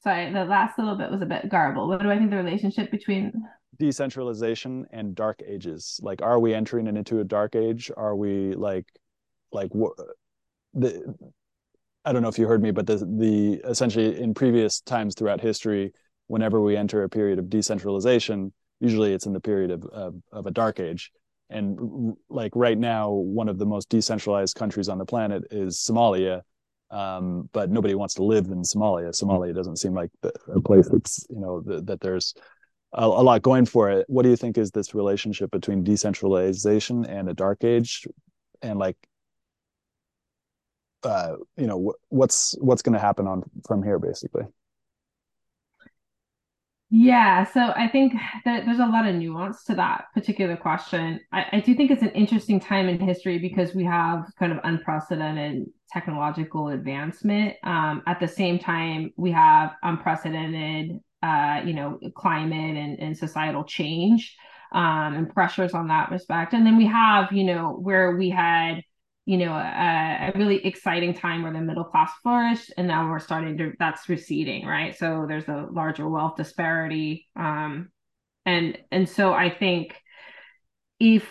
Sorry, 0.00 0.32
the 0.32 0.44
last 0.44 0.78
little 0.78 0.96
bit 0.96 1.10
was 1.10 1.20
a 1.22 1.26
bit 1.26 1.48
garbled. 1.48 1.88
What 1.88 2.00
do 2.00 2.10
I 2.10 2.16
think 2.18 2.30
the 2.30 2.36
relationship 2.36 2.90
between 2.90 3.32
decentralization 3.78 4.86
and 4.90 5.14
dark 5.14 5.42
ages? 5.46 6.00
Like, 6.02 6.22
are 6.22 6.38
we 6.38 6.54
entering 6.54 6.86
into 6.86 7.20
a 7.20 7.24
dark 7.24 7.54
age? 7.54 7.90
Are 7.96 8.16
we 8.16 8.54
like, 8.54 8.86
like 9.52 9.74
what? 9.74 9.92
The 10.74 11.14
I 12.04 12.12
don't 12.12 12.22
know 12.22 12.28
if 12.28 12.38
you 12.38 12.46
heard 12.46 12.62
me, 12.62 12.70
but 12.70 12.86
the 12.86 12.96
the 12.96 13.60
essentially 13.68 14.18
in 14.18 14.32
previous 14.34 14.80
times 14.80 15.14
throughout 15.14 15.40
history, 15.40 15.92
whenever 16.26 16.60
we 16.60 16.76
enter 16.76 17.02
a 17.02 17.08
period 17.08 17.38
of 17.38 17.50
decentralization, 17.50 18.52
usually 18.80 19.12
it's 19.12 19.26
in 19.26 19.32
the 19.32 19.40
period 19.40 19.70
of 19.70 19.84
of, 19.84 20.14
of 20.32 20.46
a 20.46 20.50
dark 20.50 20.80
age. 20.80 21.10
And 21.50 22.14
like 22.28 22.52
right 22.54 22.76
now, 22.76 23.10
one 23.10 23.48
of 23.48 23.58
the 23.58 23.66
most 23.66 23.88
decentralized 23.88 24.54
countries 24.54 24.88
on 24.88 24.98
the 24.98 25.06
planet 25.06 25.44
is 25.50 25.78
Somalia, 25.78 26.42
um, 26.90 27.48
but 27.52 27.70
nobody 27.70 27.94
wants 27.94 28.14
to 28.14 28.24
live 28.24 28.46
in 28.46 28.62
Somalia. 28.62 29.10
Somalia 29.10 29.54
doesn't 29.54 29.76
seem 29.76 29.94
like 29.94 30.10
the, 30.22 30.32
a 30.54 30.60
place 30.60 30.88
that's 30.88 31.26
you 31.30 31.40
know 31.40 31.60
the, 31.60 31.82
that 31.82 32.00
there's 32.00 32.34
a, 32.92 33.04
a, 33.04 33.22
lot 33.22 33.42
going 33.42 33.66
for 33.66 33.90
it. 33.90 34.04
What 34.08 34.22
do 34.22 34.30
you 34.30 34.36
think 34.36 34.58
is 34.58 34.70
this 34.70 34.94
relationship 34.94 35.50
between 35.50 35.84
decentralization 35.84 37.06
and 37.06 37.28
a 37.28 37.34
dark 37.34 37.64
age, 37.64 38.06
and 38.62 38.78
like 38.78 38.96
uh, 41.02 41.36
you 41.56 41.66
know 41.66 41.94
what's 42.08 42.56
what's 42.58 42.82
going 42.82 42.94
to 42.94 43.00
happen 43.00 43.26
on 43.26 43.42
from 43.66 43.82
here 43.82 43.98
basically? 43.98 44.44
Yeah, 46.90 47.44
so 47.44 47.72
I 47.76 47.86
think 47.86 48.14
that 48.46 48.64
there's 48.64 48.78
a 48.78 48.86
lot 48.86 49.06
of 49.06 49.14
nuance 49.14 49.62
to 49.64 49.74
that 49.74 50.06
particular 50.14 50.56
question. 50.56 51.20
I, 51.32 51.44
I, 51.52 51.60
do 51.60 51.74
think 51.74 51.90
it's 51.90 52.02
an 52.02 52.12
interesting 52.12 52.58
time 52.58 52.88
in 52.88 52.98
history 52.98 53.38
because 53.38 53.74
we 53.74 53.84
have 53.84 54.24
kind 54.38 54.52
of 54.52 54.58
unprecedented 54.64 55.66
technological 55.92 56.68
advancement. 56.68 57.56
Um, 57.62 58.02
at 58.06 58.20
the 58.20 58.28
same 58.28 58.58
time, 58.58 59.12
we 59.18 59.30
have 59.32 59.72
unprecedented, 59.82 60.98
uh, 61.22 61.60
you 61.62 61.74
know, 61.74 61.98
climate 62.16 62.78
and, 62.78 62.98
and 62.98 63.18
societal 63.18 63.64
change 63.64 64.34
um, 64.72 65.14
and 65.14 65.34
pressures 65.34 65.74
on 65.74 65.88
that 65.88 66.10
respect. 66.10 66.54
And 66.54 66.64
then 66.64 66.78
we 66.78 66.86
have, 66.86 67.30
you 67.32 67.44
know, 67.44 67.72
where 67.72 68.16
we 68.16 68.30
had 68.30 68.82
you 69.28 69.36
know, 69.36 69.52
a, 69.52 70.32
a, 70.34 70.38
really 70.38 70.64
exciting 70.64 71.12
time 71.12 71.42
where 71.42 71.52
the 71.52 71.60
middle 71.60 71.84
class 71.84 72.10
flourished, 72.22 72.72
and 72.78 72.88
now 72.88 73.10
we're 73.10 73.18
starting 73.18 73.58
to 73.58 73.72
that's 73.78 74.08
receding, 74.08 74.64
right? 74.64 74.96
So 74.96 75.26
there's 75.28 75.46
a 75.48 75.66
larger 75.70 76.08
wealth 76.08 76.36
disparity, 76.36 77.28
um, 77.36 77.90
and 78.46 78.78
and 78.90 79.06
so 79.06 79.34
I 79.34 79.50
think 79.50 79.96
if 80.98 81.28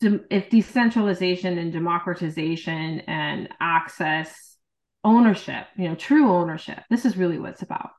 if 0.00 0.48
decentralization 0.48 1.58
and 1.58 1.72
democratization 1.72 3.00
and 3.00 3.48
access 3.58 4.56
ownership, 5.02 5.66
you 5.76 5.88
know, 5.88 5.96
true 5.96 6.30
ownership. 6.30 6.84
This 6.88 7.04
is 7.04 7.16
really 7.16 7.40
what 7.40 7.50
it's 7.50 7.62
about. 7.62 7.90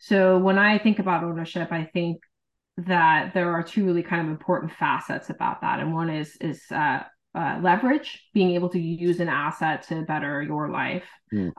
So 0.00 0.38
when 0.38 0.58
I 0.58 0.78
think 0.78 0.98
about 0.98 1.24
ownership, 1.24 1.72
I 1.72 1.84
think 1.84 2.22
that 2.78 3.34
there 3.34 3.50
are 3.52 3.62
two 3.62 3.84
really 3.84 4.02
kind 4.02 4.22
of 4.22 4.28
important 4.28 4.72
facets 4.72 5.28
about 5.28 5.60
that, 5.60 5.78
and 5.78 5.92
one 5.92 6.08
is 6.08 6.38
is 6.40 6.62
uh, 6.70 7.00
uh, 7.34 7.60
leverage, 7.62 8.28
being 8.34 8.52
able 8.52 8.68
to 8.70 8.80
use 8.80 9.20
an 9.20 9.28
asset 9.28 9.82
to 9.88 10.02
better 10.02 10.42
your 10.42 10.70
life, 10.70 11.04
mm. 11.32 11.46
um, 11.46 11.54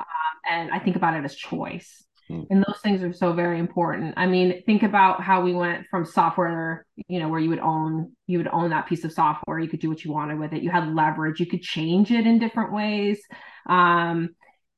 and 0.50 0.72
I 0.72 0.80
think 0.80 0.96
about 0.96 1.16
it 1.16 1.24
as 1.24 1.36
choice. 1.36 2.04
Mm. 2.30 2.46
And 2.50 2.64
those 2.68 2.80
things 2.84 3.02
are 3.02 3.14
so 3.14 3.34
very 3.34 3.60
important. 3.60 4.14
I 4.18 4.28
mean, 4.28 4.62
think 4.66 4.84
about 4.84 5.22
how 5.22 5.42
we 5.42 5.54
went 5.54 5.88
from 5.90 6.06
software, 6.06 6.86
you 7.08 7.20
know, 7.20 7.28
where 7.28 7.40
you 7.40 7.50
would 7.50 7.60
own 7.60 8.12
you 8.28 8.38
would 8.38 8.50
own 8.50 8.70
that 8.70 8.88
piece 8.88 9.04
of 9.04 9.12
software, 9.12 9.60
you 9.60 9.68
could 9.68 9.80
do 9.80 9.90
what 9.90 10.04
you 10.04 10.12
wanted 10.12 10.40
with 10.40 10.54
it. 10.54 10.62
You 10.62 10.70
had 10.70 10.94
leverage, 10.94 11.40
you 11.40 11.48
could 11.48 11.62
change 11.62 12.12
it 12.12 12.28
in 12.28 12.40
different 12.40 12.72
ways. 12.72 13.20
Um, 13.68 14.30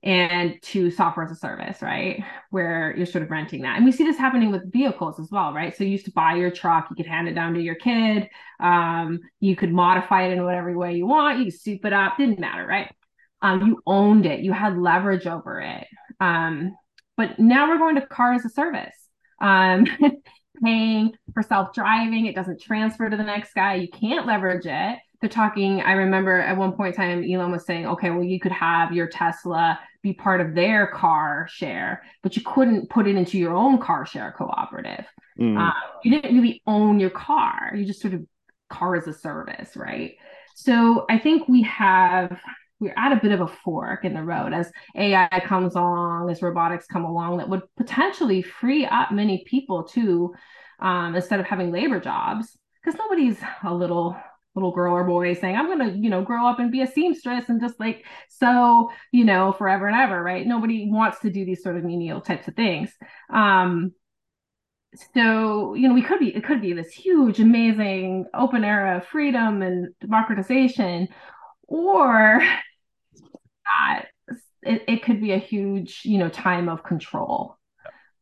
and 0.04 0.60
to 0.64 0.90
software 0.90 1.26
as 1.26 1.32
a 1.32 1.36
service, 1.36 1.82
right? 1.82 2.24
Where 2.50 2.96
you're 2.98 3.06
sort 3.06 3.24
of 3.24 3.30
renting 3.30 3.62
that. 3.62 3.78
And 3.78 3.86
we 3.86 3.92
see 3.92 4.04
this 4.04 4.18
happening 4.18 4.52
with 4.52 4.72
vehicles 4.72 5.20
as 5.20 5.30
well, 5.30 5.54
right? 5.54 5.76
So 5.76 5.84
you 5.84 5.92
used 5.92 6.06
to 6.06 6.12
buy 6.12 6.34
your 6.36 6.50
truck, 6.50 6.88
you 6.90 6.96
could 6.96 7.06
hand 7.06 7.28
it 7.28 7.34
down 7.34 7.54
to 7.54 7.62
your 7.62 7.76
kid, 7.76 8.28
um, 8.60 9.20
you 9.40 9.56
could 9.56 9.72
modify 9.72 10.24
it 10.24 10.32
in 10.32 10.44
whatever 10.44 10.76
way 10.76 10.96
you 10.96 11.06
want, 11.06 11.46
you 11.46 11.52
soup 11.52 11.86
it 11.86 11.94
up, 11.94 12.18
didn't 12.18 12.40
matter, 12.40 12.66
right? 12.66 12.92
Um, 13.44 13.68
you 13.68 13.82
owned 13.86 14.26
it, 14.26 14.40
you 14.40 14.54
had 14.54 14.78
leverage 14.78 15.28
over 15.28 15.60
it. 15.62 15.88
Um, 16.20 16.76
but 17.16 17.38
now 17.38 17.70
we're 17.70 17.78
going 17.78 17.96
to 17.96 18.06
car 18.06 18.34
as 18.34 18.46
a 18.46 18.50
service. 18.50 18.96
Um, 19.40 19.86
paying 20.64 21.14
for 21.34 21.44
self-driving, 21.44 22.26
it 22.26 22.36
doesn't 22.36 22.62
transfer 22.62 23.10
to 23.10 23.18
the 23.18 23.24
next 23.24 23.54
guy, 23.54 23.76
you 23.76 23.88
can't 23.88 24.26
leverage 24.26 24.66
it 24.66 25.00
they're 25.22 25.30
talking 25.30 25.82
i 25.82 25.94
remember 25.94 26.40
at 26.40 26.58
one 26.58 26.74
point 26.74 26.96
in 26.96 27.02
time 27.02 27.24
elon 27.24 27.52
was 27.52 27.66
saying 27.66 27.86
okay 27.86 28.10
well 28.10 28.24
you 28.24 28.40
could 28.40 28.52
have 28.52 28.92
your 28.92 29.08
tesla 29.08 29.80
be 30.02 30.14
part 30.14 30.42
of 30.42 30.56
their 30.56 30.88
car 30.88 31.48
share 31.50 32.04
but 32.24 32.36
you 32.36 32.42
couldn't 32.44 32.90
put 32.90 33.08
it 33.08 33.16
into 33.16 33.38
your 33.38 33.54
own 33.54 33.80
car 33.80 34.06
share 34.06 34.34
cooperative. 34.38 35.06
Mm. 35.40 35.58
uh, 35.58 35.74
you 36.04 36.12
didn't 36.12 36.36
really 36.36 36.62
own 36.68 37.00
your 37.00 37.10
car. 37.10 37.72
You 37.76 37.86
just 37.86 38.02
sort 38.02 38.14
of 38.14 38.26
car 38.70 38.96
as 38.96 39.08
a 39.08 39.14
service 39.14 39.76
right? 39.76 40.16
So 40.56 41.06
i 41.10 41.18
think 41.18 41.48
we 41.48 41.62
have 41.64 42.40
we're 42.80 42.94
at 42.98 43.12
a 43.12 43.22
bit 43.22 43.32
of 43.32 43.42
a 43.42 43.48
fork 43.48 44.06
in 44.06 44.16
the 44.16 44.24
road. 44.24 44.54
As 44.54 44.72
ai 44.96 45.42
comes 45.46 45.76
along 45.76 46.30
as 46.32 46.42
robotics 46.42 46.88
come 46.88 47.06
along 47.06 47.38
that 47.38 47.50
would 47.50 47.62
potentially 47.78 48.42
free 48.42 48.86
up 48.86 49.12
many 49.12 49.44
people 49.46 49.84
too 49.84 50.34
um, 50.80 51.16
instead 51.16 51.40
of 51.40 51.46
having 51.46 51.72
labor 51.72 52.00
jobs 52.00 52.58
because 52.84 52.98
nobody's 52.98 53.38
a 53.64 53.74
little 53.74 54.18
little 54.56 54.72
girl 54.72 54.94
or 54.94 55.04
boy 55.04 55.34
saying 55.34 55.56
i'm 55.56 55.68
gonna 55.68 55.94
you 55.94 56.10
know 56.10 56.22
grow 56.22 56.46
up 56.46 56.60
and 56.60 56.72
be 56.72 56.82
a 56.82 56.88
seamstress 56.88 57.48
and 57.50 57.62
just 57.62 57.80
like 57.80 58.06
so, 58.30 58.90
you 59.12 59.24
know 59.24 59.52
forever 59.54 59.88
and 59.88 59.96
ever 59.96 60.22
right? 60.22 60.48
Nobody 60.48 60.90
wants 60.90 61.20
to 61.20 61.30
do 61.30 61.46
these 61.46 61.62
sort 61.64 61.78
of 61.78 61.84
menial 61.84 62.22
types 62.22 62.48
of 62.48 62.56
things. 62.56 62.92
Um 63.30 63.94
so 65.14 65.74
you 65.74 65.88
know 65.88 65.94
we 65.94 66.02
could 66.02 66.20
be 66.20 66.36
it 66.36 66.44
could 66.44 66.62
be 66.62 66.74
this 66.74 66.92
huge 66.92 67.40
amazing 67.40 68.26
open 68.34 68.64
era 68.64 68.98
of 68.98 69.06
freedom 69.08 69.62
and 69.62 69.94
democratization 70.02 71.08
or 71.68 72.42
uh, 72.42 74.02
it, 74.64 74.84
it 74.88 75.04
could 75.04 75.22
be 75.22 75.32
a 75.32 75.38
huge 75.38 76.02
you 76.04 76.18
know 76.18 76.30
time 76.30 76.68
of 76.68 76.84
control 76.84 77.58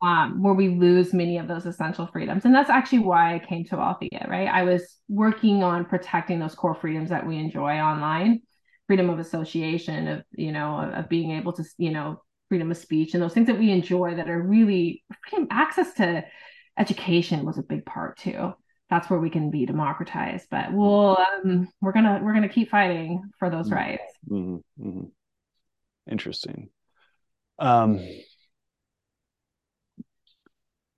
um, 0.02 0.42
where 0.42 0.54
we 0.54 0.70
lose 0.70 1.14
many 1.14 1.38
of 1.38 1.48
those 1.48 1.66
essential 1.66 2.08
freedoms. 2.08 2.46
And 2.46 2.56
that's 2.56 2.70
actually 2.70 3.00
why 3.00 3.36
I 3.36 3.40
came 3.40 3.66
to 3.66 3.78
Althea, 3.78 4.26
right? 4.30 4.48
I 4.48 4.64
was 4.64 4.98
working 5.08 5.64
on 5.64 5.86
protecting 5.86 6.40
those 6.40 6.56
core 6.56 6.76
freedoms 6.76 7.10
that 7.10 7.28
we 7.28 7.38
enjoy 7.38 7.80
online, 7.80 8.42
freedom 8.88 9.10
of 9.10 9.20
association, 9.20 10.08
of, 10.08 10.24
you 10.32 10.52
know, 10.52 10.80
of 10.94 11.10
being 11.10 11.32
able 11.32 11.54
to, 11.54 11.64
you 11.78 11.92
know, 11.92 12.22
freedom 12.48 12.72
of 12.72 12.78
speech 12.78 13.14
and 13.14 13.22
those 13.22 13.34
things 13.34 13.48
that 13.48 13.60
we 13.60 13.72
enjoy 13.72 14.16
that 14.16 14.30
are 14.30 14.42
really 14.42 15.04
freedom, 15.30 15.48
access 15.52 15.94
to 15.94 16.24
education 16.78 17.46
was 17.46 17.58
a 17.58 17.64
big 17.64 17.86
part 17.86 18.18
too. 18.18 18.54
That's 18.90 19.10
where 19.10 19.20
we 19.20 19.30
can 19.30 19.52
be 19.52 19.68
democratized, 19.68 20.48
but 20.50 20.74
we'll 20.74 21.18
um, 21.46 21.68
we're 21.80 21.92
gonna 21.92 22.20
we're 22.24 22.34
gonna 22.34 22.50
keep 22.50 22.72
fighting 22.72 23.22
for 23.38 23.52
those 23.52 23.68
mm-hmm. 23.68 23.76
rights. 23.76 24.14
Mm-hmm. 24.28 24.88
Mm-hmm. 24.88 26.12
Interesting. 26.12 26.70
Um, 27.60 28.00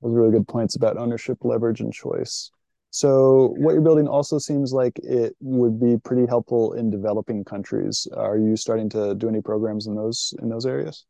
those 0.02 0.14
really 0.14 0.32
good 0.32 0.48
points 0.48 0.76
about 0.76 0.98
ownership, 0.98 1.38
leverage, 1.42 1.82
and 1.82 1.94
choice. 1.94 2.52
So, 2.90 3.54
what 3.58 3.72
you're 3.72 3.82
building 3.82 4.08
also 4.08 4.38
seems 4.38 4.74
like 4.74 5.00
it 5.00 5.34
would 5.40 5.80
be 5.80 5.98
pretty 6.04 6.26
helpful 6.26 6.74
in 6.74 6.90
developing 6.90 7.46
countries. 7.46 8.06
Are 8.16 8.38
you 8.38 8.58
starting 8.58 8.90
to 8.90 9.16
do 9.16 9.30
any 9.30 9.42
programs 9.42 9.88
in 9.88 9.96
those 9.96 10.34
in 10.42 10.50
those 10.50 10.66
areas? 10.66 11.06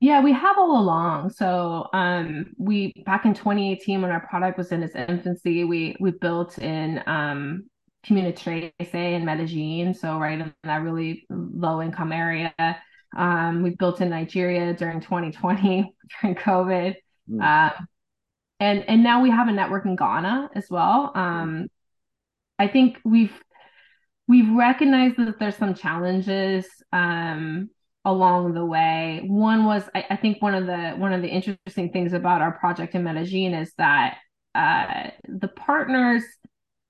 Yeah, 0.00 0.22
we 0.22 0.32
have 0.32 0.56
all 0.56 0.80
along. 0.80 1.30
So, 1.30 1.88
um, 1.92 2.54
we 2.56 2.94
back 3.04 3.26
in 3.26 3.34
2018 3.34 4.00
when 4.00 4.10
our 4.10 4.26
product 4.26 4.56
was 4.56 4.72
in 4.72 4.82
its 4.82 4.94
infancy, 4.94 5.64
we 5.64 5.94
we 6.00 6.12
built 6.12 6.56
in 6.58 7.02
um, 7.06 7.68
Community 8.04 8.72
in 8.78 9.24
Medellin, 9.26 9.92
so 9.92 10.18
right 10.18 10.40
in 10.40 10.54
that 10.64 10.82
really 10.82 11.26
low 11.28 11.82
income 11.82 12.12
area. 12.12 12.54
Um, 13.16 13.62
we 13.62 13.70
built 13.70 14.00
in 14.00 14.08
Nigeria 14.08 14.72
during 14.72 15.00
2020 15.00 15.94
during 16.22 16.36
COVID. 16.36 16.94
Mm. 17.30 17.42
Uh, 17.42 17.74
and 18.60 18.84
and 18.88 19.02
now 19.02 19.22
we 19.22 19.30
have 19.30 19.48
a 19.48 19.52
network 19.52 19.84
in 19.84 19.96
Ghana 19.96 20.50
as 20.54 20.66
well. 20.70 21.12
Um, 21.14 21.68
I 22.58 22.66
think 22.66 22.98
we've 23.04 23.32
we've 24.26 24.50
recognized 24.50 25.16
that 25.18 25.38
there's 25.38 25.56
some 25.56 25.74
challenges 25.74 26.66
um, 26.92 27.70
along 28.04 28.54
the 28.54 28.64
way. 28.64 29.22
One 29.26 29.64
was 29.64 29.84
I, 29.94 30.06
I, 30.10 30.16
think 30.16 30.42
one 30.42 30.54
of 30.54 30.66
the 30.66 30.90
one 30.96 31.12
of 31.12 31.22
the 31.22 31.28
interesting 31.28 31.92
things 31.92 32.12
about 32.12 32.40
our 32.40 32.52
project 32.52 32.94
in 32.94 33.04
Medellin 33.04 33.54
is 33.54 33.72
that 33.78 34.18
uh, 34.54 35.10
the 35.28 35.48
partners. 35.48 36.24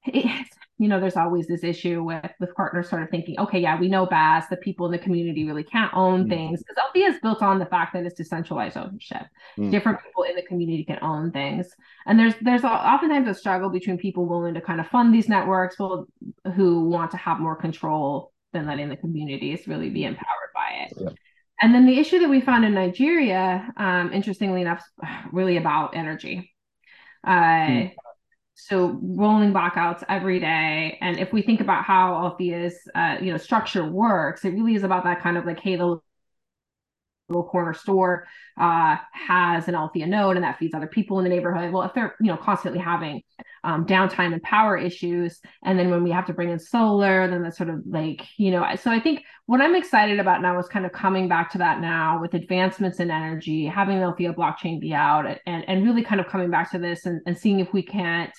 It, 0.06 0.46
you 0.78 0.86
know, 0.86 1.00
there's 1.00 1.16
always 1.16 1.48
this 1.48 1.64
issue 1.64 2.04
with 2.04 2.30
with 2.38 2.54
partners 2.54 2.88
sort 2.88 3.02
of 3.02 3.10
thinking, 3.10 3.38
okay, 3.40 3.58
yeah, 3.58 3.78
we 3.78 3.88
know 3.88 4.06
BaaS, 4.06 4.48
the 4.48 4.56
people 4.56 4.86
in 4.86 4.92
the 4.92 4.98
community 4.98 5.44
really 5.44 5.64
can't 5.64 5.92
own 5.92 6.24
mm. 6.24 6.28
things 6.28 6.60
because 6.60 6.76
Althea 6.76 7.08
is 7.08 7.18
built 7.20 7.42
on 7.42 7.58
the 7.58 7.66
fact 7.66 7.92
that 7.94 8.06
it's 8.06 8.14
decentralized 8.14 8.76
ownership. 8.76 9.26
Mm. 9.58 9.72
Different 9.72 9.98
people 10.04 10.22
in 10.22 10.36
the 10.36 10.42
community 10.42 10.84
can 10.84 10.98
own 11.02 11.32
things, 11.32 11.68
and 12.06 12.18
there's 12.18 12.34
there's 12.42 12.62
oftentimes 12.62 13.26
a 13.26 13.34
struggle 13.34 13.70
between 13.70 13.98
people 13.98 14.26
willing 14.26 14.54
to 14.54 14.60
kind 14.60 14.80
of 14.80 14.86
fund 14.86 15.12
these 15.12 15.28
networks, 15.28 15.78
well, 15.80 16.06
who 16.54 16.88
want 16.88 17.10
to 17.10 17.16
have 17.16 17.40
more 17.40 17.56
control 17.56 18.32
than 18.52 18.66
letting 18.66 18.88
the 18.88 18.96
communities 18.96 19.66
really 19.66 19.90
be 19.90 20.04
empowered 20.04 20.52
by 20.54 20.84
it. 20.84 20.92
Yeah. 20.96 21.10
And 21.60 21.74
then 21.74 21.86
the 21.86 21.98
issue 21.98 22.20
that 22.20 22.30
we 22.30 22.40
found 22.40 22.64
in 22.64 22.72
Nigeria, 22.72 23.68
um, 23.76 24.12
interestingly 24.12 24.60
enough, 24.60 24.84
really 25.32 25.56
about 25.56 25.96
energy. 25.96 26.52
Uh, 27.26 27.32
mm 27.32 27.92
so 28.58 28.98
rolling 29.02 29.52
blackouts 29.52 30.02
every 30.08 30.40
day. 30.40 30.98
And 31.00 31.18
if 31.18 31.32
we 31.32 31.42
think 31.42 31.60
about 31.60 31.84
how 31.84 32.14
althea's 32.14 32.76
uh, 32.94 33.16
you 33.20 33.30
know 33.30 33.38
structure 33.38 33.88
works 33.88 34.44
it 34.44 34.50
really 34.50 34.74
is 34.74 34.82
about 34.82 35.04
that 35.04 35.22
kind 35.22 35.38
of 35.38 35.46
like 35.46 35.60
hey 35.60 35.76
the 35.76 35.98
little 37.28 37.48
corner 37.48 37.74
store 37.74 38.26
uh, 38.58 38.96
has 39.12 39.68
an 39.68 39.74
Althea 39.74 40.06
node 40.06 40.36
and 40.36 40.44
that 40.44 40.58
feeds 40.58 40.74
other 40.74 40.86
people 40.86 41.18
in 41.18 41.24
the 41.24 41.30
neighborhood. 41.30 41.72
Well, 41.72 41.82
if 41.82 41.94
they're 41.94 42.16
you 42.20 42.28
know 42.28 42.36
constantly 42.36 42.80
having 42.80 43.22
um, 43.64 43.86
downtime 43.86 44.32
and 44.32 44.42
power 44.42 44.76
issues, 44.76 45.40
and 45.64 45.78
then 45.78 45.90
when 45.90 46.02
we 46.02 46.10
have 46.10 46.26
to 46.26 46.32
bring 46.32 46.50
in 46.50 46.58
solar, 46.58 47.28
then 47.28 47.42
that's 47.42 47.56
sort 47.56 47.70
of 47.70 47.82
like 47.86 48.26
you 48.36 48.50
know. 48.50 48.66
So 48.76 48.90
I 48.90 49.00
think 49.00 49.22
what 49.46 49.60
I'm 49.60 49.74
excited 49.74 50.18
about 50.18 50.42
now 50.42 50.58
is 50.58 50.68
kind 50.68 50.86
of 50.86 50.92
coming 50.92 51.28
back 51.28 51.52
to 51.52 51.58
that 51.58 51.80
now 51.80 52.20
with 52.20 52.34
advancements 52.34 53.00
in 53.00 53.10
energy, 53.10 53.66
having 53.66 53.98
the 53.98 54.04
Althea 54.04 54.32
blockchain 54.32 54.80
be 54.80 54.94
out, 54.94 55.26
and 55.46 55.64
and 55.68 55.84
really 55.84 56.02
kind 56.02 56.20
of 56.20 56.26
coming 56.26 56.50
back 56.50 56.70
to 56.72 56.78
this 56.78 57.06
and, 57.06 57.20
and 57.26 57.38
seeing 57.38 57.60
if 57.60 57.72
we 57.72 57.82
can't 57.82 58.32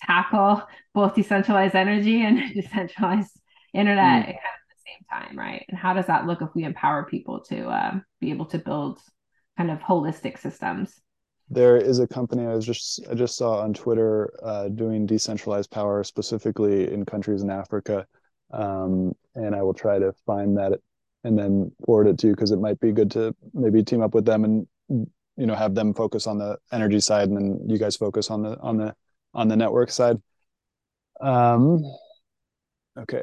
tackle 0.00 0.62
both 0.94 1.14
decentralized 1.14 1.74
energy 1.74 2.22
and 2.22 2.54
decentralized 2.54 3.38
internet 3.74 4.26
mm. 4.26 4.36
Same 4.88 5.04
time, 5.10 5.38
right? 5.38 5.64
And 5.68 5.78
how 5.78 5.94
does 5.94 6.06
that 6.06 6.26
look 6.26 6.42
if 6.42 6.48
we 6.54 6.64
empower 6.64 7.04
people 7.04 7.40
to 7.48 7.68
uh, 7.68 7.94
be 8.20 8.30
able 8.30 8.46
to 8.46 8.58
build 8.58 8.98
kind 9.56 9.70
of 9.70 9.78
holistic 9.80 10.38
systems? 10.38 11.00
There 11.50 11.76
is 11.76 11.98
a 11.98 12.06
company 12.06 12.44
I 12.44 12.54
was 12.54 12.66
just 12.66 13.00
I 13.10 13.14
just 13.14 13.36
saw 13.36 13.60
on 13.60 13.72
Twitter 13.72 14.30
uh, 14.42 14.68
doing 14.68 15.06
decentralized 15.06 15.70
power 15.70 16.04
specifically 16.04 16.92
in 16.92 17.06
countries 17.06 17.42
in 17.42 17.50
Africa, 17.50 18.06
um, 18.52 19.12
and 19.34 19.54
I 19.54 19.62
will 19.62 19.74
try 19.74 19.98
to 19.98 20.12
find 20.26 20.56
that 20.58 20.78
and 21.24 21.38
then 21.38 21.72
forward 21.84 22.06
it 22.06 22.18
to 22.18 22.28
you 22.28 22.34
because 22.34 22.50
it 22.50 22.60
might 22.60 22.78
be 22.80 22.92
good 22.92 23.10
to 23.12 23.34
maybe 23.54 23.82
team 23.82 24.02
up 24.02 24.14
with 24.14 24.24
them 24.24 24.44
and 24.44 24.66
you 24.88 25.46
know 25.46 25.54
have 25.54 25.74
them 25.74 25.94
focus 25.94 26.26
on 26.26 26.38
the 26.38 26.58
energy 26.70 27.00
side 27.00 27.28
and 27.28 27.36
then 27.36 27.60
you 27.66 27.78
guys 27.78 27.96
focus 27.96 28.30
on 28.30 28.42
the 28.42 28.58
on 28.60 28.76
the 28.76 28.94
on 29.32 29.48
the 29.48 29.56
network 29.56 29.90
side. 29.90 30.20
Um, 31.20 31.82
okay. 32.98 33.22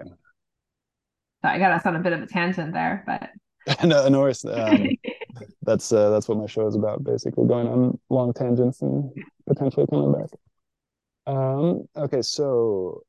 I 1.46 1.60
got 1.60 1.72
us 1.72 1.86
on 1.86 1.96
a 1.96 2.00
bit 2.00 2.14
of 2.14 2.22
a 2.22 2.28
tangent 2.28 2.74
there, 2.74 3.04
but 3.06 3.30
no, 3.84 4.08
no 4.08 4.22
worries. 4.22 4.46
Um, 4.54 4.88
that's 5.64 5.92
uh, 5.92 6.12
that's 6.12 6.30
what 6.30 6.38
my 6.38 6.46
show 6.46 6.66
is 6.66 6.76
about, 6.76 7.04
basically 7.04 7.46
going 7.46 7.68
on 7.68 8.00
long 8.10 8.32
tangents 8.32 8.82
and 8.82 9.12
potentially 9.48 9.86
coming 9.90 10.14
back. 10.14 10.30
Um, 11.28 11.88
okay, 11.98 12.22
so 12.22 13.04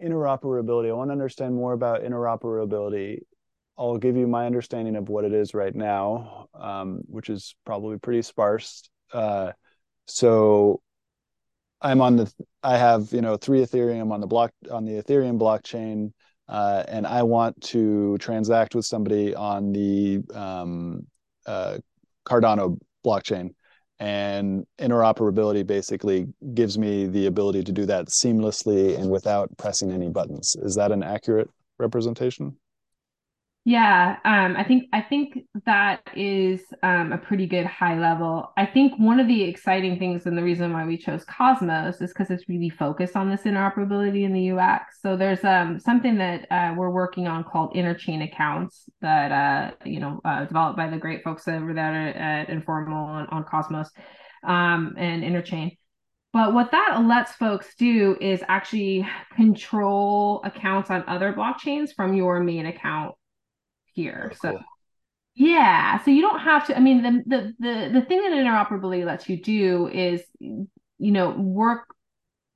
interoperability. 0.00 0.88
I 0.90 0.92
want 0.92 1.08
to 1.08 1.12
understand 1.12 1.54
more 1.54 1.72
about 1.72 2.02
interoperability. 2.02 3.22
I'll 3.76 3.96
give 3.96 4.16
you 4.16 4.26
my 4.26 4.46
understanding 4.46 4.96
of 4.96 5.08
what 5.08 5.24
it 5.24 5.32
is 5.32 5.54
right 5.54 5.74
now, 5.74 6.48
um, 6.54 7.00
which 7.06 7.30
is 7.30 7.54
probably 7.64 7.98
pretty 7.98 8.22
sparse. 8.22 8.88
Uh, 9.12 9.52
so 10.06 10.80
I'm 11.80 12.00
on 12.00 12.16
the 12.16 12.32
I 12.62 12.76
have 12.76 13.12
you 13.12 13.20
know 13.20 13.36
three 13.36 13.60
Ethereum 13.60 14.12
on 14.12 14.20
the 14.20 14.26
block 14.26 14.52
on 14.70 14.84
the 14.84 15.02
Ethereum 15.02 15.38
blockchain, 15.38 16.12
uh, 16.48 16.84
and 16.88 17.06
I 17.06 17.22
want 17.22 17.60
to 17.62 18.18
transact 18.18 18.74
with 18.74 18.84
somebody 18.84 19.34
on 19.34 19.72
the 19.72 20.20
um, 20.34 21.06
uh, 21.46 21.78
Cardano 22.26 22.78
blockchain. 23.04 23.50
And 24.00 24.64
interoperability 24.78 25.66
basically 25.66 26.28
gives 26.54 26.78
me 26.78 27.06
the 27.06 27.26
ability 27.26 27.64
to 27.64 27.72
do 27.72 27.84
that 27.86 28.06
seamlessly 28.06 28.96
and 28.96 29.10
without 29.10 29.50
pressing 29.56 29.90
any 29.90 30.08
buttons. 30.08 30.54
Is 30.62 30.76
that 30.76 30.92
an 30.92 31.02
accurate 31.02 31.50
representation? 31.78 32.56
Yeah, 33.68 34.16
um, 34.24 34.56
I 34.56 34.64
think 34.64 34.88
I 34.94 35.02
think 35.02 35.40
that 35.66 36.00
is 36.16 36.62
um, 36.82 37.12
a 37.12 37.18
pretty 37.18 37.46
good 37.46 37.66
high 37.66 37.98
level. 37.98 38.50
I 38.56 38.64
think 38.64 38.94
one 38.98 39.20
of 39.20 39.28
the 39.28 39.42
exciting 39.42 39.98
things 39.98 40.24
and 40.24 40.38
the 40.38 40.42
reason 40.42 40.72
why 40.72 40.86
we 40.86 40.96
chose 40.96 41.22
Cosmos 41.26 42.00
is 42.00 42.10
because 42.10 42.30
it's 42.30 42.48
really 42.48 42.70
focused 42.70 43.14
on 43.14 43.28
this 43.28 43.42
interoperability 43.42 44.24
in 44.24 44.32
the 44.32 44.52
UX. 44.52 45.02
So 45.02 45.18
there's 45.18 45.44
um, 45.44 45.78
something 45.78 46.16
that 46.16 46.46
uh, 46.50 46.76
we're 46.78 46.88
working 46.88 47.26
on 47.26 47.44
called 47.44 47.74
interchain 47.74 48.24
accounts 48.24 48.88
that 49.02 49.32
uh, 49.32 49.74
you 49.84 50.00
know 50.00 50.22
uh, 50.24 50.46
developed 50.46 50.78
by 50.78 50.88
the 50.88 50.96
great 50.96 51.22
folks 51.22 51.46
over 51.46 51.74
there 51.74 52.16
at 52.16 52.48
Informal 52.48 53.04
on, 53.04 53.26
on 53.26 53.44
Cosmos 53.44 53.90
um, 54.44 54.94
and 54.96 55.22
Interchain. 55.22 55.76
But 56.32 56.54
what 56.54 56.70
that 56.70 57.02
lets 57.04 57.32
folks 57.32 57.74
do 57.78 58.16
is 58.18 58.42
actually 58.48 59.06
control 59.36 60.40
accounts 60.42 60.88
on 60.90 61.04
other 61.06 61.34
blockchains 61.34 61.90
from 61.94 62.14
your 62.14 62.40
main 62.40 62.64
account 62.64 63.14
here. 63.98 64.32
Oh, 64.32 64.36
so 64.40 64.50
cool. 64.52 64.60
yeah, 65.34 66.02
so 66.04 66.10
you 66.10 66.22
don't 66.22 66.40
have 66.40 66.66
to. 66.68 66.76
I 66.76 66.80
mean, 66.80 67.02
the 67.02 67.22
the 67.26 67.54
the 67.58 67.90
the 68.00 68.06
thing 68.06 68.22
that 68.22 68.32
interoperability 68.32 69.04
lets 69.04 69.28
you 69.28 69.42
do 69.42 69.88
is, 69.88 70.22
you 70.40 70.66
know, 70.98 71.30
work 71.30 71.86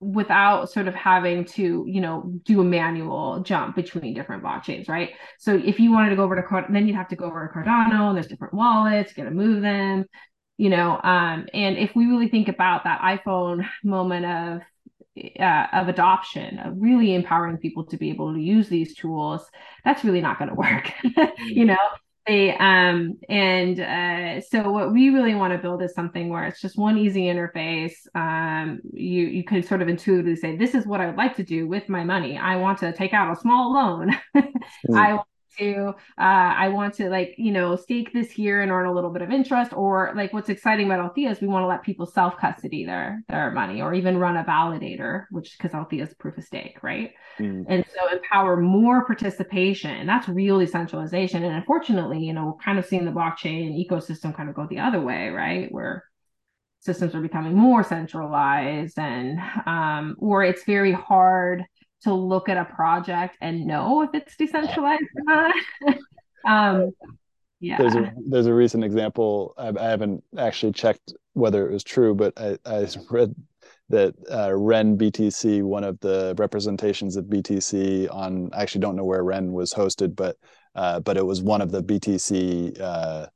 without 0.00 0.68
sort 0.68 0.88
of 0.88 0.94
having 0.96 1.44
to 1.44 1.85
you 1.87 2.00
know 2.00 2.24
do 2.44 2.61
a 2.61 2.64
manual 2.64 3.40
jump 3.40 3.76
between 3.76 4.12
different 4.14 4.42
blockchains 4.42 4.88
right 4.88 5.11
so 5.38 5.55
if 5.64 5.78
you 5.78 5.92
wanted 5.92 6.11
to 6.11 6.16
go 6.16 6.24
over 6.24 6.35
to 6.35 6.42
Card- 6.42 6.66
then 6.70 6.88
you'd 6.88 6.96
have 6.96 7.07
to 7.09 7.14
go 7.14 7.26
over 7.26 7.46
to 7.46 7.55
cardano 7.55 8.09
and 8.09 8.16
there's 8.16 8.26
different 8.26 8.52
wallets 8.52 9.12
you 9.12 9.22
got 9.22 9.31
to 9.31 9.35
move 9.35 9.62
them 9.62 10.05
you 10.59 10.70
know 10.70 10.98
um 11.05 11.46
and 11.55 11.78
if 11.78 11.94
we 11.94 12.07
really 12.07 12.26
think 12.28 12.48
about 12.48 12.83
that 12.83 13.00
iphone 13.02 13.64
moment 13.85 14.26
of 14.26 14.62
uh, 15.38 15.66
of 15.72 15.88
adoption 15.88 16.59
of 16.59 16.75
really 16.79 17.14
empowering 17.14 17.59
people 17.59 17.85
to 17.85 17.96
be 17.96 18.11
able 18.11 18.33
to 18.33 18.40
use 18.40 18.68
these 18.68 18.94
tools 18.94 19.46
that's 19.85 20.05
really 20.05 20.20
not 20.20 20.38
going 20.38 20.48
to 20.48 20.55
work 20.55 20.92
you 21.38 21.64
know? 21.64 21.77
They 22.25 22.57
um 22.57 23.18
and 23.29 23.81
uh 23.81 24.40
so 24.42 24.70
what 24.70 24.92
we 24.92 25.11
really 25.11 25.35
want 25.35 25.55
to 25.55 25.59
build 25.59 25.83
is 25.83 25.92
something 25.92 26.29
where 26.29 26.44
it's 26.44 26.61
just 26.61 26.79
one 26.79 26.96
easy 26.96 27.22
interface 27.22 27.94
um 28.14 28.81
you 28.92 29.27
you 29.27 29.42
could 29.42 29.66
sort 29.66 29.83
of 29.83 29.88
intuitively 29.88 30.37
say 30.37 30.57
this 30.57 30.77
is 30.77 30.87
what 30.87 31.01
i 31.01 31.07
would 31.07 31.16
like 31.16 31.35
to 31.35 31.42
do 31.42 31.66
with 31.66 31.88
my 31.88 32.05
money. 32.05 32.38
I 32.38 32.55
want 32.57 32.79
to 32.79 32.92
take 32.92 33.12
out 33.12 33.37
a 33.37 33.40
small 33.40 33.72
loan. 33.72 34.16
Mm. 34.37 34.53
i 34.94 35.18
to 35.58 35.88
uh, 35.88 35.92
i 36.18 36.68
want 36.68 36.94
to 36.94 37.08
like 37.08 37.34
you 37.38 37.52
know 37.52 37.76
stake 37.76 38.12
this 38.12 38.30
here 38.30 38.62
and 38.62 38.70
earn 38.70 38.86
a 38.86 38.92
little 38.92 39.10
bit 39.10 39.22
of 39.22 39.30
interest 39.30 39.72
or 39.72 40.12
like 40.14 40.32
what's 40.32 40.48
exciting 40.48 40.86
about 40.86 41.00
althea 41.00 41.30
is 41.30 41.40
we 41.40 41.48
want 41.48 41.62
to 41.62 41.66
let 41.66 41.82
people 41.82 42.06
self 42.06 42.36
custody 42.38 42.84
their 42.84 43.22
their 43.28 43.50
money 43.50 43.80
or 43.80 43.94
even 43.94 44.18
run 44.18 44.36
a 44.36 44.44
validator 44.44 45.24
which 45.30 45.56
because 45.56 45.74
althea 45.74 46.02
is 46.02 46.14
proof 46.14 46.36
of 46.38 46.44
stake 46.44 46.82
right 46.82 47.12
mm. 47.38 47.64
and 47.68 47.84
so 47.94 48.14
empower 48.14 48.56
more 48.56 49.04
participation 49.04 49.90
And 49.90 50.08
that's 50.08 50.28
really 50.28 50.66
centralization 50.66 51.44
and 51.44 51.54
unfortunately 51.54 52.18
you 52.18 52.32
know 52.32 52.46
we're 52.46 52.64
kind 52.64 52.78
of 52.78 52.86
seeing 52.86 53.04
the 53.04 53.10
blockchain 53.10 53.86
ecosystem 53.86 54.34
kind 54.34 54.48
of 54.48 54.54
go 54.54 54.66
the 54.68 54.78
other 54.78 55.00
way 55.00 55.28
right 55.28 55.70
where 55.70 56.04
systems 56.82 57.14
are 57.14 57.20
becoming 57.20 57.54
more 57.54 57.84
centralized 57.84 58.98
and 58.98 59.38
um, 59.66 60.16
or 60.18 60.42
it's 60.42 60.64
very 60.64 60.92
hard 60.92 61.64
to 62.04 62.12
look 62.12 62.48
at 62.48 62.56
a 62.56 62.64
project 62.64 63.36
and 63.40 63.66
know 63.66 64.02
if 64.02 64.10
it's 64.14 64.36
decentralized 64.36 65.02
or 65.16 65.22
not. 65.24 65.54
um, 66.44 66.92
yeah. 67.60 67.78
There's 67.78 67.94
a 67.94 68.12
there's 68.28 68.46
a 68.46 68.54
recent 68.54 68.82
example. 68.82 69.54
I, 69.56 69.68
I, 69.68 69.88
haven't 69.90 70.24
actually 70.36 70.72
checked 70.72 71.12
whether 71.34 71.68
it 71.68 71.72
was 71.72 71.84
true, 71.84 72.12
but 72.12 72.32
I, 72.36 72.58
I 72.66 72.88
read 73.10 73.34
that 73.88 74.14
uh, 74.30 74.52
Ren 74.52 74.98
BTC, 74.98 75.62
one 75.62 75.84
of 75.84 76.00
the 76.00 76.34
representations 76.38 77.16
of 77.16 77.26
BTC 77.26 78.12
on, 78.12 78.50
I 78.52 78.62
actually 78.62 78.80
don't 78.80 78.96
know 78.96 79.04
where 79.04 79.22
Ren 79.22 79.52
was 79.52 79.72
hosted, 79.72 80.16
but 80.16 80.36
uh, 80.74 80.98
but 81.00 81.16
it 81.16 81.24
was 81.24 81.40
one 81.40 81.60
of 81.60 81.70
the 81.70 81.82
BTC. 81.82 82.80
Uh, 82.80 83.26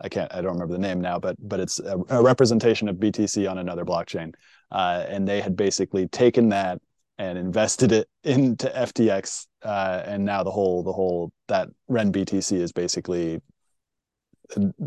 I 0.00 0.08
can't, 0.08 0.34
I 0.34 0.40
don't 0.40 0.54
remember 0.54 0.74
the 0.74 0.80
name 0.80 1.00
now, 1.00 1.20
but 1.20 1.36
but 1.38 1.60
it's 1.60 1.78
a, 1.78 1.96
a 2.08 2.22
representation 2.22 2.88
of 2.88 2.96
BTC 2.96 3.48
on 3.48 3.58
another 3.58 3.84
blockchain, 3.84 4.34
uh, 4.72 5.04
and 5.08 5.28
they 5.28 5.40
had 5.40 5.56
basically 5.56 6.08
taken 6.08 6.48
that 6.48 6.80
and 7.18 7.38
invested 7.38 7.92
it 7.92 8.08
into 8.24 8.68
FTX, 8.68 9.46
uh, 9.62 10.02
and 10.04 10.24
now 10.24 10.42
the 10.42 10.50
whole 10.50 10.82
the 10.82 10.92
whole 10.92 11.32
that 11.48 11.68
Ren 11.88 12.12
BTC 12.12 12.58
is 12.58 12.72
basically 12.72 13.40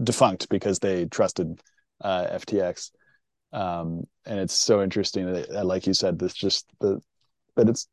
defunct 0.04 0.50
because 0.50 0.80
they 0.80 1.06
trusted 1.06 1.60
uh, 2.02 2.28
FTX. 2.38 2.92
Um, 3.52 4.04
and 4.26 4.40
it's 4.40 4.54
so 4.54 4.84
interesting 4.84 5.32
that, 5.32 5.66
like 5.66 5.88
you 5.88 5.94
said, 5.94 6.20
this 6.20 6.34
just 6.34 6.66
the 6.80 7.02
that 7.56 7.68
it's 7.68 7.88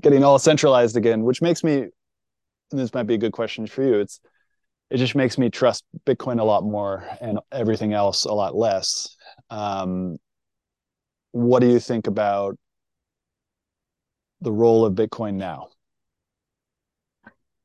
getting 0.00 0.24
all 0.24 0.38
centralized 0.38 0.96
again, 0.96 1.22
which 1.22 1.42
makes 1.42 1.62
me. 1.62 1.86
this 2.70 2.94
might 2.94 3.06
be 3.06 3.14
a 3.14 3.18
good 3.18 3.32
question 3.32 3.66
for 3.66 3.82
you. 3.82 3.94
It's 4.00 4.20
it 4.90 4.98
just 4.98 5.14
makes 5.14 5.38
me 5.38 5.48
trust 5.48 5.84
Bitcoin 6.04 6.38
a 6.38 6.44
lot 6.44 6.64
more 6.64 7.06
and 7.20 7.38
everything 7.50 7.94
else 7.94 8.24
a 8.24 8.32
lot 8.32 8.54
less. 8.54 9.16
Um, 9.48 10.18
what 11.30 11.60
do 11.60 11.66
you 11.66 11.80
think 11.80 12.06
about 12.06 12.58
the 14.42 14.52
role 14.52 14.84
of 14.84 14.94
Bitcoin 14.94 15.34
now? 15.34 15.68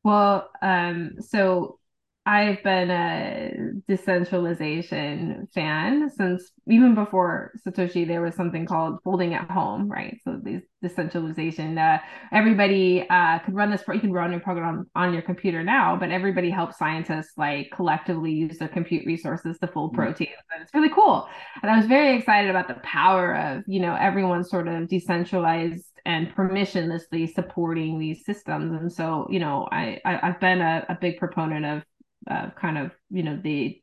Well, 0.04 0.50
um, 0.62 1.16
so 1.20 1.80
I've 2.28 2.62
been 2.62 2.92
a 2.92 3.54
decentralization 3.88 5.48
fan 5.54 6.10
since 6.10 6.52
even 6.70 6.94
before 6.94 7.54
Satoshi. 7.66 8.06
There 8.06 8.22
was 8.22 8.36
something 8.36 8.66
called 8.66 9.00
folding 9.06 9.34
at 9.34 9.50
home, 9.50 9.90
right? 9.90 10.18
So 10.26 10.38
these 10.44 10.62
decentralization. 10.82 11.78
Uh, 11.78 12.00
everybody 12.34 13.08
uh, 13.10 13.40
could 13.40 13.56
run 13.56 13.72
this. 13.72 13.82
You 13.88 14.02
can 14.02 14.12
run 14.12 14.32
your 14.32 14.42
program 14.42 14.86
on, 14.96 15.08
on 15.08 15.14
your 15.14 15.22
computer 15.22 15.64
now, 15.64 15.96
but 15.96 16.12
everybody 16.12 16.50
helps 16.50 16.78
scientists 16.78 17.32
like 17.38 17.72
collectively 17.74 18.34
use 18.34 18.58
their 18.58 18.68
compute 18.68 19.06
resources 19.06 19.58
to 19.60 19.68
fold 19.68 19.92
mm-hmm. 19.92 20.02
proteins, 20.02 20.36
and 20.54 20.62
it's 20.62 20.74
really 20.74 20.90
cool. 20.90 21.30
And 21.62 21.72
I 21.72 21.78
was 21.78 21.86
very 21.86 22.18
excited 22.18 22.50
about 22.50 22.68
the 22.68 22.76
power 22.84 23.36
of 23.36 23.64
you 23.68 23.80
know 23.80 23.96
everyone 23.96 24.44
sort 24.44 24.68
of 24.68 24.90
decentralized 24.90 25.86
and 26.08 26.34
permissionlessly 26.34 27.32
supporting 27.32 28.00
these 28.00 28.26
systems. 28.26 28.80
And 28.80 28.92
so 28.92 29.28
you 29.30 29.40
know 29.40 29.68
I, 29.72 30.00
I 30.04 30.28
have 30.28 30.40
been 30.40 30.62
a, 30.62 30.86
a 30.90 30.98
big 31.00 31.18
proponent 31.18 31.66
of 31.66 31.84
uh, 32.30 32.50
kind 32.60 32.78
of 32.78 32.92
you 33.12 33.24
know 33.24 33.40
the 33.44 33.80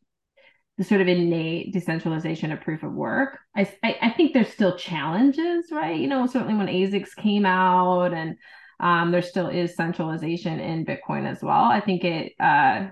the 0.76 0.84
sort 0.84 1.00
of 1.00 1.06
innate 1.06 1.72
decentralization 1.72 2.50
of 2.50 2.60
proof 2.60 2.82
of 2.82 2.92
work. 2.92 3.38
I, 3.56 3.70
I, 3.84 3.96
I 4.02 4.10
think 4.10 4.32
there's 4.32 4.48
still 4.48 4.76
challenges, 4.76 5.66
right? 5.70 6.00
You 6.00 6.08
know, 6.08 6.26
certainly 6.26 6.54
when 6.54 6.66
ASICs 6.66 7.14
came 7.14 7.46
out, 7.46 8.12
and 8.12 8.36
um, 8.80 9.12
there 9.12 9.22
still 9.22 9.46
is 9.46 9.76
centralization 9.76 10.58
in 10.58 10.84
Bitcoin 10.84 11.30
as 11.30 11.42
well. 11.42 11.64
I 11.64 11.80
think 11.80 12.02
it, 12.02 12.32
uh, 12.40 12.88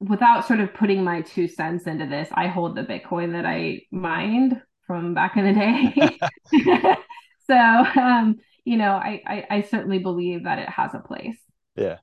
without 0.00 0.44
sort 0.44 0.58
of 0.58 0.74
putting 0.74 1.04
my 1.04 1.20
two 1.20 1.46
cents 1.46 1.86
into 1.86 2.06
this, 2.06 2.28
I 2.32 2.48
hold 2.48 2.74
the 2.74 2.82
Bitcoin 2.82 3.32
that 3.32 3.46
I 3.46 3.82
mined 3.92 4.60
from 4.88 5.14
back 5.14 5.36
in 5.36 5.44
the 5.44 5.52
day. 5.52 6.96
so, 7.50 7.56
um, 8.00 8.38
you 8.64 8.76
know, 8.76 8.92
I, 8.92 9.22
I 9.26 9.46
I 9.50 9.62
certainly 9.62 9.98
believe 9.98 10.44
that 10.44 10.58
it 10.58 10.68
has 10.68 10.94
a 10.94 11.00
place. 11.00 11.36
Yeah. 11.76 11.98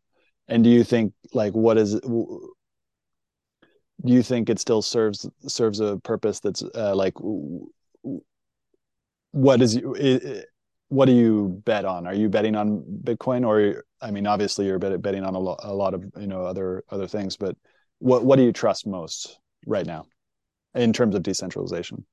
And 0.47 0.63
do 0.63 0.69
you 0.69 0.83
think 0.83 1.13
like 1.33 1.53
what 1.53 1.77
is 1.77 1.99
do 1.99 2.53
you 4.03 4.23
think 4.23 4.49
it 4.49 4.60
still 4.60 4.81
serves 4.81 5.29
serves 5.47 5.79
a 5.79 5.97
purpose 5.97 6.39
that's 6.39 6.63
uh, 6.75 6.95
like 6.95 7.13
what 9.31 9.62
is 9.62 9.79
what 10.89 11.05
do 11.05 11.12
you 11.12 11.62
bet 11.65 11.83
on? 11.83 12.07
Are 12.07 12.13
you 12.13 12.29
betting 12.29 12.55
on 12.55 12.83
bitcoin 13.03 13.45
or 13.45 13.83
i 14.01 14.12
mean 14.12 14.27
obviously 14.27 14.65
you're 14.65 14.79
betting 14.79 15.23
on 15.23 15.36
a, 15.36 15.39
lot 15.39 15.60
a 15.63 15.73
lot 15.73 15.93
of 15.93 16.03
you 16.19 16.27
know 16.27 16.43
other 16.43 16.83
other 16.89 17.07
things 17.07 17.36
but 17.36 17.55
what 17.99 18.23
what 18.23 18.36
do 18.36 18.43
you 18.43 18.51
trust 18.51 18.86
most 18.86 19.39
right 19.65 19.86
now 19.86 20.05
in 20.75 20.93
terms 20.93 21.15
of 21.15 21.23
decentralization 21.23 22.05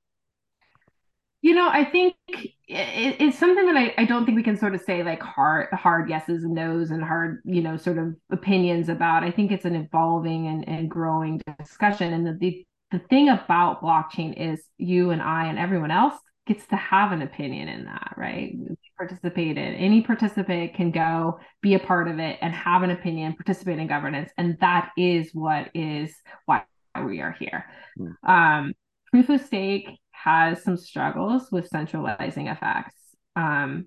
you 1.45 1.53
know, 1.53 1.69
I 1.69 1.85
think 1.85 2.15
it, 2.27 3.17
it's 3.19 3.37
something 3.37 3.67
that 3.67 3.77
I, 3.77 3.93
I 3.99 4.05
don't 4.05 4.25
think 4.25 4.35
we 4.35 4.41
can 4.41 4.57
sort 4.57 4.73
of 4.73 4.81
say 4.81 5.03
like 5.03 5.21
hard 5.21 5.71
hard 5.73 6.09
yeses 6.09 6.43
and 6.43 6.55
nos 6.55 6.89
and 6.89 7.03
hard, 7.03 7.43
you 7.45 7.61
know, 7.61 7.77
sort 7.77 7.99
of 7.99 8.15
opinions 8.31 8.89
about. 8.89 9.23
I 9.23 9.29
think 9.29 9.51
it's 9.51 9.63
an 9.63 9.75
evolving 9.75 10.47
and, 10.47 10.67
and 10.67 10.89
growing 10.89 11.39
discussion. 11.59 12.13
And 12.13 12.25
the, 12.25 12.33
the 12.33 12.65
the 12.89 12.99
thing 13.11 13.29
about 13.29 13.83
blockchain 13.83 14.33
is 14.35 14.63
you 14.79 15.11
and 15.11 15.21
I 15.21 15.45
and 15.45 15.59
everyone 15.59 15.91
else 15.91 16.15
gets 16.47 16.65
to 16.69 16.77
have 16.77 17.11
an 17.11 17.21
opinion 17.21 17.67
in 17.67 17.85
that, 17.85 18.15
right? 18.17 18.51
Participate 18.97 19.59
in 19.59 19.75
any 19.75 20.01
participant 20.01 20.73
can 20.73 20.89
go 20.89 21.39
be 21.61 21.75
a 21.75 21.79
part 21.79 22.07
of 22.07 22.17
it 22.17 22.39
and 22.41 22.55
have 22.55 22.81
an 22.81 22.89
opinion, 22.89 23.35
participate 23.35 23.77
in 23.77 23.85
governance, 23.85 24.31
and 24.39 24.57
that 24.61 24.89
is 24.97 25.29
what 25.33 25.69
is 25.75 26.11
why 26.47 26.63
we 27.05 27.21
are 27.21 27.35
here. 27.39 27.65
Mm. 27.99 28.15
Um, 28.27 28.73
proof 29.11 29.29
of 29.29 29.45
stake 29.45 29.89
has 30.25 30.63
some 30.63 30.75
struggles 30.75 31.51
with 31.51 31.67
centralizing 31.67 32.47
effects. 32.47 32.95
Um, 33.35 33.85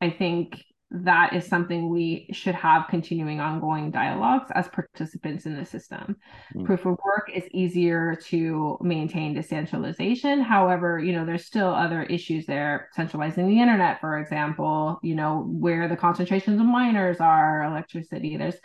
I 0.00 0.10
think 0.10 0.62
that 0.92 1.32
is 1.32 1.44
something 1.44 1.88
we 1.88 2.28
should 2.32 2.54
have 2.54 2.86
continuing 2.88 3.40
ongoing 3.40 3.90
dialogues 3.90 4.50
as 4.54 4.68
participants 4.68 5.44
in 5.44 5.56
the 5.56 5.64
system. 5.64 6.16
Mm. 6.54 6.66
Proof 6.66 6.80
of 6.80 6.98
work 7.04 7.30
is 7.34 7.44
easier 7.50 8.14
to 8.26 8.78
maintain 8.80 9.34
decentralization. 9.34 10.40
However, 10.40 11.00
you 11.00 11.12
know, 11.12 11.24
there's 11.24 11.46
still 11.46 11.70
other 11.70 12.04
issues 12.04 12.46
there, 12.46 12.90
centralizing 12.94 13.48
the 13.48 13.60
internet, 13.60 14.00
for 14.00 14.18
example, 14.18 15.00
you 15.02 15.16
know, 15.16 15.46
where 15.48 15.88
the 15.88 15.96
concentrations 15.96 16.60
of 16.60 16.66
miners 16.66 17.18
are, 17.20 17.64
electricity. 17.64 18.36
There's 18.36 18.56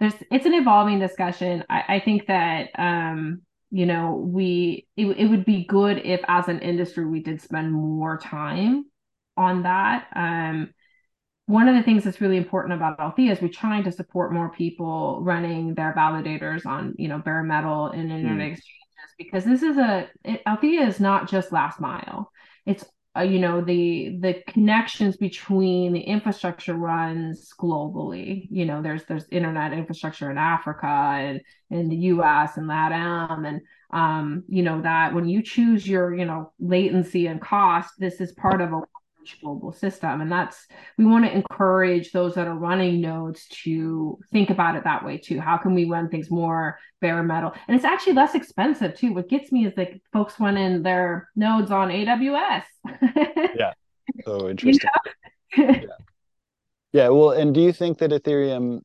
there's 0.00 0.14
it's 0.32 0.46
an 0.46 0.54
evolving 0.54 0.98
discussion. 0.98 1.62
I, 1.70 1.84
I 1.88 2.00
think 2.00 2.26
that 2.26 2.70
um, 2.78 3.42
you 3.70 3.86
know, 3.86 4.14
we 4.14 4.86
it, 4.96 5.06
it 5.06 5.26
would 5.26 5.44
be 5.44 5.64
good 5.64 5.98
if 6.04 6.20
as 6.28 6.48
an 6.48 6.60
industry 6.60 7.04
we 7.04 7.22
did 7.22 7.40
spend 7.40 7.72
more 7.72 8.18
time 8.18 8.84
on 9.36 9.62
that. 9.64 10.06
Um 10.14 10.70
one 11.46 11.68
of 11.68 11.74
the 11.74 11.82
things 11.82 12.04
that's 12.04 12.22
really 12.22 12.38
important 12.38 12.72
about 12.74 12.98
Althea 12.98 13.32
is 13.32 13.42
we're 13.42 13.48
trying 13.48 13.84
to 13.84 13.92
support 13.92 14.32
more 14.32 14.48
people 14.50 15.20
running 15.22 15.74
their 15.74 15.92
validators 15.92 16.64
on, 16.64 16.94
you 16.96 17.06
know, 17.06 17.18
bare 17.18 17.42
metal 17.42 17.88
and 17.88 18.10
internet 18.10 18.48
mm. 18.48 18.52
exchanges 18.52 18.74
because 19.18 19.44
this 19.44 19.62
is 19.62 19.76
a 19.76 20.08
it, 20.24 20.42
Althea 20.46 20.86
is 20.86 21.00
not 21.00 21.28
just 21.28 21.52
last 21.52 21.80
mile. 21.80 22.30
It's 22.64 22.84
uh, 23.16 23.22
you 23.22 23.38
know 23.38 23.60
the 23.60 24.16
the 24.20 24.42
connections 24.48 25.16
between 25.16 25.92
the 25.92 26.00
infrastructure 26.00 26.74
runs 26.74 27.52
globally. 27.58 28.48
You 28.50 28.64
know, 28.64 28.82
there's 28.82 29.04
there's 29.04 29.26
internet 29.30 29.72
infrastructure 29.72 30.30
in 30.30 30.38
Africa 30.38 30.86
and 30.86 31.40
in 31.70 31.88
the 31.88 31.96
U.S. 31.96 32.56
and 32.56 32.68
LATAM, 32.68 33.46
and 33.46 33.60
um, 33.92 34.42
you 34.48 34.62
know 34.62 34.80
that 34.82 35.14
when 35.14 35.28
you 35.28 35.42
choose 35.42 35.86
your 35.86 36.14
you 36.14 36.24
know 36.24 36.52
latency 36.58 37.26
and 37.28 37.40
cost, 37.40 37.94
this 37.98 38.20
is 38.20 38.32
part 38.32 38.60
of 38.60 38.72
a 38.72 38.82
global 39.40 39.72
system. 39.72 40.20
And 40.20 40.30
that's, 40.30 40.66
we 40.98 41.04
want 41.04 41.24
to 41.24 41.34
encourage 41.34 42.12
those 42.12 42.34
that 42.34 42.46
are 42.46 42.56
running 42.56 43.00
nodes 43.00 43.46
to 43.64 44.18
think 44.32 44.50
about 44.50 44.76
it 44.76 44.84
that 44.84 45.04
way 45.04 45.18
too. 45.18 45.40
How 45.40 45.56
can 45.56 45.74
we 45.74 45.84
run 45.84 46.08
things 46.08 46.30
more 46.30 46.78
bare 47.00 47.22
metal? 47.22 47.52
And 47.68 47.76
it's 47.76 47.84
actually 47.84 48.14
less 48.14 48.34
expensive 48.34 48.96
too. 48.96 49.12
What 49.14 49.28
gets 49.28 49.52
me 49.52 49.66
is 49.66 49.74
like 49.76 50.02
folks 50.12 50.38
running 50.38 50.82
their 50.82 51.28
nodes 51.36 51.70
on 51.70 51.88
AWS. 51.88 52.64
yeah. 53.56 53.72
So 54.24 54.48
interesting. 54.48 54.90
You 55.56 55.66
know? 55.66 55.72
yeah. 55.74 55.86
yeah. 56.92 57.08
Well, 57.08 57.30
and 57.30 57.54
do 57.54 57.60
you 57.60 57.72
think 57.72 57.98
that 57.98 58.10
Ethereum, 58.10 58.80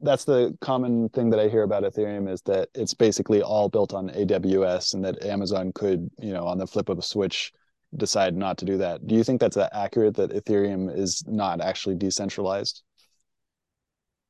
that's 0.00 0.24
the 0.24 0.56
common 0.60 1.08
thing 1.10 1.30
that 1.30 1.40
I 1.40 1.48
hear 1.48 1.62
about 1.62 1.82
Ethereum 1.82 2.30
is 2.30 2.42
that 2.42 2.68
it's 2.74 2.94
basically 2.94 3.42
all 3.42 3.68
built 3.68 3.94
on 3.94 4.10
AWS 4.10 4.94
and 4.94 5.04
that 5.04 5.24
Amazon 5.24 5.72
could, 5.74 6.10
you 6.18 6.32
know, 6.32 6.46
on 6.46 6.58
the 6.58 6.66
flip 6.66 6.88
of 6.88 6.98
a 6.98 7.02
switch, 7.02 7.52
decide 7.96 8.36
not 8.36 8.58
to 8.58 8.64
do 8.64 8.78
that. 8.78 9.06
Do 9.06 9.14
you 9.14 9.24
think 9.24 9.40
that's 9.40 9.56
accurate 9.56 10.16
that 10.16 10.30
Ethereum 10.30 10.94
is 10.96 11.24
not 11.26 11.60
actually 11.60 11.96
decentralized? 11.96 12.82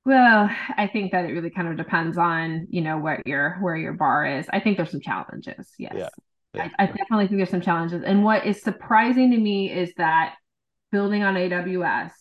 Well, 0.04 0.48
I 0.76 0.86
think 0.86 1.10
that 1.12 1.24
it 1.24 1.32
really 1.32 1.50
kind 1.50 1.66
of 1.66 1.76
depends 1.76 2.16
on, 2.16 2.68
you 2.70 2.80
know, 2.80 2.96
what 2.96 3.26
your 3.26 3.58
where 3.60 3.76
your 3.76 3.92
bar 3.92 4.24
is. 4.24 4.46
I 4.52 4.60
think 4.60 4.76
there's 4.76 4.92
some 4.92 5.00
challenges. 5.00 5.68
Yes. 5.78 5.94
Yeah. 5.96 6.08
yeah. 6.54 6.68
I, 6.78 6.84
I 6.84 6.86
definitely 6.86 7.26
think 7.26 7.38
there's 7.38 7.50
some 7.50 7.60
challenges. 7.60 8.04
And 8.04 8.22
what 8.22 8.46
is 8.46 8.62
surprising 8.62 9.32
to 9.32 9.36
me 9.36 9.72
is 9.72 9.92
that 9.96 10.36
building 10.92 11.24
on 11.24 11.34
AWS 11.34 12.12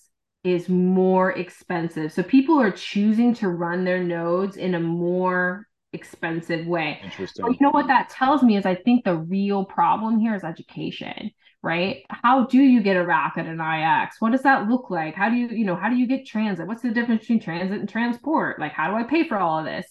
is 0.44 0.68
more 0.68 1.32
expensive. 1.34 2.12
So 2.12 2.24
people 2.24 2.60
are 2.60 2.72
choosing 2.72 3.36
to 3.36 3.50
run 3.50 3.84
their 3.84 4.04
nodes 4.04 4.58
in 4.58 4.74
a 4.74 4.80
more 4.80 5.68
expensive 5.96 6.68
way. 6.68 7.00
Interesting. 7.04 7.46
But 7.46 7.54
you 7.54 7.58
know 7.62 7.72
what 7.72 7.88
that 7.88 8.10
tells 8.10 8.44
me 8.44 8.58
is 8.58 8.66
I 8.66 8.76
think 8.76 9.04
the 9.04 9.16
real 9.16 9.66
problem 9.66 10.20
here 10.20 10.36
is 10.36 10.44
education, 10.44 11.32
right? 11.64 12.04
How 12.10 12.46
do 12.46 12.60
you 12.60 12.84
get 12.84 12.98
a 12.98 13.06
rack 13.06 13.34
at 13.38 13.48
an 13.48 13.60
IX? 13.60 14.16
What 14.20 14.32
does 14.32 14.44
that 14.44 14.70
look 14.70 14.92
like? 14.92 15.16
How 15.16 15.30
do 15.30 15.36
you, 15.36 15.48
you 15.48 15.66
know, 15.66 15.76
how 15.76 15.90
do 15.90 15.96
you 15.96 16.08
get 16.08 16.28
transit? 16.28 16.68
What's 16.68 16.84
the 16.84 16.92
difference 16.92 17.22
between 17.22 17.40
transit 17.40 17.80
and 17.80 17.90
transport? 17.90 18.60
Like, 18.60 18.74
how 18.74 18.90
do 18.90 18.96
I 18.96 19.04
pay 19.04 19.28
for 19.28 19.38
all 19.38 19.60
of 19.60 19.66
this? 19.66 19.88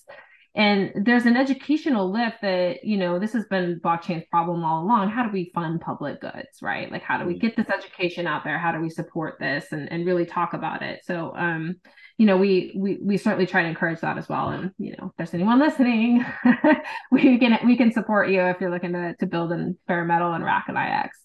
And 0.56 0.92
there's 0.94 1.26
an 1.26 1.36
educational 1.36 2.12
lift 2.12 2.36
that, 2.42 2.84
you 2.84 2.96
know, 2.96 3.18
this 3.18 3.32
has 3.32 3.44
been 3.46 3.80
blockchain's 3.80 4.24
problem 4.30 4.64
all 4.64 4.84
along. 4.84 5.10
How 5.10 5.24
do 5.24 5.32
we 5.32 5.50
fund 5.52 5.80
public 5.80 6.20
goods, 6.20 6.62
right? 6.62 6.92
Like, 6.92 7.02
how 7.02 7.18
do 7.18 7.24
we 7.24 7.34
mm. 7.34 7.40
get 7.40 7.56
this 7.56 7.68
education 7.68 8.28
out 8.28 8.44
there? 8.44 8.56
How 8.56 8.70
do 8.70 8.80
we 8.80 8.88
support 8.88 9.38
this 9.40 9.72
and, 9.72 9.90
and 9.90 10.06
really 10.06 10.24
talk 10.24 10.54
about 10.54 10.82
it? 10.82 11.00
So, 11.04 11.34
um, 11.36 11.76
you 12.16 12.26
know, 12.26 12.36
we 12.36 12.72
we 12.76 12.98
we 13.02 13.16
certainly 13.16 13.46
try 13.46 13.62
to 13.62 13.68
encourage 13.68 14.00
that 14.00 14.18
as 14.18 14.28
well. 14.28 14.50
And 14.50 14.70
you 14.78 14.94
know, 14.98 15.06
if 15.06 15.12
there's 15.16 15.34
anyone 15.34 15.58
listening, 15.58 16.24
we 17.10 17.38
can 17.38 17.58
we 17.64 17.76
can 17.76 17.92
support 17.92 18.30
you 18.30 18.40
if 18.42 18.60
you're 18.60 18.70
looking 18.70 18.92
to 18.92 19.14
to 19.16 19.26
build 19.26 19.52
in 19.52 19.76
bare 19.88 20.04
metal 20.04 20.32
and 20.32 20.44
rack 20.44 20.66
and 20.68 20.78
IX. 20.78 21.16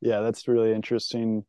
Yeah, 0.00 0.20
that's 0.20 0.48
really 0.48 0.72
interesting 0.72 1.44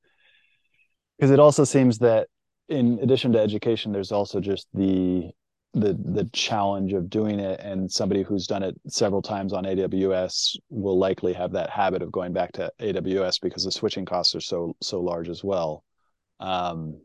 because 1.18 1.32
it 1.32 1.40
also 1.40 1.64
seems 1.64 2.00
that 2.00 2.28
in 2.70 3.00
addition 3.02 3.34
to 3.34 3.40
education, 3.40 3.92
there's 3.92 4.12
also 4.12 4.40
just 4.40 4.68
the 4.74 5.32
the 5.74 5.98
the 6.06 6.30
challenge 6.34 6.94
of 6.94 7.10
doing 7.10 7.40
it 7.40 7.60
and 7.60 7.92
somebody 7.92 8.22
who's 8.22 8.46
done 8.46 8.62
it 8.62 8.80
several 8.88 9.24
times 9.24 9.54
on 9.54 9.64
AWS 9.64 10.56
will 10.70 11.00
likely 11.00 11.34
have 11.34 11.52
that 11.54 11.72
habit 11.72 12.04
of 12.04 12.12
going 12.12 12.32
back 12.32 12.52
to 12.54 12.72
AWS 12.80 13.42
because 13.42 13.64
the 13.64 13.72
switching 13.72 14.06
costs 14.06 14.36
are 14.36 14.42
so 14.42 14.76
so 14.82 15.02
large 15.02 15.30
as 15.30 15.44
well. 15.44 15.84
Um, 16.40 17.02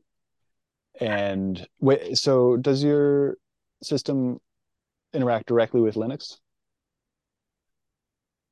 and 1.01 1.67
wait, 1.81 2.19
so 2.19 2.57
does 2.57 2.83
your 2.83 3.37
system 3.83 4.41
interact 5.13 5.47
directly 5.47 5.81
with 5.81 5.95
Linux? 5.95 6.39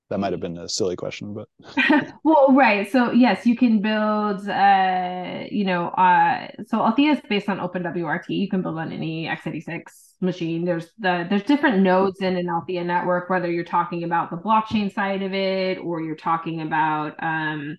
That 0.08 0.18
might 0.18 0.32
have 0.32 0.40
been 0.40 0.56
a 0.58 0.68
silly 0.68 0.94
question, 0.94 1.34
but 1.34 1.48
well, 2.22 2.52
right. 2.52 2.88
So 2.88 3.10
yes, 3.10 3.44
you 3.44 3.56
can 3.56 3.80
build. 3.80 4.48
Uh, 4.48 5.44
you 5.50 5.64
know, 5.64 5.88
uh, 5.88 6.46
so 6.68 6.80
Althea 6.80 7.12
is 7.12 7.20
based 7.28 7.48
on 7.48 7.58
OpenWRT. 7.58 8.28
You 8.28 8.48
can 8.48 8.62
build 8.62 8.78
on 8.78 8.92
any 8.92 9.26
x86 9.26 9.82
machine. 10.20 10.64
There's 10.64 10.92
the 10.98 11.26
there's 11.28 11.42
different 11.42 11.82
nodes 11.82 12.20
in 12.20 12.36
an 12.36 12.48
Althea 12.48 12.84
network. 12.84 13.28
Whether 13.28 13.50
you're 13.50 13.64
talking 13.64 14.04
about 14.04 14.30
the 14.30 14.36
blockchain 14.36 14.94
side 14.94 15.22
of 15.22 15.34
it 15.34 15.78
or 15.78 16.00
you're 16.00 16.14
talking 16.14 16.62
about 16.62 17.14
um, 17.20 17.76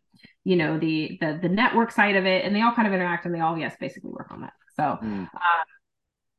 you 0.48 0.56
know 0.56 0.80
the 0.80 1.18
the 1.20 1.38
the 1.42 1.50
network 1.50 1.92
side 1.92 2.16
of 2.16 2.26
it 2.26 2.46
and 2.46 2.56
they 2.56 2.62
all 2.62 2.74
kind 2.74 2.88
of 2.88 2.94
interact 2.94 3.26
and 3.26 3.36
they 3.36 3.42
all 3.42 3.58
yes 3.58 3.76
basically 3.82 4.12
work 4.12 4.28
on 4.32 4.40
that. 4.42 4.54
So 4.78 4.98
mm. 5.04 5.04
um, 5.04 5.30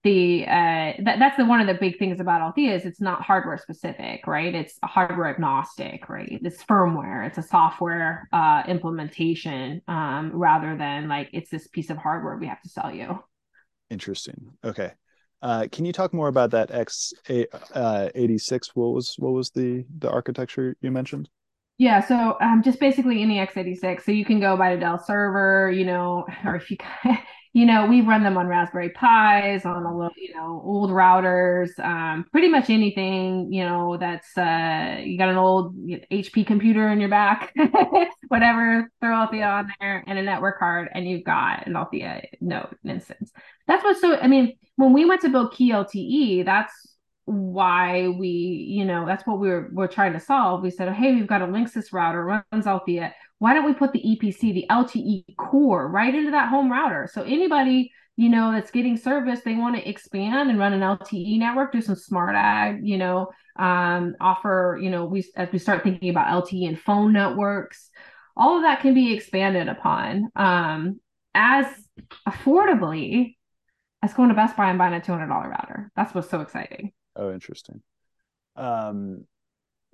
the 0.03 0.44
uh 0.44 0.92
that, 1.05 1.18
that's 1.18 1.37
the 1.37 1.44
one 1.44 1.61
of 1.61 1.66
the 1.66 1.75
big 1.75 1.99
things 1.99 2.18
about 2.18 2.40
althea 2.40 2.75
is 2.75 2.87
it's 2.87 3.03
not 3.03 3.21
hardware 3.21 3.59
specific 3.59 4.27
right? 4.27 4.55
It's 4.55 4.79
hardware 4.83 5.29
agnostic 5.29 6.09
right? 6.09 6.38
It's 6.42 6.64
firmware. 6.64 7.27
It's 7.27 7.37
a 7.37 7.42
software 7.42 8.29
uh 8.33 8.62
implementation 8.66 9.83
um 9.88 10.31
rather 10.33 10.75
than 10.75 11.09
like 11.09 11.29
it's 11.35 11.51
this 11.51 11.66
piece 11.68 11.90
of 11.90 11.99
hardware 11.99 12.38
we 12.38 12.47
have 12.47 12.62
to 12.62 12.68
sell 12.71 12.90
you. 12.90 13.23
Interesting. 13.90 14.53
Okay. 14.64 14.92
Uh, 15.42 15.66
can 15.71 15.85
you 15.85 15.92
talk 15.92 16.14
more 16.14 16.29
about 16.29 16.51
that 16.51 16.71
X 16.71 17.12
uh, 17.75 18.09
eighty 18.14 18.38
six? 18.38 18.75
What 18.75 18.94
was 18.94 19.14
what 19.18 19.33
was 19.33 19.51
the 19.51 19.85
the 19.99 20.11
architecture 20.11 20.77
you 20.81 20.90
mentioned? 20.90 21.29
Yeah, 21.79 22.01
so 22.05 22.37
um, 22.41 22.62
just 22.64 22.81
basically 22.81 23.23
any 23.23 23.38
x86. 23.38 24.03
So 24.05 24.11
you 24.11 24.25
can 24.25 24.41
go 24.41 24.57
buy 24.57 24.75
the 24.75 24.81
Dell 24.81 24.99
server, 24.99 25.71
you 25.71 25.85
know, 25.85 26.27
or 26.45 26.57
if 26.57 26.71
you, 26.71 26.77
you 27.53 27.67
know, 27.67 27.87
we 27.87 28.01
run 28.01 28.25
them 28.25 28.37
on 28.37 28.49
Raspberry 28.49 28.88
Pis, 28.88 29.64
on 29.64 29.85
a 29.85 29.97
little, 29.97 30.12
you 30.17 30.35
know, 30.35 30.61
old 30.64 30.91
routers, 30.91 31.79
um, 31.79 32.25
pretty 32.33 32.49
much 32.49 32.69
anything, 32.69 33.53
you 33.53 33.64
know, 33.64 33.97
that's 33.97 34.37
uh, 34.37 35.01
you 35.05 35.17
got 35.17 35.29
an 35.29 35.37
old 35.37 35.77
HP 36.11 36.45
computer 36.45 36.88
in 36.88 36.99
your 36.99 37.09
back, 37.09 37.55
whatever, 38.29 38.91
throw 39.01 39.14
Althea 39.14 39.47
on 39.47 39.73
there 39.81 40.03
and 40.07 40.19
a 40.19 40.23
network 40.23 40.59
card, 40.59 40.88
and 40.93 41.09
you've 41.09 41.25
got 41.25 41.67
an 41.69 41.77
Althea 41.77 42.23
node 42.41 42.77
instance. 42.85 43.33
That's 43.69 43.85
what's 43.85 44.01
so. 44.01 44.17
I 44.17 44.27
mean, 44.27 44.57
when 44.77 44.93
we 44.93 45.05
went 45.05 45.21
to 45.23 45.29
build 45.29 45.55
Key 45.55 45.71
LTE, 45.73 46.45
that's 46.45 46.72
why 47.29 48.09
we, 48.09 48.29
you 48.29 48.85
know, 48.85 49.05
that's 49.07 49.26
what 49.26 49.39
we 49.39 49.51
are 49.51 49.68
we're 49.72 49.87
trying 49.87 50.14
to 50.14 50.20
solve. 50.20 50.62
We 50.62 50.70
said, 50.70 50.93
hey, 50.95 51.14
we've 51.14 51.26
got 51.26 51.43
a 51.43 51.47
Linksys 51.47 51.93
router 51.93 52.24
runs 52.24 52.66
Althea. 52.66 53.14
Why 53.39 53.55
don't 53.55 53.66
we 53.66 53.74
put 53.74 53.93
the 53.93 54.01
EPC, 54.03 54.55
the 54.55 54.66
LTE 54.70 55.37
core, 55.37 55.89
right 55.89 56.14
into 56.14 56.31
that 56.31 56.49
home 56.49 56.72
router? 56.72 57.09
So 57.12 57.22
anybody, 57.22 57.93
you 58.16 58.31
know, 58.31 58.51
that's 58.51 58.70
getting 58.70 58.97
service, 58.97 59.41
they 59.45 59.55
want 59.55 59.76
to 59.76 59.89
expand 59.89 60.49
and 60.49 60.59
run 60.59 60.72
an 60.72 60.81
LTE 60.81 61.39
network, 61.39 61.70
do 61.70 61.83
some 61.83 61.95
smart 61.95 62.35
ag, 62.35 62.81
you 62.83 62.97
know, 62.97 63.29
um, 63.59 64.16
offer, 64.20 64.79
you 64.81 64.89
know, 64.89 65.05
we 65.05 65.24
as 65.37 65.51
we 65.53 65.59
start 65.59 65.83
thinking 65.83 66.09
about 66.09 66.45
LTE 66.45 66.66
and 66.66 66.81
phone 66.81 67.12
networks, 67.12 67.91
all 68.37 68.57
of 68.57 68.62
that 68.62 68.81
can 68.81 68.95
be 68.95 69.12
expanded 69.12 69.68
upon 69.68 70.31
um, 70.35 70.99
as 71.35 71.66
affordably 72.26 73.37
as 74.03 74.14
going 74.14 74.31
to 74.31 74.35
Best 74.35 74.57
Buy 74.57 74.70
and 74.70 74.79
buying 74.79 74.95
a 74.95 75.01
$200 75.01 75.29
router. 75.29 75.91
That's 75.95 76.14
what's 76.14 76.31
so 76.31 76.41
exciting. 76.41 76.93
Oh, 77.19 77.33
interesting. 77.33 77.83
Um, 78.57 79.27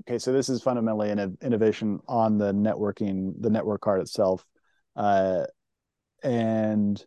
okay, 0.02 0.18
so 0.18 0.32
this 0.32 0.48
is 0.48 0.62
fundamentally 0.62 1.10
an 1.10 1.38
innovation 1.42 2.00
on 2.06 2.38
the 2.38 2.52
networking, 2.52 3.32
the 3.40 3.50
network 3.50 3.80
card 3.80 4.00
itself, 4.00 4.46
uh, 4.94 5.44
and 6.22 7.04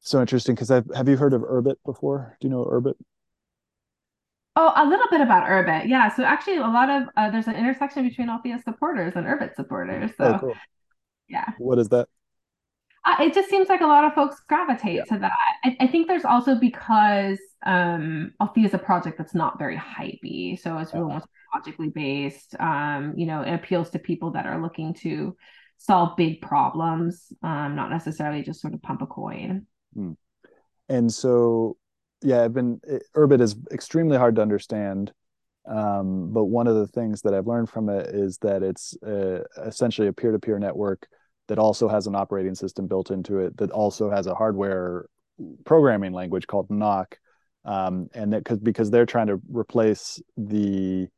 so 0.00 0.20
interesting 0.20 0.54
because 0.54 0.68
have 0.68 1.08
you 1.08 1.16
heard 1.16 1.34
of 1.34 1.42
Urbit 1.42 1.76
before? 1.84 2.36
Do 2.40 2.48
you 2.48 2.54
know 2.54 2.64
Urbit? 2.64 2.94
Oh, 4.54 4.72
a 4.74 4.86
little 4.88 5.06
bit 5.10 5.20
about 5.20 5.48
Urbit. 5.48 5.88
Yeah. 5.88 6.14
So 6.14 6.22
actually, 6.22 6.56
a 6.56 6.60
lot 6.60 6.88
of 6.88 7.08
uh, 7.16 7.30
there's 7.30 7.46
an 7.46 7.56
intersection 7.56 8.08
between 8.08 8.30
Althea 8.30 8.60
supporters 8.64 9.12
and 9.16 9.26
Urbit 9.26 9.54
supporters. 9.54 10.12
So, 10.16 10.34
oh, 10.34 10.38
cool. 10.38 10.54
yeah. 11.28 11.52
What 11.58 11.78
is 11.78 11.88
that? 11.90 12.08
Uh, 13.06 13.16
it 13.20 13.32
just 13.32 13.48
seems 13.48 13.68
like 13.68 13.82
a 13.82 13.86
lot 13.86 14.04
of 14.04 14.12
folks 14.14 14.40
gravitate 14.48 14.96
yeah. 14.96 15.04
to 15.04 15.18
that. 15.20 15.32
I, 15.64 15.76
I, 15.80 15.86
think 15.86 16.08
there's 16.08 16.24
also 16.24 16.56
because 16.56 17.38
um, 17.64 18.32
Althea 18.40 18.66
is 18.66 18.74
a 18.74 18.78
project 18.78 19.16
that's 19.16 19.34
not 19.34 19.60
very 19.60 19.76
hypey, 19.76 20.58
so 20.60 20.76
it's 20.78 20.92
really 20.92 21.14
uh-huh. 21.14 21.26
logically 21.54 21.90
based. 21.90 22.56
Um, 22.58 23.14
you 23.16 23.26
know, 23.26 23.42
it 23.42 23.54
appeals 23.54 23.90
to 23.90 24.00
people 24.00 24.32
that 24.32 24.46
are 24.46 24.60
looking 24.60 24.92
to 25.02 25.36
solve 25.78 26.16
big 26.16 26.42
problems, 26.42 27.32
um, 27.44 27.76
not 27.76 27.90
necessarily 27.90 28.42
just 28.42 28.60
sort 28.60 28.74
of 28.74 28.82
pump 28.82 29.02
a 29.02 29.06
coin. 29.06 29.66
Hmm. 29.94 30.12
And 30.88 31.12
so 31.12 31.76
yeah, 32.22 32.42
I've 32.42 32.54
been 32.54 32.80
Urbit 33.14 33.40
is 33.40 33.54
extremely 33.70 34.16
hard 34.16 34.36
to 34.36 34.42
understand. 34.42 35.12
Um, 35.68 36.32
but 36.32 36.44
one 36.44 36.66
of 36.66 36.76
the 36.76 36.86
things 36.86 37.22
that 37.22 37.34
I've 37.34 37.46
learned 37.46 37.68
from 37.68 37.88
it 37.88 38.06
is 38.14 38.38
that 38.38 38.62
it's 38.62 38.96
uh, 39.02 39.42
essentially 39.64 40.06
a 40.08 40.12
peer-to-peer 40.12 40.58
network 40.58 41.08
that 41.48 41.58
also 41.58 41.88
has 41.88 42.06
an 42.06 42.14
operating 42.14 42.54
system 42.54 42.86
built 42.86 43.10
into 43.10 43.38
it 43.38 43.56
that 43.58 43.70
also 43.70 44.10
has 44.10 44.26
a 44.26 44.34
hardware 44.34 45.06
programming 45.64 46.12
language 46.12 46.46
called 46.46 46.70
Nock, 46.70 47.18
um, 47.64 48.08
and 48.14 48.32
that 48.32 48.44
because 48.44 48.58
because 48.58 48.90
they're 48.90 49.06
trying 49.06 49.28
to 49.28 49.40
replace 49.48 50.20
the 50.36 51.08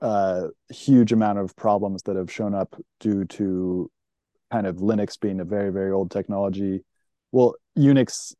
uh, 0.00 0.48
huge 0.68 1.12
amount 1.12 1.38
of 1.38 1.56
problems 1.56 2.02
that 2.02 2.16
have 2.16 2.30
shown 2.30 2.54
up 2.54 2.74
due 3.00 3.24
to 3.24 3.90
kind 4.50 4.66
of 4.66 4.76
Linux 4.76 5.18
being 5.18 5.40
a 5.40 5.44
very 5.44 5.70
very 5.70 5.90
old 5.90 6.10
technology. 6.10 6.84
Well, 7.32 7.54
Unix 7.76 8.34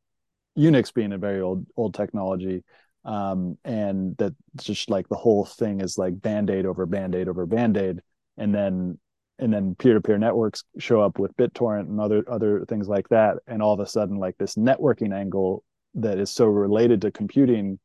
Unix 0.59 0.93
being 0.93 1.13
a 1.13 1.19
very 1.19 1.41
old 1.41 1.67
old 1.77 1.95
technology, 1.95 2.63
um, 3.05 3.59
and 3.65 4.17
that 4.19 4.35
just 4.57 4.91
like 4.91 5.09
the 5.09 5.17
whole 5.17 5.45
thing 5.45 5.81
is 5.81 5.99
like 5.99 6.21
band 6.21 6.51
aid 6.51 6.67
over 6.67 6.87
band 6.87 7.15
aid 7.15 7.29
over 7.29 7.47
band 7.47 7.77
aid, 7.77 8.01
and 8.37 8.55
then 8.55 8.99
and 9.39 9.53
then 9.53 9.75
peer 9.75 9.95
to 9.95 10.01
peer 10.01 10.19
networks 10.19 10.65
show 10.79 11.01
up 11.01 11.19
with 11.19 11.37
BitTorrent 11.37 11.89
and 11.89 12.01
other 12.01 12.25
other 12.29 12.65
things 12.69 12.89
like 12.89 13.09
that, 13.09 13.37
and 13.47 13.63
all 13.63 13.75
of 13.75 13.81
a 13.81 13.87
sudden 13.87 14.17
like 14.17 14.37
this 14.39 14.55
networking 14.55 15.15
angle 15.15 15.65
that 15.95 16.19
is 16.19 16.31
so 16.31 16.47
related 16.47 17.01
to 17.03 17.11
computing 17.11 17.79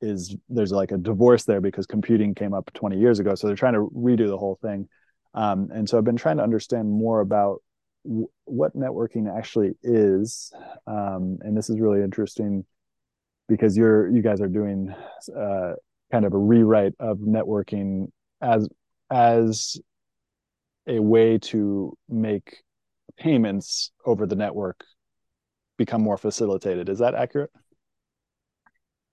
is 0.00 0.36
there's 0.48 0.72
like 0.72 0.92
a 0.92 0.98
divorce 0.98 1.44
there 1.44 1.60
because 1.60 1.86
computing 1.86 2.34
came 2.34 2.52
up 2.52 2.70
20 2.74 2.98
years 2.98 3.18
ago. 3.18 3.34
So 3.34 3.46
they're 3.46 3.56
trying 3.56 3.74
to 3.74 3.90
redo 3.96 4.26
the 4.28 4.36
whole 4.36 4.58
thing. 4.60 4.88
Um, 5.34 5.68
and 5.72 5.88
so 5.88 5.98
i've 5.98 6.04
been 6.04 6.16
trying 6.16 6.38
to 6.38 6.42
understand 6.42 6.88
more 6.90 7.20
about 7.20 7.62
what 8.44 8.76
networking 8.76 9.34
actually 9.34 9.72
is. 9.82 10.52
Um, 10.86 11.38
and 11.40 11.56
this 11.56 11.68
is 11.70 11.80
really 11.80 12.02
interesting 12.02 12.64
because 13.48 13.76
you're 13.76 14.08
you 14.08 14.22
guys 14.22 14.40
are 14.40 14.48
doing 14.48 14.94
uh, 15.36 15.72
kind 16.12 16.24
of 16.24 16.34
a 16.34 16.38
rewrite 16.38 16.94
of 16.98 17.18
networking 17.18 18.08
as 18.40 18.68
as 19.10 19.76
a 20.86 21.00
way 21.00 21.38
to 21.38 21.96
make 22.08 22.62
payments 23.18 23.90
over 24.04 24.26
the 24.26 24.36
network 24.36 24.84
become 25.76 26.02
more 26.02 26.16
facilitated. 26.16 26.88
Is 26.88 26.98
that 26.98 27.14
accurate? 27.14 27.50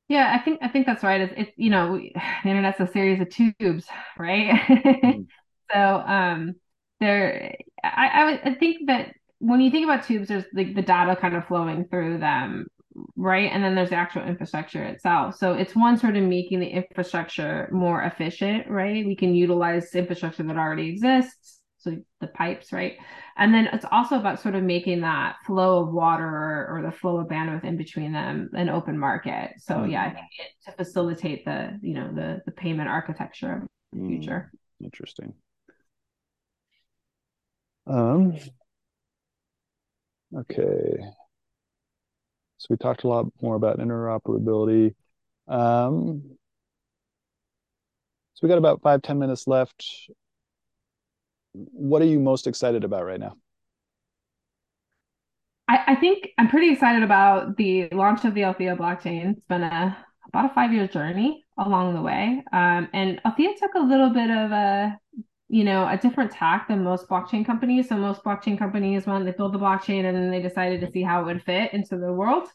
Yeah 0.09 0.35
i 0.37 0.43
think 0.43 0.59
i 0.61 0.67
think 0.67 0.85
that's 0.85 1.03
right. 1.03 1.21
It's, 1.21 1.33
it's 1.37 1.51
you 1.57 1.69
know 1.69 1.97
the 2.43 2.49
internet's 2.49 2.79
a 2.79 2.87
series 2.87 3.21
of 3.21 3.29
tubes 3.29 3.85
right? 4.17 4.59
Mm. 4.69 5.25
so 5.73 5.79
um 5.79 6.55
there 6.99 7.55
I, 7.83 8.07
I 8.07 8.25
would 8.25 8.41
I 8.43 8.55
think 8.55 8.87
that 8.87 9.13
when 9.39 9.59
you 9.59 9.71
think 9.71 9.85
about 9.85 10.05
tubes 10.05 10.27
there's 10.27 10.45
like 10.53 10.75
the 10.75 10.81
data 10.81 11.15
kind 11.15 11.35
of 11.35 11.47
flowing 11.47 11.85
through 11.89 12.19
them 12.19 12.67
right? 13.15 13.49
And 13.51 13.63
then 13.63 13.73
there's 13.73 13.89
the 13.89 13.95
actual 13.95 14.21
infrastructure 14.21 14.83
itself. 14.83 15.35
So 15.35 15.53
it's 15.53 15.75
one 15.75 15.97
sort 15.97 16.15
of 16.15 16.23
making 16.23 16.59
the 16.59 16.67
infrastructure 16.67 17.67
more 17.71 18.03
efficient 18.03 18.69
right? 18.69 19.05
We 19.05 19.15
can 19.15 19.33
utilize 19.33 19.95
infrastructure 19.95 20.43
that 20.43 20.57
already 20.57 20.89
exists 20.89 21.59
so 21.83 21.97
the 22.21 22.27
pipes 22.27 22.71
right 22.71 22.97
and 23.37 23.53
then 23.53 23.67
it's 23.73 23.85
also 23.91 24.17
about 24.17 24.41
sort 24.41 24.55
of 24.55 24.63
making 24.63 25.01
that 25.01 25.35
flow 25.45 25.83
of 25.83 25.93
water 25.93 26.25
or, 26.25 26.77
or 26.77 26.81
the 26.81 26.91
flow 26.91 27.17
of 27.17 27.27
bandwidth 27.27 27.63
in 27.63 27.77
between 27.77 28.13
them 28.13 28.49
an 28.53 28.69
open 28.69 28.97
market 28.97 29.51
so 29.57 29.75
mm. 29.75 29.91
yeah 29.91 30.03
i 30.03 30.09
think 30.09 30.27
it, 30.39 30.65
to 30.65 30.71
facilitate 30.75 31.43
the 31.45 31.77
you 31.81 31.93
know 31.93 32.11
the 32.13 32.41
the 32.45 32.51
payment 32.51 32.89
architecture 32.89 33.53
of 33.53 33.67
the 33.91 33.99
mm. 33.99 34.07
future 34.07 34.51
interesting 34.83 35.33
um, 37.85 38.37
okay. 40.35 40.97
So 42.57 42.67
we 42.69 42.77
talked 42.77 43.03
a 43.03 43.07
lot 43.07 43.25
more 43.41 43.55
about 43.55 43.79
interoperability. 43.79 44.95
Um, 45.47 46.23
so 48.33 48.39
we 48.41 48.49
got 48.49 48.57
about 48.57 48.81
five 48.81 49.01
ten 49.01 49.19
minutes 49.19 49.47
left. 49.47 49.85
What 51.53 52.01
are 52.01 52.05
you 52.05 52.19
most 52.19 52.47
excited 52.47 52.83
about 52.83 53.05
right 53.05 53.19
now? 53.19 53.35
I, 55.67 55.83
I 55.87 55.95
think 55.95 56.29
I'm 56.37 56.49
pretty 56.49 56.71
excited 56.71 57.03
about 57.03 57.57
the 57.57 57.89
launch 57.91 58.25
of 58.25 58.33
the 58.33 58.43
Althea 58.43 58.75
blockchain. 58.75 59.31
It's 59.31 59.45
been 59.47 59.63
a 59.63 59.97
about 60.27 60.51
a 60.51 60.53
five 60.53 60.73
year 60.73 60.87
journey 60.87 61.45
along 61.57 61.93
the 61.93 62.01
way. 62.01 62.43
Um, 62.51 62.89
and 62.93 63.21
Althea 63.25 63.49
took 63.57 63.75
a 63.75 63.79
little 63.79 64.09
bit 64.09 64.29
of 64.29 64.51
a 64.51 64.99
you 65.53 65.63
know, 65.63 65.87
a 65.87 65.95
different 65.95 66.31
tack 66.31 66.67
than 66.67 66.83
most 66.83 67.07
blockchain 67.07 67.45
companies. 67.45 67.87
So 67.89 67.95
most 67.95 68.23
blockchain 68.23 68.57
companies, 68.57 69.05
when 69.05 69.23
they 69.23 69.33
build 69.33 69.53
the 69.53 69.59
blockchain 69.59 70.03
and 70.05 70.17
then 70.17 70.31
they 70.31 70.41
decided 70.41 70.81
to 70.81 70.91
see 70.91 71.03
how 71.03 71.21
it 71.21 71.25
would 71.25 71.43
fit 71.43 71.73
into 71.73 71.95
the 71.95 72.11
world. 72.11 72.47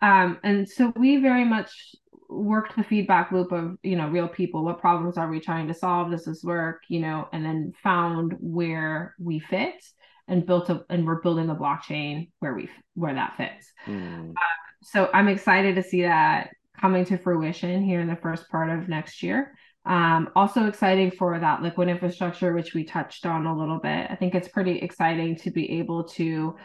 Um, 0.00 0.38
and 0.44 0.68
so 0.68 0.92
we 0.94 1.16
very 1.16 1.44
much 1.44 1.72
worked 2.28 2.76
the 2.76 2.84
feedback 2.84 3.32
loop 3.32 3.52
of, 3.52 3.76
you 3.82 3.96
know, 3.96 4.08
real 4.08 4.28
people. 4.28 4.64
What 4.64 4.80
problems 4.80 5.16
are 5.16 5.30
we 5.30 5.40
trying 5.40 5.68
to 5.68 5.74
solve? 5.74 6.10
Does 6.10 6.24
this 6.24 6.42
work? 6.42 6.82
You 6.88 7.00
know, 7.00 7.28
and 7.32 7.44
then 7.44 7.72
found 7.82 8.34
where 8.40 9.14
we 9.18 9.38
fit 9.38 9.82
and 10.28 10.46
built 10.46 10.70
a, 10.70 10.84
and 10.90 11.06
we're 11.06 11.22
building 11.22 11.46
the 11.46 11.54
blockchain 11.54 12.30
where 12.40 12.54
we 12.54 12.68
where 12.94 13.14
that 13.14 13.36
fits. 13.36 13.72
Mm. 13.86 14.30
Uh, 14.30 14.56
so 14.82 15.10
I'm 15.12 15.28
excited 15.28 15.76
to 15.76 15.82
see 15.82 16.02
that 16.02 16.50
coming 16.80 17.04
to 17.06 17.18
fruition 17.18 17.82
here 17.82 18.00
in 18.00 18.08
the 18.08 18.16
first 18.16 18.48
part 18.50 18.70
of 18.70 18.88
next 18.88 19.22
year. 19.22 19.56
Um, 19.84 20.30
also 20.34 20.66
exciting 20.66 21.12
for 21.12 21.38
that 21.38 21.62
liquid 21.62 21.88
infrastructure, 21.88 22.52
which 22.52 22.74
we 22.74 22.84
touched 22.84 23.24
on 23.24 23.46
a 23.46 23.56
little 23.56 23.78
bit. 23.78 24.10
I 24.10 24.16
think 24.16 24.34
it's 24.34 24.48
pretty 24.48 24.78
exciting 24.78 25.36
to 25.36 25.50
be 25.50 25.78
able 25.78 26.04
to 26.04 26.56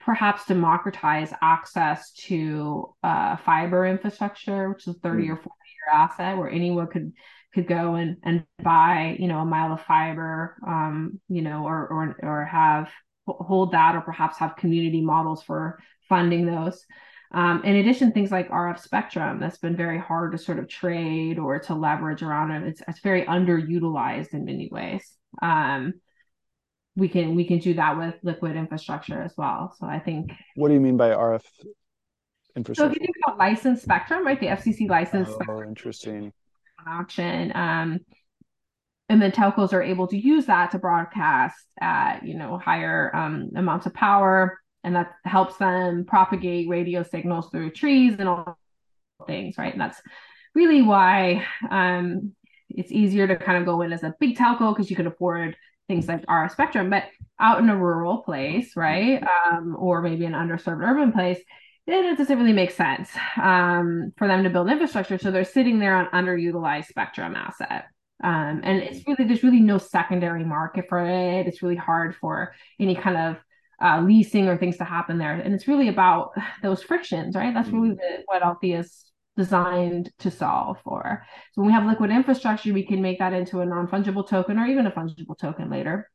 perhaps 0.00 0.46
democratize 0.46 1.32
access 1.42 2.12
to 2.12 2.94
uh, 3.02 3.36
fiber 3.36 3.86
infrastructure, 3.86 4.68
which 4.68 4.86
is 4.86 4.96
a 4.96 4.98
30 5.00 5.24
mm. 5.24 5.30
or 5.30 5.36
40 5.36 5.46
year 5.46 6.00
asset 6.00 6.36
where 6.36 6.50
anyone 6.50 6.86
could 6.86 7.12
could 7.54 7.66
go 7.66 7.94
and, 7.94 8.18
and 8.24 8.44
buy, 8.62 9.16
you 9.18 9.26
know, 9.26 9.38
a 9.38 9.44
mile 9.44 9.72
of 9.72 9.80
fiber, 9.82 10.56
um, 10.66 11.18
you 11.28 11.40
know, 11.40 11.64
or, 11.64 11.88
or, 11.88 12.16
or 12.22 12.44
have 12.44 12.90
hold 13.26 13.72
that 13.72 13.94
or 13.94 14.00
perhaps 14.00 14.38
have 14.38 14.56
community 14.56 15.00
models 15.00 15.42
for 15.42 15.78
funding 16.08 16.46
those. 16.46 16.84
Um, 17.32 17.62
in 17.64 17.76
addition, 17.76 18.12
things 18.12 18.30
like 18.30 18.48
RF 18.48 18.80
spectrum 18.80 19.38
that's 19.38 19.58
been 19.58 19.76
very 19.76 19.98
hard 19.98 20.32
to 20.32 20.38
sort 20.38 20.58
of 20.58 20.68
trade 20.68 21.38
or 21.38 21.58
to 21.60 21.74
leverage 21.74 22.22
around 22.22 22.52
it. 22.52 22.66
It's, 22.66 22.82
it's 22.88 23.00
very 23.00 23.22
underutilized 23.26 24.32
in 24.32 24.44
many 24.44 24.68
ways. 24.70 25.04
Um, 25.42 25.94
we 26.98 27.08
can 27.08 27.36
we 27.36 27.44
can 27.44 27.58
do 27.58 27.74
that 27.74 27.96
with 27.96 28.16
liquid 28.22 28.56
infrastructure 28.56 29.22
as 29.22 29.32
well. 29.36 29.74
So 29.78 29.86
I 29.86 30.00
think. 30.00 30.32
What 30.56 30.68
do 30.68 30.74
you 30.74 30.80
mean 30.80 30.96
by 30.96 31.10
RF 31.10 31.42
infrastructure? 32.56 32.74
So 32.74 32.86
if 32.92 33.00
you 33.00 33.06
think 33.06 33.16
about 33.24 33.38
licensed 33.38 33.84
spectrum, 33.84 34.26
right? 34.26 34.38
The 34.38 34.48
FCC 34.48 34.88
license. 34.88 35.30
Oh, 35.48 35.62
interesting. 35.62 36.32
Auction. 36.86 37.52
Um, 37.54 38.00
and 39.08 39.22
then 39.22 39.30
telcos 39.30 39.72
are 39.72 39.82
able 39.82 40.08
to 40.08 40.18
use 40.18 40.46
that 40.46 40.72
to 40.72 40.78
broadcast 40.78 41.56
at 41.80 42.26
you 42.26 42.34
know 42.34 42.58
higher 42.58 43.14
um, 43.14 43.50
amounts 43.54 43.86
of 43.86 43.94
power 43.94 44.58
and 44.82 44.96
that 44.96 45.12
helps 45.24 45.56
them 45.56 46.04
propagate 46.04 46.68
radio 46.68 47.02
signals 47.02 47.48
through 47.50 47.70
trees 47.70 48.16
and 48.18 48.28
all 48.28 48.58
things, 49.26 49.56
right? 49.56 49.72
And 49.72 49.80
that's 49.80 50.00
really 50.54 50.82
why 50.82 51.44
um, 51.70 52.32
it's 52.70 52.92
easier 52.92 53.26
to 53.26 53.36
kind 53.36 53.58
of 53.58 53.66
go 53.66 53.82
in 53.82 53.92
as 53.92 54.02
a 54.02 54.14
big 54.18 54.36
telco 54.36 54.74
because 54.74 54.90
you 54.90 54.96
can 54.96 55.06
afford 55.06 55.56
things 55.88 56.06
like 56.06 56.24
RF 56.26 56.52
spectrum, 56.52 56.90
but 56.90 57.04
out 57.40 57.58
in 57.58 57.68
a 57.68 57.76
rural 57.76 58.18
place, 58.18 58.76
right, 58.76 59.22
um, 59.46 59.76
or 59.78 60.02
maybe 60.02 60.24
an 60.24 60.32
underserved 60.32 60.82
urban 60.82 61.12
place, 61.12 61.38
it 61.86 62.18
doesn't 62.18 62.38
really 62.38 62.52
make 62.52 62.70
sense 62.70 63.08
um, 63.40 64.12
for 64.16 64.28
them 64.28 64.44
to 64.44 64.50
build 64.50 64.70
infrastructure. 64.70 65.16
So 65.18 65.30
they're 65.30 65.44
sitting 65.44 65.78
there 65.78 65.96
on 65.96 66.06
underutilized 66.06 66.86
spectrum 66.86 67.34
asset. 67.34 67.86
Um, 68.22 68.60
and 68.64 68.82
it's 68.82 69.06
really 69.06 69.24
there's 69.24 69.42
really 69.42 69.60
no 69.60 69.78
secondary 69.78 70.44
market 70.44 70.86
for 70.88 71.00
it. 71.00 71.46
It's 71.46 71.62
really 71.62 71.76
hard 71.76 72.16
for 72.16 72.52
any 72.78 72.94
kind 72.94 73.16
of 73.16 73.36
uh, 73.80 74.02
leasing 74.02 74.48
or 74.48 74.58
things 74.58 74.76
to 74.78 74.84
happen 74.84 75.18
there. 75.18 75.32
And 75.32 75.54
it's 75.54 75.68
really 75.68 75.88
about 75.88 76.32
those 76.62 76.82
frictions, 76.82 77.34
right? 77.36 77.54
That's 77.54 77.68
really 77.70 77.90
mm-hmm. 77.90 78.16
the, 78.18 78.22
what 78.26 78.42
Althea's 78.42 79.04
designed 79.38 80.10
to 80.18 80.30
solve 80.30 80.76
for. 80.82 81.24
So 81.52 81.62
when 81.62 81.68
we 81.68 81.72
have 81.72 81.86
liquid 81.86 82.10
infrastructure, 82.10 82.74
we 82.74 82.84
can 82.84 83.00
make 83.00 83.20
that 83.20 83.32
into 83.32 83.60
a 83.60 83.66
non-fungible 83.66 84.28
token 84.28 84.58
or 84.58 84.66
even 84.66 84.86
a 84.86 84.90
fungible 84.90 85.38
token 85.38 85.70
later. 85.70 86.10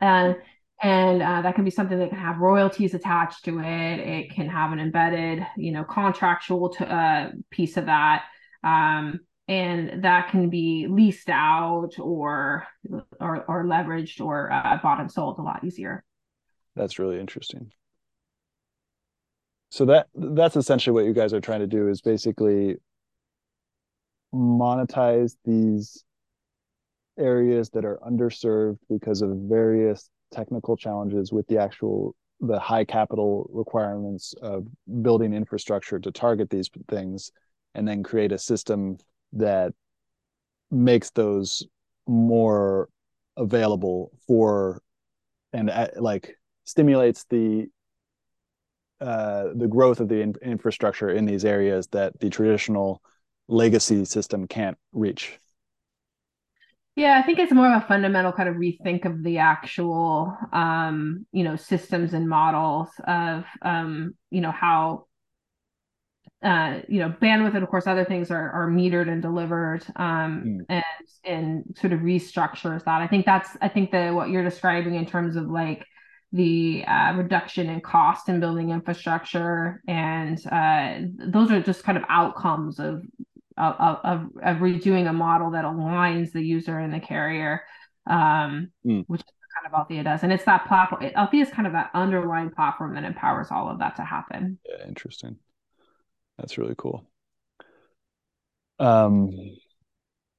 And 0.00 0.36
and 0.80 1.22
uh, 1.22 1.42
that 1.42 1.56
can 1.56 1.64
be 1.64 1.70
something 1.70 1.98
that 1.98 2.10
can 2.10 2.18
have 2.18 2.38
royalties 2.38 2.94
attached 2.94 3.44
to 3.44 3.58
it. 3.58 3.98
It 3.98 4.30
can 4.30 4.48
have 4.48 4.72
an 4.72 4.78
embedded, 4.78 5.44
you 5.56 5.72
know, 5.72 5.82
contractual 5.82 6.68
to, 6.70 6.88
uh, 6.88 7.30
piece 7.50 7.76
of 7.76 7.86
that. 7.86 8.24
Um, 8.62 9.20
and 9.48 10.04
that 10.04 10.30
can 10.30 10.50
be 10.50 10.86
leased 10.88 11.28
out 11.28 11.98
or 11.98 12.66
or, 13.20 13.44
or 13.48 13.64
leveraged 13.64 14.20
or 14.20 14.50
uh, 14.50 14.78
bought 14.82 15.00
and 15.00 15.12
sold 15.12 15.38
a 15.38 15.42
lot 15.42 15.64
easier. 15.64 16.04
That's 16.76 16.98
really 16.98 17.20
interesting. 17.20 17.72
So 19.70 19.84
that 19.86 20.08
that's 20.14 20.56
essentially 20.56 20.94
what 20.94 21.04
you 21.04 21.12
guys 21.12 21.32
are 21.32 21.40
trying 21.40 21.60
to 21.60 21.66
do 21.66 21.88
is 21.88 22.00
basically 22.00 22.76
monetize 24.34 25.36
these 25.44 26.04
areas 27.18 27.70
that 27.70 27.84
are 27.84 27.98
underserved 28.06 28.78
because 28.88 29.22
of 29.22 29.30
various 29.48 30.08
technical 30.32 30.76
challenges 30.76 31.32
with 31.32 31.46
the 31.48 31.58
actual 31.58 32.14
the 32.40 32.58
high 32.58 32.84
capital 32.84 33.50
requirements 33.52 34.32
of 34.42 34.64
building 35.02 35.32
infrastructure 35.34 35.98
to 35.98 36.12
target 36.12 36.48
these 36.50 36.70
things 36.88 37.32
and 37.74 37.86
then 37.86 38.02
create 38.02 38.30
a 38.30 38.38
system 38.38 38.96
that 39.32 39.72
makes 40.70 41.10
those 41.10 41.66
more 42.06 42.88
available 43.36 44.12
for 44.26 44.82
and 45.52 45.68
uh, 45.70 45.88
like 45.96 46.36
stimulates 46.64 47.24
the 47.30 47.66
uh, 49.00 49.48
the 49.54 49.68
growth 49.68 50.00
of 50.00 50.08
the 50.08 50.20
in- 50.20 50.34
infrastructure 50.42 51.10
in 51.10 51.24
these 51.24 51.44
areas 51.44 51.86
that 51.88 52.18
the 52.20 52.30
traditional 52.30 53.02
legacy 53.48 54.04
system 54.04 54.46
can't 54.46 54.76
reach. 54.92 55.38
Yeah, 56.96 57.16
I 57.16 57.22
think 57.24 57.38
it's 57.38 57.52
more 57.52 57.72
of 57.72 57.80
a 57.80 57.86
fundamental 57.86 58.32
kind 58.32 58.48
of 58.48 58.56
rethink 58.56 59.04
of 59.04 59.22
the 59.22 59.38
actual, 59.38 60.36
um, 60.52 61.26
you 61.30 61.44
know, 61.44 61.54
systems 61.54 62.12
and 62.12 62.28
models 62.28 62.88
of, 63.06 63.44
um, 63.62 64.16
you 64.30 64.40
know, 64.40 64.50
how, 64.50 65.06
uh, 66.42 66.80
you 66.88 66.98
know, 66.98 67.10
bandwidth 67.10 67.54
and 67.54 67.62
of 67.62 67.68
course 67.68 67.86
other 67.86 68.04
things 68.04 68.32
are 68.32 68.50
are 68.50 68.68
metered 68.68 69.08
and 69.08 69.22
delivered, 69.22 69.84
um, 69.94 70.44
mm. 70.44 70.64
and 70.68 70.84
and 71.24 71.76
sort 71.80 71.92
of 71.92 72.00
restructures 72.00 72.82
that. 72.82 73.00
I 73.00 73.06
think 73.06 73.24
that's 73.24 73.56
I 73.60 73.68
think 73.68 73.92
that 73.92 74.12
what 74.12 74.30
you're 74.30 74.44
describing 74.44 74.96
in 74.96 75.06
terms 75.06 75.36
of 75.36 75.48
like 75.48 75.86
the 76.32 76.84
uh, 76.86 77.14
reduction 77.16 77.70
in 77.70 77.80
cost 77.80 78.28
in 78.28 78.38
building 78.40 78.70
infrastructure 78.70 79.82
and 79.88 80.38
uh, 80.52 80.98
those 81.26 81.50
are 81.50 81.62
just 81.62 81.84
kind 81.84 81.96
of 81.96 82.04
outcomes 82.08 82.78
of 82.78 83.02
of, 83.56 83.98
of, 84.04 84.20
of 84.42 84.56
redoing 84.58 85.08
a 85.08 85.12
model 85.12 85.50
that 85.50 85.64
aligns 85.64 86.30
the 86.32 86.42
user 86.42 86.78
and 86.78 86.94
the 86.94 87.00
carrier 87.00 87.62
um, 88.08 88.70
mm. 88.86 89.04
which 89.06 89.22
kind 89.58 89.72
of 89.72 89.78
Althea 89.78 90.04
does. 90.04 90.22
And 90.22 90.32
it's 90.32 90.44
that 90.44 90.66
platform 90.66 91.10
Althea 91.14 91.42
is 91.42 91.50
kind 91.50 91.66
of 91.66 91.72
that 91.74 91.90
underlying 91.94 92.50
platform 92.50 92.94
that 92.94 93.04
empowers 93.04 93.48
all 93.50 93.68
of 93.68 93.78
that 93.80 93.96
to 93.96 94.04
happen. 94.04 94.58
Yeah 94.68 94.86
interesting. 94.86 95.36
That's 96.38 96.58
really 96.58 96.74
cool. 96.76 97.04
Um 98.78 99.32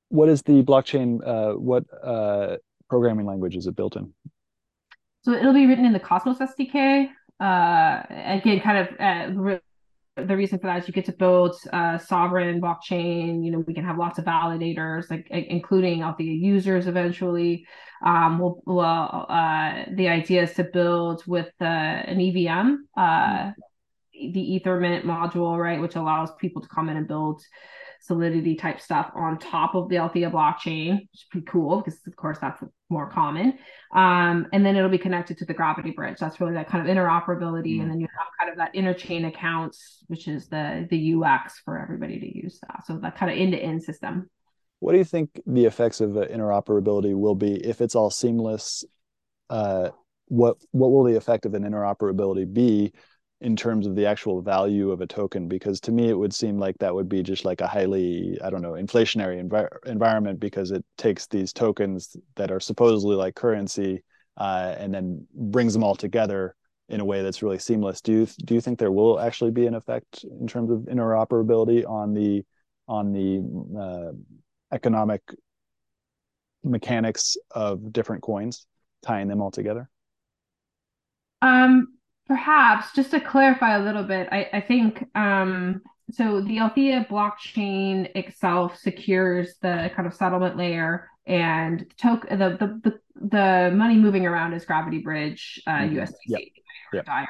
what 0.10 0.30
is 0.30 0.42
the 0.42 0.64
blockchain 0.64 1.26
uh 1.26 1.54
what 1.54 1.84
uh 2.04 2.58
programming 2.90 3.26
language 3.26 3.56
is 3.56 3.68
it 3.68 3.76
built 3.76 3.96
in 3.96 4.14
so 5.22 5.34
it'll 5.34 5.53
be 5.53 5.65
written 5.65 5.86
in 5.86 5.93
the 5.93 5.99
Cosmos 5.99 6.38
SDK. 6.39 7.09
Uh, 7.39 8.03
again, 8.09 8.59
kind 8.59 8.78
of 8.78 8.88
uh, 8.99 9.59
the 10.28 10.36
reason 10.36 10.59
for 10.59 10.67
that 10.67 10.82
is 10.82 10.88
you 10.88 10.93
get 10.93 11.05
to 11.05 11.13
build 11.13 11.55
a 11.72 11.99
sovereign 12.03 12.61
blockchain. 12.61 13.43
You 13.43 13.51
know, 13.51 13.59
we 13.59 13.74
can 13.74 13.86
have 13.86 13.97
lots 13.97 14.20
of 14.20 14.26
validators, 14.26 15.09
like 15.09 15.28
including 15.30 16.03
all 16.03 16.15
the 16.17 16.26
users 16.26 16.88
eventually. 16.88 17.65
Um, 18.05 18.39
we'll, 18.39 18.61
well, 18.65 19.26
uh, 19.30 19.86
the 19.93 20.07
idea 20.07 20.43
is 20.43 20.53
to 20.53 20.63
build 20.63 21.24
with 21.28 21.51
uh, 21.61 21.65
an 21.65 22.20
EVM, 22.20 22.76
uh, 22.97 23.51
the 24.13 24.61
Ethermint 24.63 25.03
module, 25.03 25.57
right, 25.57 25.82
which 25.82 25.95
allows 25.95 26.30
people 26.36 26.61
to 26.61 26.67
come 26.70 26.89
in 26.89 26.97
and 26.97 27.07
build 27.07 27.41
solidity 28.00 28.56
type 28.56 28.80
stuff 28.80 29.12
on 29.14 29.38
top 29.38 29.76
of 29.76 29.89
the 29.89 29.97
Althea 29.97 30.30
blockchain, 30.32 31.00
which 31.00 31.10
is 31.14 31.26
pretty 31.30 31.45
cool 31.45 31.82
because 31.82 32.00
of 32.08 32.16
course 32.16 32.38
that's 32.39 32.62
more 32.89 33.10
common. 33.10 33.58
Um, 33.93 34.47
and 34.54 34.66
then 34.66 34.76
it'll 34.76 34.89
be 34.89 34.97
connected 34.97 35.38
to 35.39 35.45
the 35.45 35.54
gravity 35.54 35.91
bridge. 35.91 36.18
That's 36.20 36.39
really 36.39 36.54
that 36.54 36.70
kind 36.70 36.88
of 36.88 36.95
interoperability. 36.95 37.74
Mm-hmm. 37.74 37.82
And 37.82 37.91
then 37.91 38.00
you 38.00 38.08
have 38.18 38.28
kind 38.39 38.52
of 38.52 38.58
that 38.58 38.74
interchain 38.74 39.28
accounts, 39.28 40.04
which 40.08 40.28
is 40.28 40.47
the 40.47 40.88
the 40.89 41.14
UX 41.14 41.60
for 41.64 41.80
everybody 41.80 42.20
to 42.20 42.38
use 42.38 42.60
that. 42.68 42.86
So 42.86 42.97
that 42.97 43.18
kind 43.18 43.32
of 43.32 43.38
end-to-end 43.38 43.84
system. 43.84 44.30
What 44.80 44.93
do 44.93 44.97
you 44.97 45.04
think 45.04 45.41
the 45.45 45.66
effects 45.66 46.00
of 46.00 46.12
interoperability 46.12 47.14
will 47.14 47.36
be 47.36 47.56
if 47.56 47.82
it's 47.82 47.95
all 47.95 48.10
seamless? 48.10 48.86
Uh, 49.50 49.89
what 50.28 50.58
what 50.72 50.91
will 50.91 51.04
the 51.04 51.16
effect 51.16 51.45
of 51.45 51.54
an 51.54 51.64
interoperability 51.64 52.52
be 52.52 52.93
in 53.42 53.56
terms 53.56 53.88
of 53.88 53.96
the 53.96 54.06
actual 54.06 54.42
value 54.42 54.92
of 54.92 55.00
a 55.02 55.08
token 55.08 55.48
because 55.48 55.80
to 55.80 55.92
me 55.92 56.10
it 56.10 56.18
would 56.18 56.34
seem 56.34 56.60
like 56.60 56.78
that 56.80 56.94
would 56.94 57.08
be 57.08 57.24
just 57.24 57.46
like 57.46 57.62
a 57.62 57.68
highly 57.68 58.38
i 58.44 58.50
don't 58.50 58.62
know 58.62 58.74
inflationary 58.74 59.42
envi- 59.42 59.70
environment 59.86 60.40
because 60.40 60.72
it 60.72 60.84
takes 60.98 61.26
these 61.28 61.54
tokens 61.54 62.18
that 62.36 62.52
are 62.52 62.60
supposedly 62.60 63.16
like 63.16 63.36
currency 63.36 64.04
uh, 64.40 64.74
and 64.78 64.94
then 64.94 65.26
brings 65.34 65.74
them 65.74 65.84
all 65.84 65.96
together 65.96 66.56
in 66.90 67.00
a 67.00 67.06
way 67.06 67.22
that's 67.22 67.44
really 67.44 67.60
seamless. 67.60 68.02
Do 68.02 68.12
you 68.12 68.28
do 68.46 68.56
you 68.56 68.62
think 68.62 68.80
there 68.80 68.92
will 68.92 69.20
actually 69.20 69.52
be 69.52 69.68
an 69.68 69.76
effect 69.76 70.24
in 70.24 70.48
terms 70.48 70.72
of 70.72 70.80
interoperability 70.80 71.88
on 71.88 72.14
the 72.14 72.44
on 72.88 73.14
the 73.14 73.80
uh, 73.80 74.12
economic 74.74 75.22
mechanics 76.64 77.38
of 77.52 77.94
different 77.94 78.24
coins 78.24 78.66
tying 79.04 79.28
them 79.28 79.42
all 79.42 79.52
together? 79.52 79.90
Um 81.42 81.99
Perhaps 82.30 82.93
just 82.93 83.11
to 83.11 83.19
clarify 83.19 83.75
a 83.75 83.84
little 83.84 84.03
bit, 84.03 84.30
I, 84.32 84.47
I 84.53 84.61
think 84.61 85.03
um, 85.15 85.82
so. 86.11 86.41
The 86.41 86.59
Althea 86.59 87.07
blockchain 87.09 88.15
itself 88.15 88.77
secures 88.77 89.55
the 89.63 89.89
kind 89.95 90.07
of 90.07 90.13
settlement 90.13 90.55
layer, 90.55 91.09
and 91.25 91.86
token 91.97 92.38
the, 92.38 92.49
the 92.49 92.89
the 92.89 92.99
the 93.19 93.75
money 93.75 93.95
moving 93.95 94.27
around 94.27 94.53
is 94.53 94.63
Gravity 94.63 94.99
Bridge 94.99 95.59
uh, 95.65 95.71
mm-hmm. 95.71 95.97
USDC. 95.97 96.51
Yep. 96.93 97.07
Yep. 97.07 97.27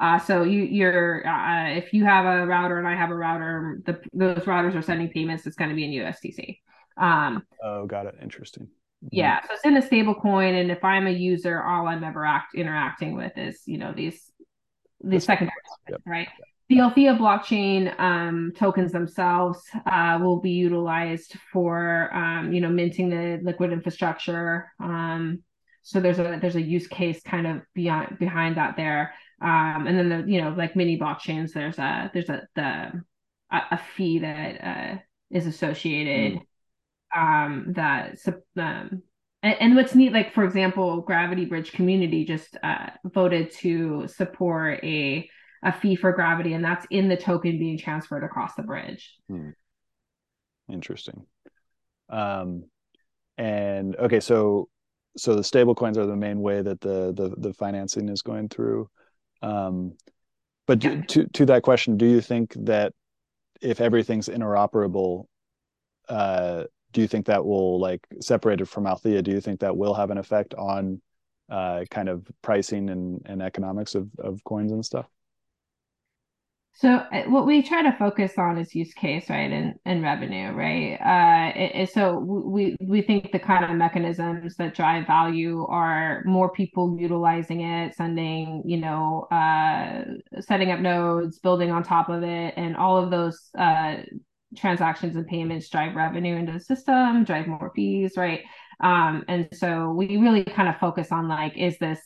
Uh, 0.00 0.18
so 0.18 0.42
you 0.42 0.62
you're 0.62 1.26
uh, 1.26 1.70
if 1.70 1.92
you 1.92 2.04
have 2.04 2.24
a 2.24 2.44
router 2.44 2.78
and 2.78 2.88
I 2.88 2.96
have 2.96 3.10
a 3.10 3.14
router, 3.14 3.80
the 3.86 4.00
those 4.12 4.44
routers 4.44 4.74
are 4.74 4.82
sending 4.82 5.10
payments. 5.10 5.46
It's 5.46 5.56
going 5.56 5.70
to 5.70 5.76
be 5.76 5.84
in 5.84 6.04
USDC. 6.04 6.58
Um, 6.96 7.44
oh, 7.62 7.86
got 7.86 8.06
it. 8.06 8.16
Interesting. 8.20 8.68
Yeah, 9.10 9.40
so 9.42 9.54
it's 9.54 9.64
in 9.64 9.76
a 9.76 9.82
stable 9.82 10.14
coin, 10.14 10.54
and 10.54 10.70
if 10.70 10.82
I'm 10.82 11.06
a 11.06 11.10
user, 11.10 11.62
all 11.62 11.86
I'm 11.86 12.02
ever 12.02 12.24
act 12.24 12.54
interacting 12.54 13.14
with 13.14 13.36
is 13.36 13.62
you 13.66 13.78
know 13.78 13.92
these 13.92 14.32
these 15.02 15.24
secondary 15.24 15.54
tokens, 15.64 15.88
yep. 15.90 16.00
right? 16.04 16.28
The 16.68 16.80
Althea 16.80 17.14
blockchain 17.14 17.98
um, 17.98 18.52
tokens 18.56 18.92
themselves 18.92 19.62
uh, 19.86 20.18
will 20.20 20.40
be 20.40 20.50
utilized 20.50 21.36
for 21.52 22.12
um, 22.12 22.52
you 22.52 22.60
know 22.60 22.68
minting 22.68 23.08
the 23.08 23.40
liquid 23.42 23.72
infrastructure. 23.72 24.72
Um, 24.80 25.44
so 25.82 26.00
there's 26.00 26.18
a 26.18 26.38
there's 26.40 26.56
a 26.56 26.62
use 26.62 26.88
case 26.88 27.22
kind 27.22 27.46
of 27.46 27.62
beyond 27.74 28.18
behind 28.18 28.56
that 28.56 28.76
there. 28.76 29.14
Um, 29.40 29.86
and 29.86 29.96
then 29.96 30.08
the 30.08 30.30
you 30.30 30.42
know 30.42 30.50
like 30.50 30.74
mini 30.74 30.98
blockchains, 30.98 31.52
there's 31.52 31.78
a 31.78 32.10
there's 32.12 32.28
a 32.28 32.48
the 32.56 33.04
a, 33.52 33.60
a 33.70 33.80
fee 33.94 34.18
that 34.18 34.64
uh, 34.66 34.98
is 35.30 35.46
associated. 35.46 36.40
Mm 36.40 36.47
um, 37.14 37.72
that 37.74 38.18
um, 38.56 39.02
and, 39.42 39.56
and, 39.60 39.76
what's 39.76 39.94
neat, 39.94 40.12
like 40.12 40.34
for 40.34 40.44
example, 40.44 41.00
Gravity 41.00 41.44
Bridge 41.44 41.72
community 41.72 42.24
just 42.24 42.56
uh, 42.62 42.90
voted 43.04 43.50
to 43.52 44.06
support 44.08 44.82
a 44.82 45.28
a 45.64 45.72
fee 45.72 45.96
for 45.96 46.12
gravity, 46.12 46.52
and 46.52 46.64
that's 46.64 46.86
in 46.90 47.08
the 47.08 47.16
token 47.16 47.58
being 47.58 47.78
transferred 47.78 48.24
across 48.24 48.54
the 48.54 48.62
bridge. 48.62 49.14
Hmm. 49.28 49.50
Interesting. 50.70 51.26
Um, 52.08 52.64
and 53.36 53.96
okay, 53.96 54.20
so 54.20 54.68
so 55.16 55.34
the 55.34 55.44
stable 55.44 55.74
coins 55.74 55.98
are 55.98 56.06
the 56.06 56.16
main 56.16 56.40
way 56.40 56.62
that 56.62 56.80
the 56.80 57.12
the 57.12 57.34
the 57.38 57.54
financing 57.54 58.08
is 58.08 58.22
going 58.22 58.48
through. 58.48 58.88
Um, 59.42 59.94
but 60.66 60.84
yeah. 60.84 61.00
to 61.08 61.26
to 61.26 61.46
that 61.46 61.62
question, 61.62 61.96
do 61.96 62.06
you 62.06 62.20
think 62.20 62.54
that 62.64 62.92
if 63.60 63.80
everything's 63.80 64.28
interoperable, 64.28 65.24
uh, 66.08 66.64
do 66.92 67.00
you 67.00 67.08
think 67.08 67.26
that 67.26 67.44
will 67.44 67.80
like 67.80 68.06
separated 68.20 68.66
from 68.66 68.86
Althea? 68.86 69.22
Do 69.22 69.30
you 69.30 69.40
think 69.40 69.60
that 69.60 69.76
will 69.76 69.94
have 69.94 70.10
an 70.10 70.18
effect 70.18 70.54
on 70.54 71.00
uh, 71.50 71.84
kind 71.90 72.08
of 72.08 72.26
pricing 72.42 72.90
and, 72.90 73.22
and 73.26 73.42
economics 73.42 73.94
of, 73.94 74.08
of 74.18 74.42
coins 74.44 74.72
and 74.72 74.84
stuff? 74.84 75.06
So 76.78 76.90
uh, 76.90 77.24
what 77.24 77.44
we 77.44 77.60
try 77.60 77.82
to 77.82 77.96
focus 77.98 78.34
on 78.38 78.56
is 78.56 78.72
use 78.72 78.94
case, 78.94 79.28
right, 79.28 79.50
and, 79.50 79.74
and 79.84 80.00
revenue, 80.00 80.52
right? 80.52 80.94
Uh, 80.94 81.58
it, 81.58 81.72
it, 81.74 81.90
so 81.90 82.20
we 82.20 82.76
we 82.80 83.02
think 83.02 83.32
the 83.32 83.40
kind 83.40 83.64
of 83.64 83.72
mechanisms 83.72 84.54
that 84.58 84.76
drive 84.76 85.04
value 85.08 85.66
are 85.66 86.22
more 86.24 86.52
people 86.52 86.96
utilizing 86.96 87.62
it, 87.62 87.96
sending, 87.96 88.62
you 88.64 88.76
know, 88.76 89.26
uh, 89.32 90.04
setting 90.40 90.70
up 90.70 90.78
nodes, 90.78 91.40
building 91.40 91.72
on 91.72 91.82
top 91.82 92.10
of 92.10 92.22
it, 92.22 92.54
and 92.56 92.76
all 92.76 92.96
of 92.96 93.10
those 93.10 93.50
uh, 93.58 93.96
transactions 94.56 95.16
and 95.16 95.26
payments 95.26 95.68
drive 95.68 95.94
revenue 95.94 96.36
into 96.36 96.52
the 96.52 96.60
system, 96.60 97.24
drive 97.24 97.46
more 97.46 97.72
fees, 97.74 98.14
right? 98.16 98.42
Um, 98.80 99.24
and 99.28 99.48
so 99.52 99.90
we 99.90 100.16
really 100.16 100.44
kind 100.44 100.68
of 100.68 100.76
focus 100.78 101.12
on 101.12 101.28
like, 101.28 101.56
is 101.56 101.78
this 101.78 102.00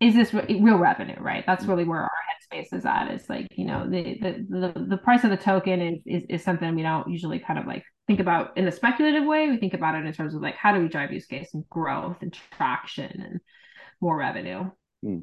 is 0.00 0.14
this 0.14 0.32
real 0.32 0.78
revenue, 0.78 1.20
right? 1.20 1.44
That's 1.46 1.66
really 1.66 1.84
where 1.84 2.00
our 2.00 2.10
headspace 2.10 2.72
is 2.72 2.86
at. 2.86 3.10
Is 3.10 3.28
like, 3.28 3.48
you 3.54 3.66
know, 3.66 3.86
the, 3.88 4.18
the 4.20 4.46
the 4.48 4.86
the 4.88 4.96
price 4.96 5.24
of 5.24 5.30
the 5.30 5.36
token 5.36 5.82
is, 5.82 5.98
is 6.06 6.22
is 6.30 6.42
something 6.42 6.74
we 6.74 6.82
don't 6.82 7.10
usually 7.10 7.38
kind 7.38 7.58
of 7.58 7.66
like 7.66 7.84
think 8.06 8.18
about 8.18 8.56
in 8.56 8.66
a 8.66 8.72
speculative 8.72 9.24
way. 9.24 9.50
We 9.50 9.58
think 9.58 9.74
about 9.74 9.94
it 9.96 10.06
in 10.06 10.12
terms 10.14 10.34
of 10.34 10.40
like 10.40 10.54
how 10.54 10.72
do 10.72 10.80
we 10.80 10.88
drive 10.88 11.12
use 11.12 11.26
case 11.26 11.52
and 11.52 11.68
growth 11.68 12.16
and 12.22 12.32
traction 12.32 13.20
and 13.20 13.40
more 14.00 14.16
revenue. 14.16 14.70
Hmm. 15.02 15.18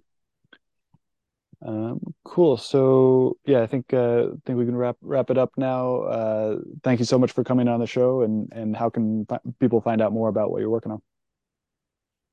Um, 1.65 1.99
cool. 2.23 2.57
So 2.57 3.37
yeah, 3.45 3.61
I 3.61 3.67
think 3.67 3.93
uh, 3.93 4.27
I 4.27 4.37
think 4.45 4.59
we 4.59 4.65
can 4.65 4.75
wrap 4.75 4.97
wrap 5.01 5.29
it 5.29 5.37
up 5.37 5.51
now. 5.57 6.01
Uh, 6.01 6.57
thank 6.83 6.99
you 6.99 7.05
so 7.05 7.17
much 7.17 7.31
for 7.31 7.43
coming 7.43 7.67
on 7.67 7.79
the 7.79 7.87
show. 7.87 8.21
And 8.21 8.51
and 8.51 8.75
how 8.75 8.89
can 8.89 9.25
people 9.59 9.81
find 9.81 10.01
out 10.01 10.13
more 10.13 10.29
about 10.29 10.51
what 10.51 10.61
you're 10.61 10.69
working 10.69 10.91
on? 10.91 11.01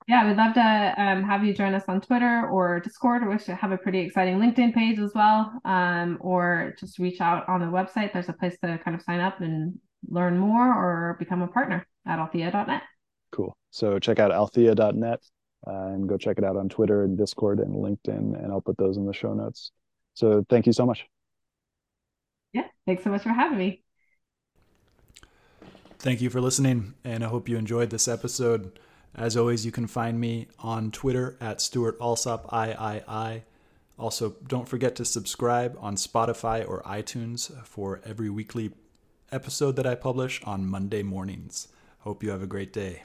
Yeah, 0.07 0.29
we'd 0.29 0.37
love 0.37 0.53
to 0.53 0.95
um, 0.99 1.22
have 1.22 1.45
you 1.45 1.55
join 1.55 1.75
us 1.75 1.85
on 1.89 2.03
Twitter 2.03 2.47
or 2.51 2.79
Discord. 2.81 3.27
We 3.27 3.39
should 3.39 3.55
have 3.55 3.72
a 3.72 3.79
pretty 3.79 4.01
exciting 4.01 4.39
LinkedIn 4.39 4.75
page 4.75 4.99
as 4.99 5.12
well. 5.14 5.51
Um, 5.64 6.18
or 6.20 6.75
just 6.79 6.99
reach 6.99 7.22
out 7.22 7.49
on 7.49 7.61
the 7.61 7.66
website. 7.66 8.12
There's 8.12 8.29
a 8.29 8.35
place 8.35 8.59
to 8.62 8.79
kind 8.85 8.95
of 8.95 9.03
sign 9.03 9.20
up 9.20 9.41
and 9.41 9.79
learn 10.07 10.37
more 10.37 10.62
or 10.62 11.16
become 11.18 11.41
a 11.41 11.49
partner 11.49 11.87
at 12.07 12.18
althea.net. 12.18 12.83
Cool. 13.33 13.57
So 13.70 13.99
check 13.99 14.18
out 14.18 14.31
althea.net 14.31 15.20
and 15.67 16.09
go 16.09 16.17
check 16.17 16.39
it 16.39 16.45
out 16.45 16.57
on 16.57 16.69
Twitter 16.69 17.05
and 17.05 17.17
Discord 17.17 17.61
and 17.61 17.75
LinkedIn, 17.75 18.43
and 18.43 18.53
I'll 18.53 18.61
put 18.61 18.77
those 18.77 18.97
in 18.97 19.07
the 19.07 19.12
show 19.12 19.35
notes. 19.35 19.73
So 20.15 20.45
thank 20.49 20.67
you 20.67 20.73
so 20.73 20.87
much. 20.87 21.07
Yeah, 22.53 22.67
thanks 22.87 23.03
so 23.03 23.11
much 23.11 23.23
for 23.23 23.31
having 23.31 23.59
me. 23.59 23.83
Thank 25.99 26.21
you 26.21 26.29
for 26.31 26.41
listening, 26.41 26.95
and 27.03 27.25
I 27.25 27.29
hope 27.29 27.49
you 27.49 27.57
enjoyed 27.57 27.91
this 27.91 28.09
episode. 28.09 28.79
As 29.15 29.37
always, 29.37 29.65
you 29.65 29.73
can 29.73 29.87
find 29.87 30.21
me 30.21 30.49
on 30.59 30.91
Twitter 30.91 31.37
at 31.41 31.61
Stewart 31.61 31.97
Alsop 32.01 32.53
III. 32.53 33.43
Also, 33.97 34.35
don't 34.47 34.69
forget 34.69 34.97
to 34.97 35.05
subscribe 35.05 35.79
on 35.81 35.95
Spotify 35.97 36.69
or 36.69 36.83
iTunes 36.83 37.51
for 37.65 38.01
every 38.05 38.29
weekly 38.29 38.73
episode 39.31 39.77
that 39.77 39.87
I 39.87 39.95
publish 39.95 40.43
on 40.45 40.67
Monday 40.67 41.03
mornings. 41.03 41.69
Hope 42.01 42.23
you 42.23 42.31
have 42.31 42.43
a 42.43 42.47
great 42.47 42.73
day. 42.73 43.05